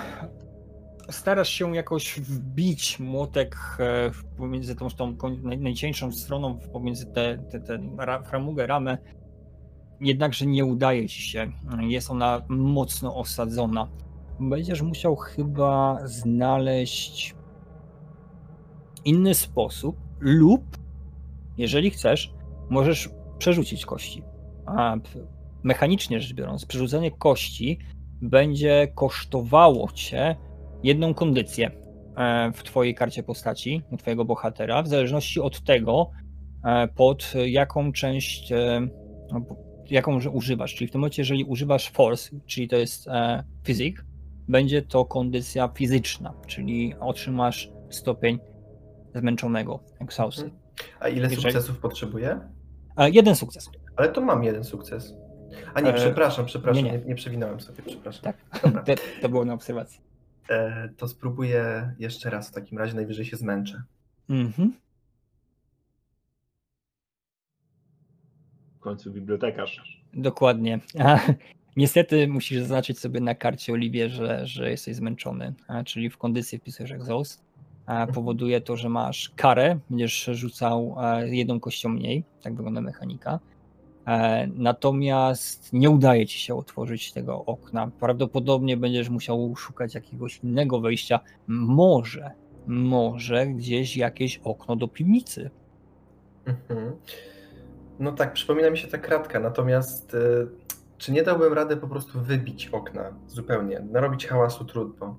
Starasz 1.09 1.49
się 1.49 1.75
jakoś 1.75 2.19
wbić 2.19 2.99
młotek 2.99 3.57
e, 3.79 4.11
pomiędzy 4.37 4.75
tą, 4.75 4.89
tą 4.89 5.15
najcieńszą 5.41 6.11
stroną, 6.11 6.59
pomiędzy 6.73 7.05
tę 7.05 7.37
te, 7.51 7.59
te, 7.59 7.79
ra, 7.97 8.23
framugę, 8.23 8.67
ramę. 8.67 8.97
Jednakże 10.01 10.45
nie 10.45 10.65
udaje 10.65 11.09
ci 11.09 11.21
się. 11.21 11.51
Jest 11.79 12.11
ona 12.11 12.41
mocno 12.49 13.15
osadzona. 13.15 13.87
będziesz 14.39 14.81
musiał 14.81 15.15
chyba 15.15 15.99
znaleźć 16.07 17.35
inny 19.05 19.33
sposób, 19.33 19.97
lub 20.19 20.77
jeżeli 21.57 21.89
chcesz, 21.89 22.33
możesz 22.69 23.09
przerzucić 23.37 23.85
kości. 23.85 24.23
A 24.65 24.95
mechanicznie 25.63 26.21
rzecz 26.21 26.33
biorąc, 26.33 26.65
przerzucenie 26.65 27.11
kości 27.11 27.79
będzie 28.23 28.87
kosztowało 28.95 29.91
cię 29.93 30.35
jedną 30.83 31.13
kondycję 31.13 31.71
e, 32.17 32.51
w 32.51 32.63
twojej 32.63 32.95
karcie 32.95 33.23
postaci, 33.23 33.81
u 33.91 33.97
twojego 33.97 34.25
bohatera, 34.25 34.83
w 34.83 34.87
zależności 34.87 35.39
od 35.39 35.61
tego, 35.61 36.09
e, 36.65 36.87
pod 36.87 37.33
jaką 37.45 37.91
część, 37.91 38.51
e, 38.51 38.87
jaką 39.89 40.19
używasz. 40.29 40.75
Czyli 40.75 40.87
w 40.87 40.91
tym 40.91 41.01
momencie, 41.01 41.21
jeżeli 41.21 41.43
używasz 41.43 41.89
force, 41.89 42.29
czyli 42.45 42.67
to 42.67 42.75
jest 42.75 43.05
fizyk, 43.63 44.05
będzie 44.47 44.81
to 44.81 45.05
kondycja 45.05 45.67
fizyczna, 45.67 46.33
czyli 46.47 46.95
otrzymasz 46.99 47.71
stopień 47.89 48.39
zmęczonego, 49.15 49.79
exhausted. 49.99 50.53
A 50.99 51.09
ile 51.09 51.29
sukcesów 51.29 51.79
potrzebuję? 51.79 52.39
Jeden 52.97 53.35
sukces. 53.35 53.69
Ale 53.95 54.09
to 54.09 54.21
mam 54.21 54.43
jeden 54.43 54.63
sukces. 54.63 55.15
A 55.73 55.81
nie, 55.81 55.93
przepraszam, 55.93 56.45
przepraszam, 56.45 56.83
nie, 56.83 56.91
nie. 56.91 56.97
nie, 56.97 57.05
nie 57.05 57.15
przewinąłem 57.15 57.59
sobie, 57.59 57.83
przepraszam. 57.85 58.23
Tak. 58.23 58.37
To, 58.85 58.93
to 59.21 59.29
było 59.29 59.45
na 59.45 59.53
obserwacji. 59.53 60.01
E, 60.49 60.89
to 60.97 61.07
spróbuję 61.07 61.93
jeszcze 61.99 62.29
raz, 62.29 62.49
w 62.49 62.53
takim 62.53 62.77
razie 62.77 62.95
najwyżej 62.95 63.25
się 63.25 63.37
zmęczę. 63.37 63.83
Mhm. 64.29 64.73
W 68.75 68.79
końcu 68.79 69.11
bibliotekarz. 69.11 70.03
Dokładnie. 70.13 70.79
A, 70.99 71.19
niestety 71.75 72.27
musisz 72.27 72.59
zaznaczyć 72.59 72.99
sobie 72.99 73.19
na 73.19 73.35
karcie 73.35 73.73
Oliwie, 73.73 74.09
że, 74.09 74.47
że 74.47 74.69
jesteś 74.69 74.95
zmęczony, 74.95 75.53
a, 75.67 75.83
czyli 75.83 76.09
w 76.09 76.17
kondycji 76.17 76.59
wpisujesz 76.59 76.91
exhaust. 76.91 77.43
A, 77.85 77.91
mhm. 77.91 78.13
powoduje 78.13 78.61
to, 78.61 78.77
że 78.77 78.89
masz 78.89 79.31
karę, 79.35 79.79
będziesz 79.89 80.29
rzucał 80.33 80.95
jedną 81.25 81.59
kością 81.59 81.89
mniej, 81.89 82.23
tak 82.41 82.55
wygląda 82.55 82.81
mechanika. 82.81 83.39
E, 84.07 84.47
natomiast 84.47 85.73
nie 85.73 85.89
udaje 85.89 86.27
ci 86.27 86.39
się 86.39 86.55
otworzyć 86.55 87.11
tego 87.11 87.45
okna. 87.45 87.91
Prawdopodobnie 87.99 88.77
będziesz 88.77 89.09
musiał 89.09 89.55
szukać 89.55 89.95
jakiegoś 89.95 90.39
innego 90.43 90.79
wejścia. 90.79 91.19
Może, 91.47 92.31
może 92.67 93.47
gdzieś 93.47 93.97
jakieś 93.97 94.41
okno 94.43 94.75
do 94.75 94.87
piwnicy. 94.87 95.49
Mhm. 96.45 96.91
No 97.99 98.11
tak, 98.11 98.33
przypomina 98.33 98.69
mi 98.69 98.77
się 98.77 98.87
ta 98.87 98.97
kratka, 98.97 99.39
natomiast 99.39 100.13
y, 100.13 100.47
czy 100.97 101.11
nie 101.11 101.23
dałbym 101.23 101.53
rady 101.53 101.77
po 101.77 101.87
prostu 101.87 102.21
wybić 102.21 102.67
okna 102.67 103.13
zupełnie? 103.27 103.79
Narobić 103.79 104.27
hałasu 104.27 104.65
trudno. 104.65 105.17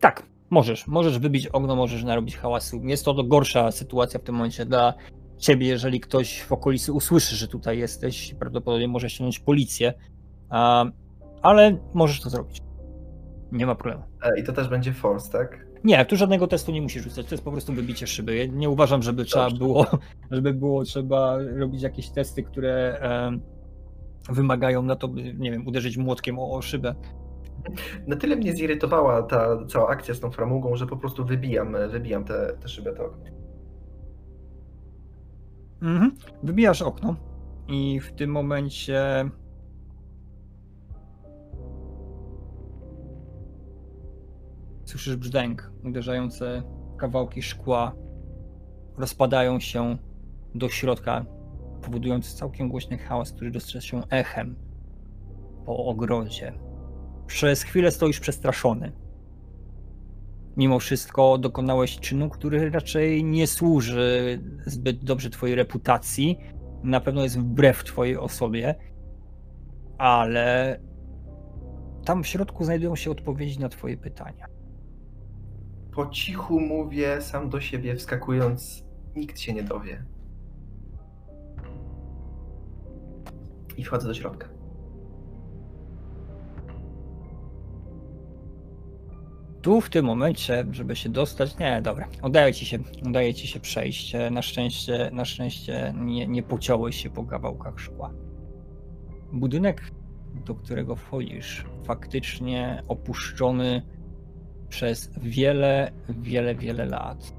Tak, 0.00 0.26
możesz. 0.50 0.86
Możesz 0.86 1.18
wybić 1.18 1.46
okno, 1.46 1.76
możesz 1.76 2.04
narobić 2.04 2.36
hałasu. 2.36 2.80
Jest 2.84 3.04
to 3.04 3.24
gorsza 3.24 3.72
sytuacja 3.72 4.20
w 4.20 4.22
tym 4.22 4.34
momencie 4.34 4.66
dla 4.66 4.94
ciebie, 5.40 5.66
jeżeli 5.66 6.00
ktoś 6.00 6.42
w 6.42 6.52
okolicy 6.52 6.92
usłyszy, 6.92 7.36
że 7.36 7.48
tutaj 7.48 7.78
jesteś, 7.78 8.34
prawdopodobnie 8.34 8.88
może 8.88 9.10
ściągnąć 9.10 9.38
policję, 9.38 9.94
ale 11.42 11.78
możesz 11.94 12.20
to 12.20 12.30
zrobić. 12.30 12.58
Nie 13.52 13.66
ma 13.66 13.74
problemu. 13.74 14.02
I 14.36 14.44
to 14.44 14.52
też 14.52 14.68
będzie 14.68 14.92
force, 14.92 15.32
tak? 15.32 15.66
Nie, 15.84 16.04
tu 16.04 16.16
żadnego 16.16 16.46
testu 16.46 16.72
nie 16.72 16.82
musisz 16.82 17.02
rzucać, 17.02 17.26
to 17.26 17.34
jest 17.34 17.44
po 17.44 17.52
prostu 17.52 17.72
wybicie 17.72 18.06
szyby. 18.06 18.48
Nie 18.48 18.70
uważam, 18.70 19.02
żeby 19.02 19.16
Dobrze. 19.22 19.30
trzeba 19.30 19.50
było, 19.50 19.86
żeby 20.30 20.54
było 20.54 20.84
trzeba 20.84 21.38
robić 21.56 21.82
jakieś 21.82 22.10
testy, 22.10 22.42
które 22.42 22.98
e, 23.02 23.38
wymagają 24.32 24.82
na 24.82 24.96
to, 24.96 25.08
by, 25.08 25.34
nie 25.34 25.50
wiem, 25.50 25.66
uderzyć 25.66 25.96
młotkiem 25.96 26.38
o, 26.38 26.50
o 26.50 26.62
szybę. 26.62 26.94
Na 28.06 28.16
tyle 28.16 28.36
mnie 28.36 28.52
zirytowała 28.52 29.22
ta 29.22 29.66
cała 29.68 29.88
akcja 29.88 30.14
z 30.14 30.20
tą 30.20 30.30
framugą, 30.30 30.76
że 30.76 30.86
po 30.86 30.96
prostu 30.96 31.24
wybijam, 31.24 31.76
wybijam 31.90 32.24
tę 32.24 32.56
szybę. 32.66 32.92
To. 32.92 33.14
Mhm. 35.82 36.16
Wybijasz 36.42 36.82
okno 36.82 37.16
i 37.68 38.00
w 38.00 38.12
tym 38.12 38.30
momencie 38.30 39.30
słyszysz 44.84 45.16
brzdęk, 45.16 45.72
uderzające 45.84 46.62
kawałki 46.98 47.42
szkła 47.42 47.92
rozpadają 48.96 49.60
się 49.60 49.98
do 50.54 50.68
środka, 50.68 51.24
powodując 51.82 52.34
całkiem 52.34 52.68
głośny 52.68 52.98
hałas, 52.98 53.32
który 53.32 53.50
dostrzeże 53.50 53.86
się 53.86 54.02
echem 54.10 54.56
po 55.66 55.76
ogrodzie. 55.76 56.52
Przez 57.26 57.62
chwilę 57.62 57.90
stoisz 57.90 58.20
przestraszony 58.20 58.92
mimo 60.60 60.78
wszystko 60.78 61.38
dokonałeś 61.38 61.98
czynu, 61.98 62.28
który 62.28 62.70
raczej 62.70 63.24
nie 63.24 63.46
służy 63.46 64.40
zbyt 64.66 65.04
dobrze 65.04 65.30
twojej 65.30 65.56
reputacji. 65.56 66.38
Na 66.82 67.00
pewno 67.00 67.22
jest 67.22 67.38
wbrew 67.38 67.84
twojej 67.84 68.16
osobie, 68.16 68.74
ale 69.98 70.80
tam 72.04 72.22
w 72.22 72.26
środku 72.26 72.64
znajdują 72.64 72.96
się 72.96 73.10
odpowiedzi 73.10 73.60
na 73.60 73.68
twoje 73.68 73.96
pytania. 73.96 74.46
Po 75.92 76.06
cichu 76.06 76.60
mówię 76.60 77.20
sam 77.20 77.50
do 77.50 77.60
siebie, 77.60 77.96
wskakując, 77.96 78.84
nikt 79.16 79.38
się 79.38 79.52
nie 79.52 79.62
dowie. 79.62 80.04
I 83.76 83.84
wchodzę 83.84 84.08
do 84.08 84.14
środka. 84.14 84.59
Tu 89.62 89.80
w 89.80 89.90
tym 89.90 90.04
momencie, 90.04 90.66
żeby 90.70 90.96
się 90.96 91.08
dostać, 91.08 91.58
nie, 91.58 91.82
dobra, 91.82 92.08
udaje 92.22 92.54
ci 92.54 92.66
się, 92.66 92.78
udaje 93.06 93.34
ci 93.34 93.46
się 93.46 93.60
przejść. 93.60 94.12
Na 94.30 94.42
szczęście, 94.42 95.10
na 95.12 95.24
szczęście 95.24 95.94
nie, 95.96 96.26
nie 96.26 96.42
pociąłeś 96.42 96.96
się 96.96 97.10
po 97.10 97.24
kawałkach 97.24 97.80
szkła. 97.80 98.10
Budynek, 99.32 99.82
do 100.46 100.54
którego 100.54 100.96
wchodzisz, 100.96 101.64
faktycznie 101.84 102.82
opuszczony 102.88 103.82
przez 104.68 105.10
wiele, 105.22 105.92
wiele, 106.08 106.54
wiele 106.54 106.84
lat. 106.84 107.34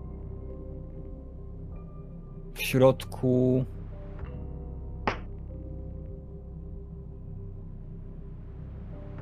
W 2.54 2.62
środku 2.62 3.66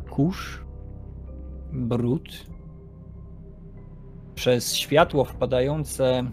kurz, 0.09 0.63
brud, 1.71 2.45
przez 4.39 4.75
światło 4.75 5.25
wpadające 5.25 6.23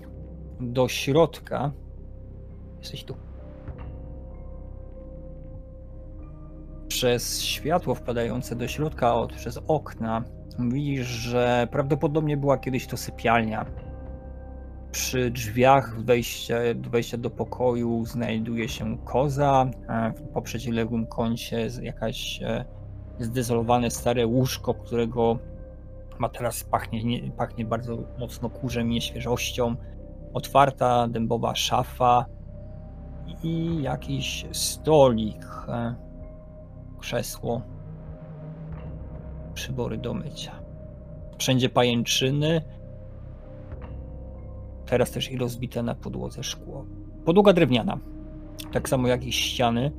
do 0.60 0.88
środka. 0.88 1.72
Jesteś 2.78 3.04
tu. 3.04 3.16
Przez 6.88 7.42
światło 7.42 7.94
wpadające 7.94 8.56
do 8.56 8.68
środka 8.68 9.14
od, 9.14 9.32
przez 9.32 9.58
okna 9.68 10.24
widzisz, 10.58 11.06
że 11.06 11.68
prawdopodobnie 11.70 12.36
była 12.36 12.58
kiedyś 12.58 12.86
to 12.86 12.96
sypialnia. 12.96 13.66
Przy 14.90 15.30
drzwiach 15.30 16.02
wejścia, 16.02 16.58
wejścia 16.90 17.16
do 17.16 17.30
pokoju 17.30 18.04
znajduje 18.04 18.68
się 18.68 18.98
koza, 19.04 19.70
po 20.34 20.42
przeciwległym 20.42 21.06
kącie 21.06 21.68
jakaś 21.82 22.42
e, 22.42 22.64
zdezolowane 23.18 23.90
stare 23.90 24.26
łóżko, 24.26 24.74
którego 24.74 25.38
ma 26.20 26.28
teraz 26.28 26.64
pachnie, 26.64 27.32
pachnie 27.36 27.64
bardzo 27.64 27.98
mocno 28.18 28.50
kurzem 28.50 28.88
nieświeżością. 28.88 29.76
Otwarta 30.32 31.08
dębowa 31.08 31.54
szafa 31.54 32.26
i 33.42 33.82
jakiś 33.82 34.46
stolik, 34.52 35.46
e, 35.68 35.94
krzesło, 36.98 37.62
przybory 39.54 39.98
do 39.98 40.14
mycia. 40.14 40.52
Wszędzie 41.38 41.68
pajęczyny. 41.68 42.62
Teraz 44.86 45.10
też 45.10 45.32
i 45.32 45.38
rozbite 45.38 45.82
na 45.82 45.94
podłodze 45.94 46.42
szkło. 46.42 46.84
Podłoga 47.24 47.52
drewniana, 47.52 47.98
tak 48.72 48.88
samo 48.88 49.08
jak 49.08 49.24
i 49.24 49.32
ściany, 49.32 49.92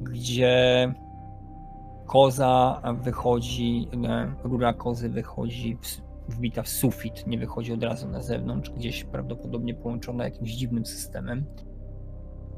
gdzie 0.00 0.94
koza 2.06 2.82
wychodzi, 3.02 3.88
e, 4.08 4.34
rura 4.44 4.72
kozy 4.72 5.08
wychodzi 5.08 5.78
wbita 6.28 6.62
w 6.62 6.68
sufit, 6.68 7.26
nie 7.26 7.38
wychodzi 7.38 7.72
od 7.72 7.82
razu 7.82 8.08
na 8.08 8.22
zewnątrz, 8.22 8.70
gdzieś 8.70 9.04
prawdopodobnie 9.04 9.74
połączona 9.74 10.24
jakimś 10.24 10.50
dziwnym 10.50 10.86
systemem. 10.86 11.44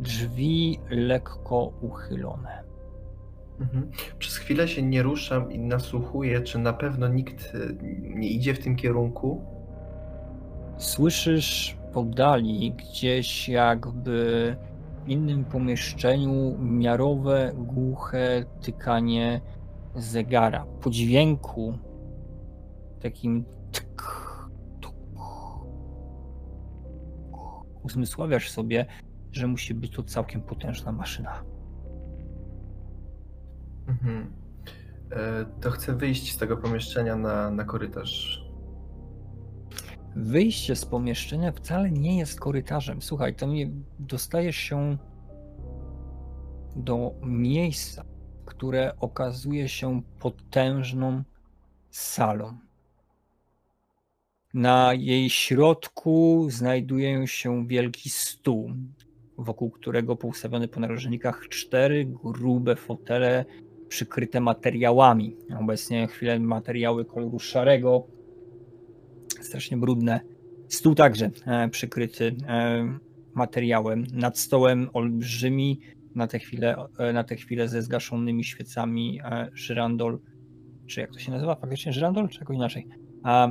Drzwi 0.01 0.79
lekko 0.91 1.73
uchylone. 1.81 2.63
Mhm. 3.61 3.91
Przez 4.19 4.37
chwilę 4.37 4.69
się 4.69 4.83
nie 4.83 5.03
ruszam 5.03 5.53
i 5.53 5.59
nasłuchuję, 5.59 6.41
czy 6.41 6.59
na 6.59 6.73
pewno 6.73 7.09
nikt 7.09 7.55
e, 7.55 7.59
nie 8.01 8.29
idzie 8.29 8.55
w 8.55 8.59
tym 8.59 8.77
kierunku. 8.77 9.45
Słyszysz 10.79 11.77
podali 11.93 12.73
gdzieś 12.73 13.49
jakby 13.49 14.57
innym 15.07 15.45
pomieszczeniu 15.45 16.59
miarowe, 16.59 17.53
głuche 17.55 18.45
tykanie 18.61 19.41
zegara. 19.95 20.67
Po 20.81 20.91
dźwięku 20.91 21.79
takim 23.01 23.45
tk, 23.73 24.03
tuk. 24.81 24.95
uzmysławiasz 27.83 28.51
sobie, 28.51 28.87
że 29.33 29.47
musi 29.47 29.75
być 29.75 29.93
to 29.93 30.03
całkiem 30.03 30.43
potężna 30.43 30.93
maszyna. 30.93 31.43
Mhm. 33.89 34.33
E, 35.11 35.45
To 35.61 35.71
chcę 35.71 35.97
wyjść 35.97 36.33
z 36.33 36.37
tego 36.37 36.57
pomieszczenia 36.57 37.17
na, 37.17 37.51
na 37.51 37.65
korytarz. 37.65 38.46
Wyjście 40.17 40.77
z 40.77 40.85
pomieszczenia 40.85 41.53
wcale 41.53 41.91
nie 41.91 42.19
jest 42.19 42.41
korytarzem. 42.41 43.03
Słuchaj, 43.03 43.35
to 43.35 43.47
nie 43.47 43.71
dostajesz 43.99 44.57
się 44.57 44.97
do 46.77 47.15
miejsca, 47.23 48.05
które 48.45 48.93
okazuje 49.01 49.69
się 49.69 50.03
potężną 50.21 51.23
salą. 51.91 52.59
Na 54.55 54.95
jej 54.95 55.31
środku 55.31 56.47
znajduje 56.51 57.27
się 57.27 57.67
wielki 57.67 58.11
stół, 58.11 58.71
wokół 59.39 59.71
którego 59.71 60.17
poustawione 60.17 60.69
po 60.69 60.81
narożnikach 60.81 61.49
cztery 61.49 62.05
grube 62.25 62.77
fotele 62.77 63.45
przykryte 63.89 64.41
materiałami. 64.41 65.37
Obecnie 65.61 66.07
chwilę 66.07 66.41
materiały 66.41 67.05
koloru 67.05 67.39
szarego, 67.39 68.16
strasznie 69.47 69.77
brudne. 69.77 70.21
Stół 70.69 70.95
także 70.95 71.31
e, 71.47 71.69
przykryty 71.69 72.37
e, 72.49 72.99
materiałem. 73.35 74.07
Nad 74.13 74.39
stołem 74.39 74.89
olbrzymi, 74.93 75.81
na 76.15 76.27
tę 76.27 76.39
chwilę, 76.39 76.77
e, 76.99 77.13
na 77.13 77.25
tę 77.25 77.37
chwilę 77.37 77.69
ze 77.69 77.83
zgaszonymi 77.83 78.45
świecami 78.45 79.21
żyrandol, 79.53 80.19
czy 80.87 81.01
jak 81.01 81.13
to 81.13 81.19
się 81.19 81.33
nazywa 81.33 81.55
faktycznie 81.55 81.93
żyrandol, 81.93 82.29
czy 82.29 82.41
jakoś 82.41 82.57
inaczej. 82.57 82.87
A 83.23 83.49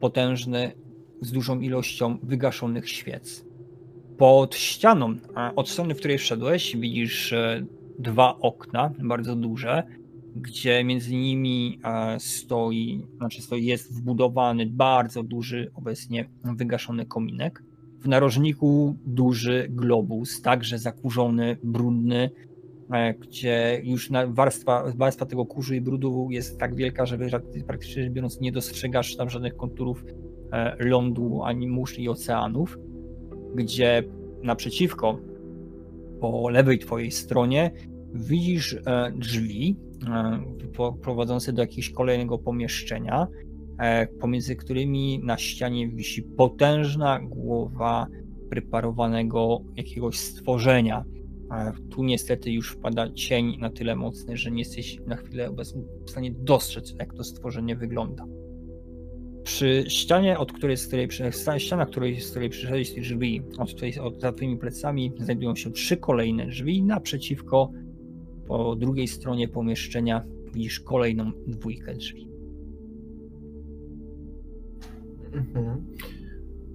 potężny, 0.00 0.72
z 1.20 1.32
dużą 1.32 1.60
ilością 1.60 2.18
wygaszonych 2.22 2.88
świec. 2.88 3.44
Pod 4.18 4.54
ścianą, 4.54 5.16
od 5.56 5.68
strony, 5.68 5.94
w 5.94 5.98
której 5.98 6.18
wszedłeś, 6.18 6.76
widzisz 6.76 7.34
dwa 7.98 8.38
okna, 8.38 8.90
bardzo 8.98 9.36
duże, 9.36 9.82
gdzie 10.36 10.84
między 10.84 11.14
nimi 11.14 11.80
e, 11.84 12.20
stoi, 12.20 13.06
znaczy 13.16 13.42
stoi, 13.42 13.64
jest 13.64 13.94
wbudowany 13.94 14.66
bardzo 14.66 15.22
duży, 15.22 15.70
obecnie 15.74 16.28
wygaszony 16.44 17.06
kominek. 17.06 17.62
W 18.00 18.08
narożniku 18.08 18.96
duży 19.06 19.66
globus, 19.70 20.42
także 20.42 20.78
zakurzony, 20.78 21.56
brudny, 21.62 22.30
e, 22.92 23.14
gdzie 23.14 23.80
już 23.84 24.10
warstwa, 24.28 24.84
warstwa 24.96 25.26
tego 25.26 25.46
kurzu 25.46 25.74
i 25.74 25.80
brudu 25.80 26.28
jest 26.30 26.58
tak 26.58 26.74
wielka, 26.74 27.06
że 27.06 27.18
praktycznie 27.66 28.10
biorąc 28.10 28.40
nie 28.40 28.52
dostrzegasz 28.52 29.16
tam 29.16 29.30
żadnych 29.30 29.56
konturów 29.56 30.04
e, 30.52 30.76
lądu, 30.84 31.42
ani 31.42 31.68
mórz 31.68 31.98
i 31.98 32.08
oceanów, 32.08 32.78
gdzie 33.54 34.04
naprzeciwko, 34.42 35.18
po 36.20 36.48
lewej 36.48 36.78
twojej 36.78 37.10
stronie, 37.10 37.70
widzisz 38.14 38.74
e, 38.74 39.12
drzwi 39.16 39.76
e, 40.08 40.92
prowadzące 41.02 41.52
do 41.52 41.62
jakiegoś 41.62 41.90
kolejnego 41.90 42.38
pomieszczenia, 42.38 43.26
e, 43.78 44.06
pomiędzy 44.06 44.56
którymi 44.56 45.20
na 45.24 45.38
ścianie 45.38 45.88
wisi 45.88 46.22
potężna 46.22 47.20
głowa 47.20 48.06
preparowanego 48.50 49.60
jakiegoś 49.76 50.18
stworzenia. 50.18 51.04
Tu 51.90 52.04
niestety 52.04 52.50
już 52.50 52.72
wpada 52.72 53.12
cień 53.12 53.56
na 53.58 53.70
tyle 53.70 53.96
mocny, 53.96 54.36
że 54.36 54.50
nie 54.50 54.58
jesteś 54.58 54.98
na 55.06 55.16
chwilę 55.16 55.50
obecną 55.50 55.84
w 56.06 56.10
stanie 56.10 56.34
dostrzec, 56.38 56.94
jak 56.98 57.14
to 57.14 57.24
stworzenie 57.24 57.76
wygląda. 57.76 58.24
Przy 59.44 59.84
ścianie, 59.88 60.38
od 60.38 60.52
której, 60.52 60.76
z 60.76 60.86
której, 60.86 61.08
ściana, 61.58 61.86
której, 61.86 62.20
z 62.20 62.30
której 62.30 62.48
przyszedłeś 62.50 62.94
tych 62.94 63.02
drzwi, 63.02 63.42
od, 63.58 63.74
której, 63.74 63.98
od 63.98 64.20
za 64.20 64.32
twoimi 64.32 64.56
plecami 64.56 65.12
znajdują 65.18 65.56
się 65.56 65.70
trzy 65.70 65.96
kolejne 65.96 66.46
drzwi. 66.46 66.82
Naprzeciwko, 66.82 67.70
po 68.46 68.76
drugiej 68.76 69.08
stronie 69.08 69.48
pomieszczenia, 69.48 70.24
widzisz 70.54 70.80
kolejną 70.80 71.32
dwójkę 71.46 71.94
drzwi. 71.94 72.28
Mhm. 75.32 75.86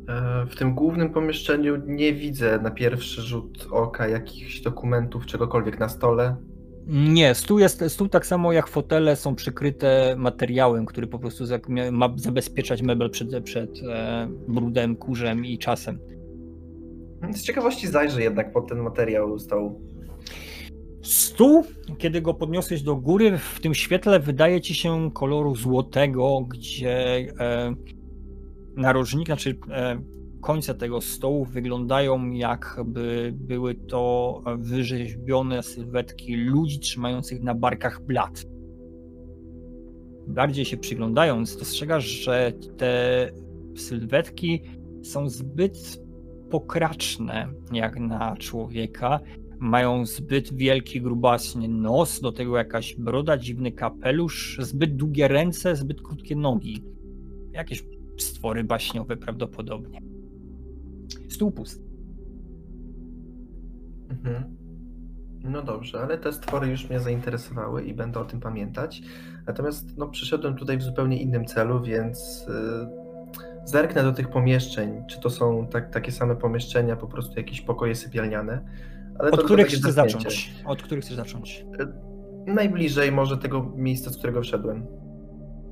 E, 0.09 0.45
W 0.45 0.55
tym 0.55 0.75
głównym 0.75 1.09
pomieszczeniu 1.09 1.75
nie 1.85 2.13
widzę 2.13 2.59
na 2.63 2.71
pierwszy 2.71 3.21
rzut 3.21 3.67
oka 3.71 4.07
jakichś 4.07 4.61
dokumentów, 4.61 5.25
czegokolwiek 5.25 5.79
na 5.79 5.89
stole. 5.89 6.35
Nie, 6.87 7.35
stół, 7.35 7.59
jest, 7.59 7.83
stół 7.87 8.07
tak 8.07 8.25
samo 8.25 8.53
jak 8.53 8.67
fotele 8.67 9.15
są 9.15 9.35
przykryte 9.35 10.15
materiałem, 10.17 10.85
który 10.85 11.07
po 11.07 11.19
prostu 11.19 11.43
ma 11.91 12.13
zabezpieczać 12.15 12.81
mebel 12.81 13.09
przed, 13.09 13.43
przed 13.43 13.69
e, 13.89 14.27
brudem, 14.47 14.95
kurzem 14.95 15.45
i 15.45 15.57
czasem. 15.57 15.99
Z 17.33 17.41
ciekawości 17.41 17.87
zajrzę 17.87 18.21
jednak 18.21 18.53
pod 18.53 18.69
ten 18.69 18.79
materiał 18.79 19.39
stołu. 19.39 19.81
Stół, 21.07 21.63
kiedy 21.97 22.21
go 22.21 22.33
podniosłeś 22.33 22.81
do 22.81 22.95
góry, 22.95 23.37
w 23.37 23.59
tym 23.59 23.73
świetle 23.73 24.19
wydaje 24.19 24.61
ci 24.61 24.75
się 24.75 25.11
koloru 25.13 25.55
złotego, 25.55 26.41
gdzie 26.49 27.27
e, 27.39 27.75
narożnik, 28.75 29.25
znaczy 29.25 29.57
e, 29.71 30.01
końce 30.41 30.75
tego 30.75 31.01
stołu 31.01 31.45
wyglądają 31.45 32.31
jakby 32.31 33.33
były 33.35 33.75
to 33.75 34.41
wyrzeźbione 34.57 35.63
sylwetki 35.63 36.35
ludzi 36.35 36.79
trzymających 36.79 37.41
na 37.41 37.55
barkach 37.55 38.01
blat. 38.01 38.43
Bardziej 40.27 40.65
się 40.65 40.77
przyglądając, 40.77 41.57
dostrzegasz, 41.57 42.05
że 42.05 42.53
te 42.77 43.31
sylwetki 43.75 44.61
są 45.03 45.29
zbyt 45.29 46.03
pokraczne 46.49 47.47
jak 47.71 47.99
na 47.99 48.35
człowieka 48.37 49.19
mają 49.59 50.05
zbyt 50.05 50.53
wielki, 50.53 51.01
grubasny 51.01 51.67
nos, 51.67 52.21
do 52.21 52.31
tego 52.31 52.57
jakaś 52.57 52.95
broda, 52.95 53.37
dziwny 53.37 53.71
kapelusz, 53.71 54.57
zbyt 54.61 54.95
długie 54.95 55.27
ręce, 55.27 55.75
zbyt 55.75 56.01
krótkie 56.01 56.35
nogi. 56.35 56.83
Jakieś 57.51 57.83
stwory 58.17 58.63
baśniowe 58.63 59.17
prawdopodobnie. 59.17 60.01
Stół 61.29 61.51
pusty. 61.51 61.83
Mhm. 64.09 64.57
No 65.43 65.61
dobrze, 65.61 66.01
ale 66.01 66.17
te 66.17 66.33
stwory 66.33 66.67
już 66.67 66.89
mnie 66.89 66.99
zainteresowały 66.99 67.83
i 67.83 67.93
będę 67.93 68.19
o 68.19 68.25
tym 68.25 68.39
pamiętać. 68.39 69.01
Natomiast 69.47 69.97
no, 69.97 70.07
przyszedłem 70.07 70.55
tutaj 70.55 70.77
w 70.77 70.83
zupełnie 70.83 71.21
innym 71.21 71.45
celu, 71.45 71.81
więc 71.81 72.47
y, 72.47 73.69
zerknę 73.69 74.03
do 74.03 74.11
tych 74.11 74.29
pomieszczeń. 74.29 75.03
Czy 75.09 75.19
to 75.19 75.29
są 75.29 75.67
tak, 75.67 75.89
takie 75.93 76.11
same 76.11 76.35
pomieszczenia, 76.35 76.95
po 76.95 77.07
prostu 77.07 77.37
jakieś 77.37 77.61
pokoje 77.61 77.95
sypialniane? 77.95 78.61
Ale 79.19 79.31
Od 79.31 79.43
których 79.43 79.67
chcesz 79.67 79.81
zacząć? 79.81 80.53
Od 80.65 80.81
których 80.83 81.03
chcesz 81.03 81.15
zacząć? 81.15 81.65
Najbliżej 82.47 83.11
może 83.11 83.37
tego 83.37 83.71
miejsca, 83.75 84.09
z 84.09 84.17
którego 84.17 84.41
wszedłem. 84.41 84.85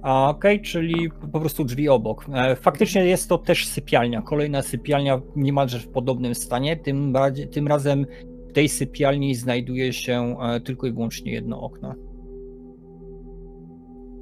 A, 0.01 0.29
Okej, 0.29 0.61
czyli 0.61 1.09
po 1.31 1.39
prostu 1.39 1.63
drzwi 1.63 1.89
obok. 1.89 2.25
E, 2.33 2.55
Faktycznie 2.55 3.05
jest 3.05 3.29
to 3.29 3.37
też 3.37 3.67
sypialnia. 3.67 4.21
Kolejna 4.21 4.61
sypialnia 4.61 5.21
niemalże 5.35 5.79
w 5.79 5.87
podobnym 5.87 6.35
stanie. 6.35 6.77
Tym, 6.77 7.13
bardziej, 7.13 7.47
tym 7.47 7.67
razem 7.67 8.05
w 8.49 8.53
tej 8.53 8.69
sypialni 8.69 9.35
znajduje 9.35 9.93
się 9.93 10.35
e, 10.41 10.59
tylko 10.59 10.87
i 10.87 10.91
wyłącznie 10.93 11.31
jedno 11.31 11.61
okno. 11.61 11.95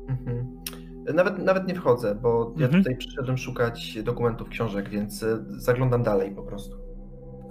Mhm. 0.10 0.48
Nawet, 1.14 1.38
nawet 1.38 1.68
nie 1.68 1.76
wchodzę, 1.76 2.16
bo 2.16 2.54
ja 2.58 2.66
Mhm. 2.66 2.84
tutaj 2.84 2.98
przyszedłem 2.98 3.38
szukać 3.38 3.98
dokumentów, 4.04 4.50
książek, 4.50 4.90
więc 4.90 5.24
y, 5.24 5.44
zaglądam 5.50 6.04
dalej 6.04 6.32
po 6.36 6.44
prostu. 6.44 6.78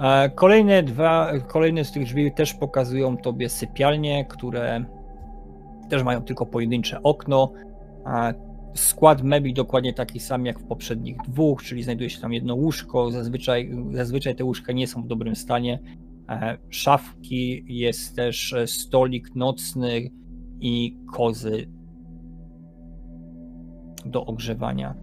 E, 0.02 0.30
Kolejne 0.30 0.82
dwa, 0.82 1.32
kolejne 1.48 1.84
z 1.84 1.92
tych 1.92 2.04
drzwi 2.04 2.32
też 2.32 2.54
pokazują 2.54 3.16
tobie 3.16 3.48
sypialnie, 3.48 4.24
które 4.24 4.84
też 5.88 6.02
mają 6.02 6.22
tylko 6.22 6.46
pojedyncze 6.46 7.02
okno. 7.02 7.52
A 8.04 8.32
Skład 8.74 9.22
mebli 9.22 9.54
dokładnie 9.54 9.92
taki 9.92 10.20
sam 10.20 10.46
jak 10.46 10.58
w 10.58 10.64
poprzednich 10.64 11.16
dwóch, 11.28 11.62
czyli 11.62 11.82
znajduje 11.82 12.10
się 12.10 12.20
tam 12.20 12.32
jedno 12.32 12.54
łóżko. 12.54 13.10
Zazwyczaj, 13.10 13.70
zazwyczaj 13.90 14.36
te 14.36 14.44
łóżka 14.44 14.72
nie 14.72 14.86
są 14.86 15.02
w 15.02 15.06
dobrym 15.06 15.36
stanie. 15.36 15.78
E, 16.28 16.58
Szafki, 16.70 17.64
jest 17.66 18.16
też 18.16 18.52
e, 18.52 18.66
stolik 18.66 19.34
nocny 19.34 20.10
i 20.60 20.96
kozy 21.12 21.66
do 24.06 24.26
ogrzewania. 24.26 24.94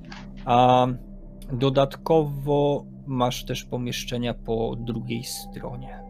Dodatkowo 1.54 2.86
masz 3.10 3.46
też 3.46 3.64
pomieszczenia 3.64 4.34
po 4.34 4.76
drugiej 4.76 5.24
stronie. 5.24 6.04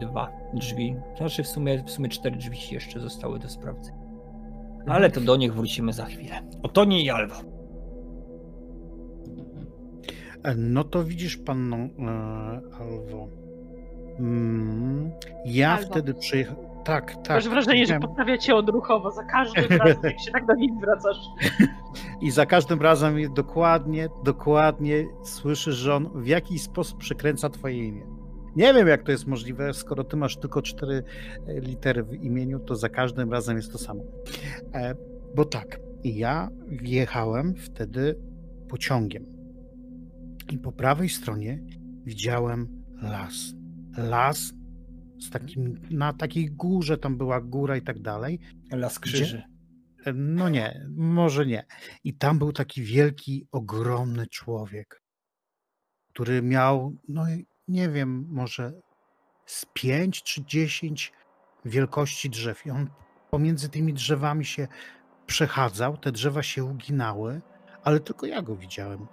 Dwa 0.00 0.32
drzwi. 0.54 0.96
Znaczy 1.16 1.42
w 1.42 1.48
sumie, 1.48 1.82
w 1.84 1.90
sumie 1.90 2.08
cztery 2.08 2.36
drzwi 2.36 2.58
jeszcze 2.74 3.00
zostały 3.00 3.38
do 3.38 3.48
sprawdzenia. 3.48 3.98
Ale 4.86 5.10
to 5.10 5.20
do 5.20 5.36
nich 5.36 5.54
wrócimy 5.54 5.92
za 5.92 6.04
chwilę. 6.04 6.42
Otonie 6.62 7.02
i 7.04 7.10
Alwo. 7.10 7.34
E, 10.42 10.54
No 10.54 10.84
to 10.84 11.04
widzisz, 11.04 11.36
panno 11.36 11.76
e, 11.76 11.88
Alwo. 12.80 13.28
Mm, 14.18 15.10
ja 15.44 15.70
Albo. 15.78 15.86
wtedy 15.90 16.14
przyjechałem. 16.14 16.67
Tak, 16.84 17.14
tak. 17.14 17.28
Masz 17.28 17.48
wrażenie, 17.48 17.86
że 17.86 18.00
poprawia 18.00 18.38
cię 18.38 18.54
odruchowo 18.54 19.10
za 19.10 19.24
każdym 19.24 19.78
razem, 19.78 20.02
jak 20.02 20.20
się 20.20 20.30
tak 20.32 20.46
do 20.46 20.54
nich 20.54 20.70
zwracasz. 20.78 21.16
I 22.20 22.30
za 22.30 22.46
każdym 22.46 22.82
razem 22.82 23.34
dokładnie, 23.34 24.08
dokładnie 24.24 25.04
słyszysz, 25.24 25.76
że 25.76 25.94
on 25.94 26.10
w 26.14 26.26
jakiś 26.26 26.62
sposób 26.62 26.98
przekręca 26.98 27.50
twoje 27.50 27.86
imię. 27.86 28.06
Nie 28.56 28.74
wiem, 28.74 28.88
jak 28.88 29.02
to 29.02 29.12
jest 29.12 29.26
możliwe, 29.26 29.74
skoro 29.74 30.04
ty 30.04 30.16
masz 30.16 30.36
tylko 30.36 30.62
cztery 30.62 31.02
e, 31.46 31.60
litery 31.60 32.02
w 32.02 32.12
imieniu, 32.12 32.58
to 32.58 32.76
za 32.76 32.88
każdym 32.88 33.32
razem 33.32 33.56
jest 33.56 33.72
to 33.72 33.78
samo. 33.78 34.02
E, 34.74 34.94
bo 35.34 35.44
tak, 35.44 35.80
ja 36.04 36.48
wjechałem 36.68 37.54
wtedy 37.54 38.18
pociągiem 38.68 39.24
i 40.50 40.58
po 40.58 40.72
prawej 40.72 41.08
stronie 41.08 41.58
widziałem 42.04 42.68
las. 43.02 43.54
Las 43.96 44.52
z 45.20 45.30
takim, 45.30 45.80
na 45.90 46.12
takiej 46.12 46.50
górze, 46.50 46.98
tam 46.98 47.16
była 47.16 47.40
góra 47.40 47.76
i 47.76 47.82
tak 47.82 47.98
dalej. 47.98 48.40
Las 48.70 48.98
krzyży. 48.98 49.42
No 50.14 50.48
nie, 50.48 50.86
może 50.96 51.46
nie. 51.46 51.66
I 52.04 52.14
tam 52.14 52.38
był 52.38 52.52
taki 52.52 52.82
wielki, 52.82 53.46
ogromny 53.52 54.26
człowiek, 54.26 55.02
który 56.08 56.42
miał, 56.42 56.96
no 57.08 57.24
nie 57.68 57.88
wiem, 57.88 58.26
może 58.28 58.72
z 59.46 59.66
pięć 59.72 60.22
czy 60.22 60.44
dziesięć 60.44 61.12
wielkości 61.64 62.30
drzew. 62.30 62.66
I 62.66 62.70
on 62.70 62.90
pomiędzy 63.30 63.68
tymi 63.68 63.94
drzewami 63.94 64.44
się 64.44 64.68
przechadzał, 65.26 65.96
te 65.96 66.12
drzewa 66.12 66.42
się 66.42 66.64
uginały, 66.64 67.40
ale 67.84 68.00
tylko 68.00 68.26
ja 68.26 68.42
go 68.42 68.56
widziałem. 68.56 69.06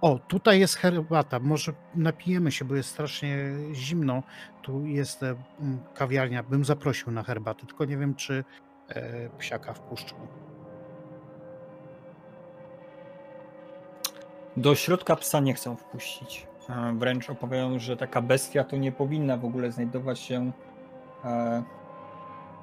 O, 0.00 0.18
tutaj 0.28 0.60
jest 0.60 0.74
herbata. 0.76 1.38
Może 1.40 1.72
napijemy 1.94 2.52
się, 2.52 2.64
bo 2.64 2.74
jest 2.74 2.88
strasznie 2.88 3.36
zimno. 3.72 4.22
Tu 4.62 4.86
jest 4.86 5.22
e, 5.22 5.34
kawiarnia. 5.94 6.42
Bym 6.42 6.64
zaprosił 6.64 7.12
na 7.12 7.22
herbatę, 7.22 7.66
tylko 7.66 7.84
nie 7.84 7.96
wiem, 7.96 8.14
czy 8.14 8.44
e, 8.88 9.28
psiaka 9.38 9.72
wpuszczą. 9.74 10.16
Do 14.56 14.74
środka 14.74 15.16
psa 15.16 15.40
nie 15.40 15.54
chcą 15.54 15.76
wpuścić. 15.76 16.46
E, 16.70 16.92
Wręcz 16.98 17.30
opowiadają, 17.30 17.78
że 17.78 17.96
taka 17.96 18.22
bestia 18.22 18.64
to 18.64 18.76
nie 18.76 18.92
powinna 18.92 19.36
w 19.36 19.44
ogóle 19.44 19.72
znajdować 19.72 20.18
się. 20.20 20.52
e, 21.24 21.62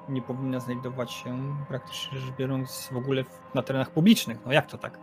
Nie 0.08 0.22
powinna 0.22 0.60
znajdować 0.60 1.12
się 1.12 1.56
praktycznie 1.68 2.18
rzecz 2.18 2.34
biorąc 2.38 2.88
w 2.92 2.96
ogóle 2.96 3.24
na 3.54 3.62
terenach 3.62 3.90
publicznych. 3.90 4.38
No 4.46 4.52
jak 4.52 4.66
to 4.66 4.78
tak? 4.78 4.98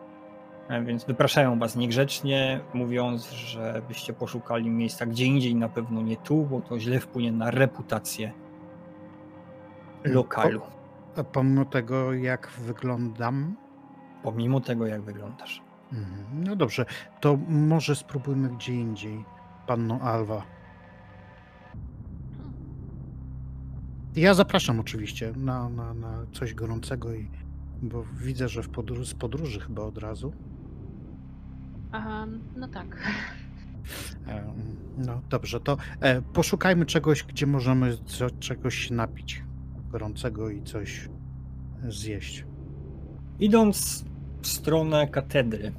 E, 0.72 0.84
Więc 0.84 1.06
wypraszają 1.06 1.60
was 1.60 1.76
niegrzecznie, 1.76 2.60
mówiąc, 2.74 3.32
żebyście 3.32 4.14
poszukali 4.14 4.70
miejsca 4.70 5.06
gdzie 5.06 5.26
indziej, 5.26 5.56
na 5.56 5.70
pewno 5.70 6.02
nie 6.02 6.18
tu, 6.18 6.46
bo 6.46 6.62
to 6.62 6.80
źle 6.80 7.00
wpłynie 7.00 7.32
na 7.32 7.52
reputację 7.52 8.32
lokalu. 10.04 10.62
A 11.16 11.24
pomimo 11.24 11.66
tego, 11.66 12.14
jak 12.14 12.52
wyglądam. 12.60 13.56
Pomimo 14.24 14.60
tego, 14.60 14.88
jak 14.88 15.02
wyglądasz. 15.02 15.62
Mhm, 15.94 16.44
No 16.44 16.56
dobrze, 16.56 16.86
to 17.22 17.38
może 17.48 17.96
spróbujmy 17.96 18.50
gdzie 18.50 18.74
indziej, 18.74 19.26
panno 19.68 20.00
Alwa. 20.02 20.44
Ja 24.16 24.34
zapraszam 24.34 24.80
oczywiście 24.80 25.34
na, 25.36 25.70
na, 25.70 25.94
na 25.94 26.26
coś 26.32 26.54
gorącego, 26.54 27.14
i, 27.14 27.30
bo 27.82 28.04
widzę, 28.14 28.50
że 28.50 28.64
w 28.64 28.70
z 29.04 29.14
podróży 29.14 29.60
chyba 29.60 29.82
od 29.82 29.98
razu. 29.98 30.34
Um, 31.94 32.40
no 32.56 32.68
tak. 32.68 32.98
E, 34.28 34.54
No 34.98 35.22
dobrze, 35.30 35.60
to 35.60 35.78
e, 36.00 36.22
poszukajmy 36.22 36.86
czegoś, 36.86 37.24
gdzie 37.24 37.48
możemy 37.48 37.98
co, 38.06 38.30
czegoś 38.30 38.76
się 38.76 38.94
napić 38.94 39.44
gorącego 39.92 40.50
i 40.50 40.64
coś 40.64 41.10
zjeść. 41.88 42.46
Idąc 43.40 44.06
w 44.42 44.48
stronę 44.48 45.08
katedry, 45.08 45.72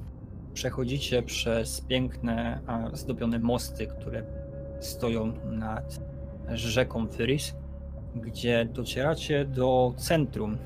przechodzicie 0.54 1.22
przez 1.22 1.80
piękne, 1.80 2.60
a, 2.66 2.96
zdobione 2.96 3.38
mosty, 3.38 3.86
które 3.86 4.22
stoją 4.80 5.32
nad 5.50 6.00
rzeką 6.48 7.06
Fyris, 7.06 7.54
gdzie 8.14 8.68
docieracie 8.72 9.44
do 9.44 9.94
centrum 9.96 10.56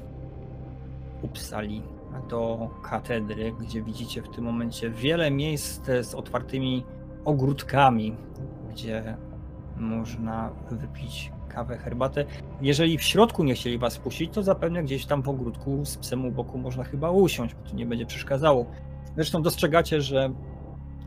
Uppsali, 1.22 1.82
do 2.28 2.70
katedry, 2.82 3.52
gdzie 3.60 3.82
widzicie 3.82 4.22
w 4.22 4.28
tym 4.28 4.44
momencie 4.44 4.90
wiele 4.90 5.30
miejsc 5.30 5.86
z 6.02 6.14
otwartymi 6.14 6.84
ogródkami, 7.24 8.16
gdzie 8.70 9.16
można 9.76 10.50
wypić 10.70 11.32
kawę, 11.48 11.78
herbatę. 11.78 12.24
Jeżeli 12.60 12.98
w 12.98 13.02
środku 13.02 13.44
nie 13.44 13.54
chcieli 13.54 13.78
was 13.78 13.98
puścić, 13.98 14.34
to 14.34 14.42
zapewne 14.42 14.82
gdzieś 14.82 15.06
tam 15.06 15.22
w 15.22 15.28
ogródku 15.28 15.84
z 15.84 15.96
psem 15.96 16.24
u 16.24 16.30
boku 16.30 16.58
można 16.58 16.84
chyba 16.84 17.10
usiąść, 17.10 17.54
bo 17.54 17.70
to 17.70 17.76
nie 17.76 17.86
będzie 17.86 18.06
przeszkadzało. 18.06 18.66
Zresztą 19.14 19.42
dostrzegacie, 19.42 20.00
że 20.00 20.30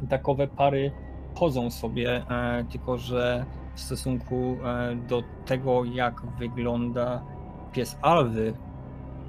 takowe 0.09 0.47
pary 0.47 0.91
chodzą 1.35 1.71
sobie, 1.71 2.25
e, 2.29 2.65
tylko 2.71 2.97
że 2.97 3.45
w 3.75 3.79
stosunku 3.79 4.35
e, 4.35 4.95
do 4.95 5.23
tego, 5.45 5.83
jak 5.83 6.21
wygląda 6.39 7.23
pies 7.71 7.97
Alwy, 8.01 8.53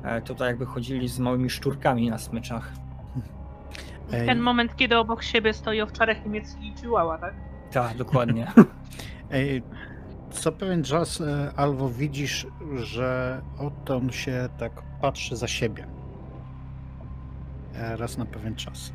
e, 0.05 0.23
to 0.23 0.35
tak 0.35 0.49
jakby 0.49 0.67
chodzili 0.67 1.09
z 1.09 1.19
małymi 1.19 1.51
szczurkami 1.51 2.11
na 2.11 2.19
smyczach. 2.19 2.73
Ej. 4.13 4.27
Ten 4.27 4.41
moment, 4.41 4.77
kiedy 4.77 4.99
obok 4.99 5.23
siebie 5.23 5.53
stoi 5.55 5.81
owczarek 5.81 6.25
niemiecki 6.25 6.69
i 6.69 6.77
chihuahua, 6.77 7.19
tak? 7.19 7.35
Tak, 7.71 7.97
dokładnie. 7.97 8.47
Ej, 9.31 9.63
Co 10.31 10.53
pewien 10.53 10.83
czas, 10.85 11.21
e, 11.21 11.53
Alwo, 11.57 11.89
widzisz, 11.89 12.47
że 12.77 13.41
oto 13.59 13.97
on 13.97 14.11
się 14.11 14.49
tak 14.59 14.83
patrzy 15.01 15.37
za 15.37 15.49
siebie. 15.49 15.87
E, 17.75 17.97
Raz 17.97 18.19
na 18.19 18.25
pewien 18.27 18.55
czas. 18.55 18.93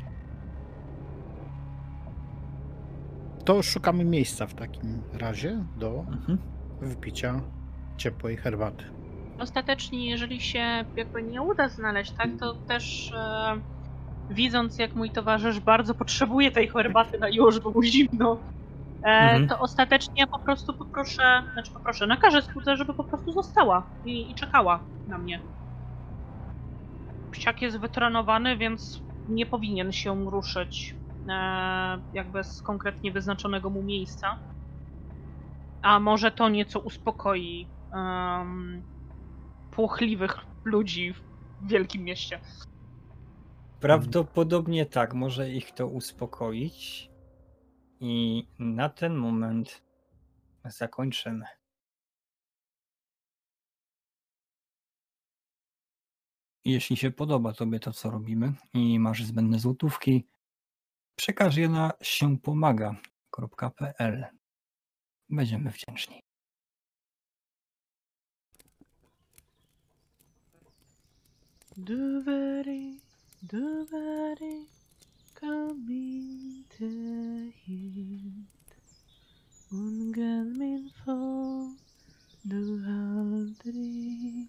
To 3.44 3.62
szukamy 3.62 4.04
miejsca 4.04 4.46
w 4.46 4.54
takim 4.54 5.02
razie 5.12 5.64
do 5.76 6.04
Mhm. 6.08 6.38
wypicia 6.80 7.40
ciepłej 7.96 8.36
herbaty. 8.36 8.84
Ostatecznie, 9.38 10.10
jeżeli 10.10 10.40
się 10.40 10.84
jakby 10.96 11.22
nie 11.22 11.42
uda 11.42 11.68
znaleźć, 11.68 12.14
tak, 12.14 12.30
to 12.40 12.54
też 12.54 13.12
e, 13.16 13.60
widząc, 14.30 14.78
jak 14.78 14.94
mój 14.94 15.10
towarzysz 15.12 15.60
bardzo 15.60 15.94
potrzebuje 15.94 16.50
tej 16.52 16.68
herbaty 16.68 17.18
na 17.18 17.28
już, 17.28 17.60
bo 17.60 17.70
mu 17.70 17.82
zimno, 17.82 18.42
e, 19.02 19.08
Mhm. 19.08 19.48
to 19.48 19.58
ostatecznie 19.58 20.26
po 20.26 20.38
prostu 20.40 20.74
poproszę, 20.74 21.42
znaczy 21.52 21.72
poproszę, 21.72 22.06
nakażę 22.06 22.42
skórze, 22.42 22.76
żeby 22.76 22.94
po 22.94 23.04
prostu 23.04 23.32
została 23.32 23.92
i, 24.04 24.30
i 24.30 24.34
czekała 24.34 24.88
na 25.06 25.18
mnie. 25.18 25.40
Psiak 27.30 27.62
jest 27.62 27.78
wytrenowany, 27.78 28.56
więc 28.56 29.02
nie 29.28 29.46
powinien 29.46 29.92
się 29.92 30.24
ruszyć 30.30 30.94
e, 31.28 31.32
jakby 32.12 32.44
z 32.44 32.62
konkretnie 32.62 33.12
wyznaczonego 33.12 33.70
mu 33.70 33.82
miejsca. 33.82 34.38
A 35.82 36.00
może 36.00 36.30
to 36.30 36.48
nieco 36.48 36.80
uspokoi 36.80 37.70
em, 37.94 38.84
płochliwych 39.76 40.46
ludzi 40.64 41.12
w 41.12 41.22
wielkim 41.68 42.04
mieście. 42.04 42.40
Prawdopodobnie 43.80 44.86
tak, 44.86 45.14
może 45.14 45.50
ich 45.50 45.72
to 45.72 45.86
uspokoić. 45.86 47.10
I 48.00 48.46
na 48.58 48.88
ten 48.88 49.14
moment 49.14 49.82
zakończymy. 50.64 51.44
Jeśli 56.64 56.96
się 56.96 57.10
podoba 57.10 57.52
Tobie 57.52 57.80
to, 57.80 57.92
co 57.92 58.10
robimy 58.10 58.52
i 58.74 58.98
masz 58.98 59.24
zbędne 59.24 59.58
złotówki, 59.58 60.26
przekaż 61.16 61.56
je 61.56 61.68
na 61.68 61.92
siępomaga.pl. 62.02 63.06
Będziemy 65.28 65.70
wdzięczni. 65.70 66.25
Doobity, 71.78 72.96
doobity, 73.46 74.64
coming 75.34 76.64
to 76.78 77.52
hit. 77.52 78.68
Un 79.70 80.10
gran 80.10 80.56
min 80.56 80.90
fall, 81.04 81.76
du 82.48 82.80
aldrig. 82.88 84.48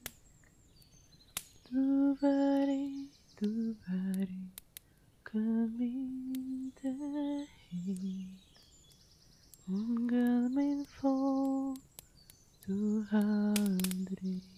Doobity, 1.70 3.10
doobity, 3.42 4.48
coming 5.26 6.72
to 6.82 7.46
hit. 7.68 8.40
Un 9.68 10.08
gran 10.08 10.56
min 10.56 10.86
fall, 10.86 11.76
du 12.66 13.06
aldrig. 13.12 14.57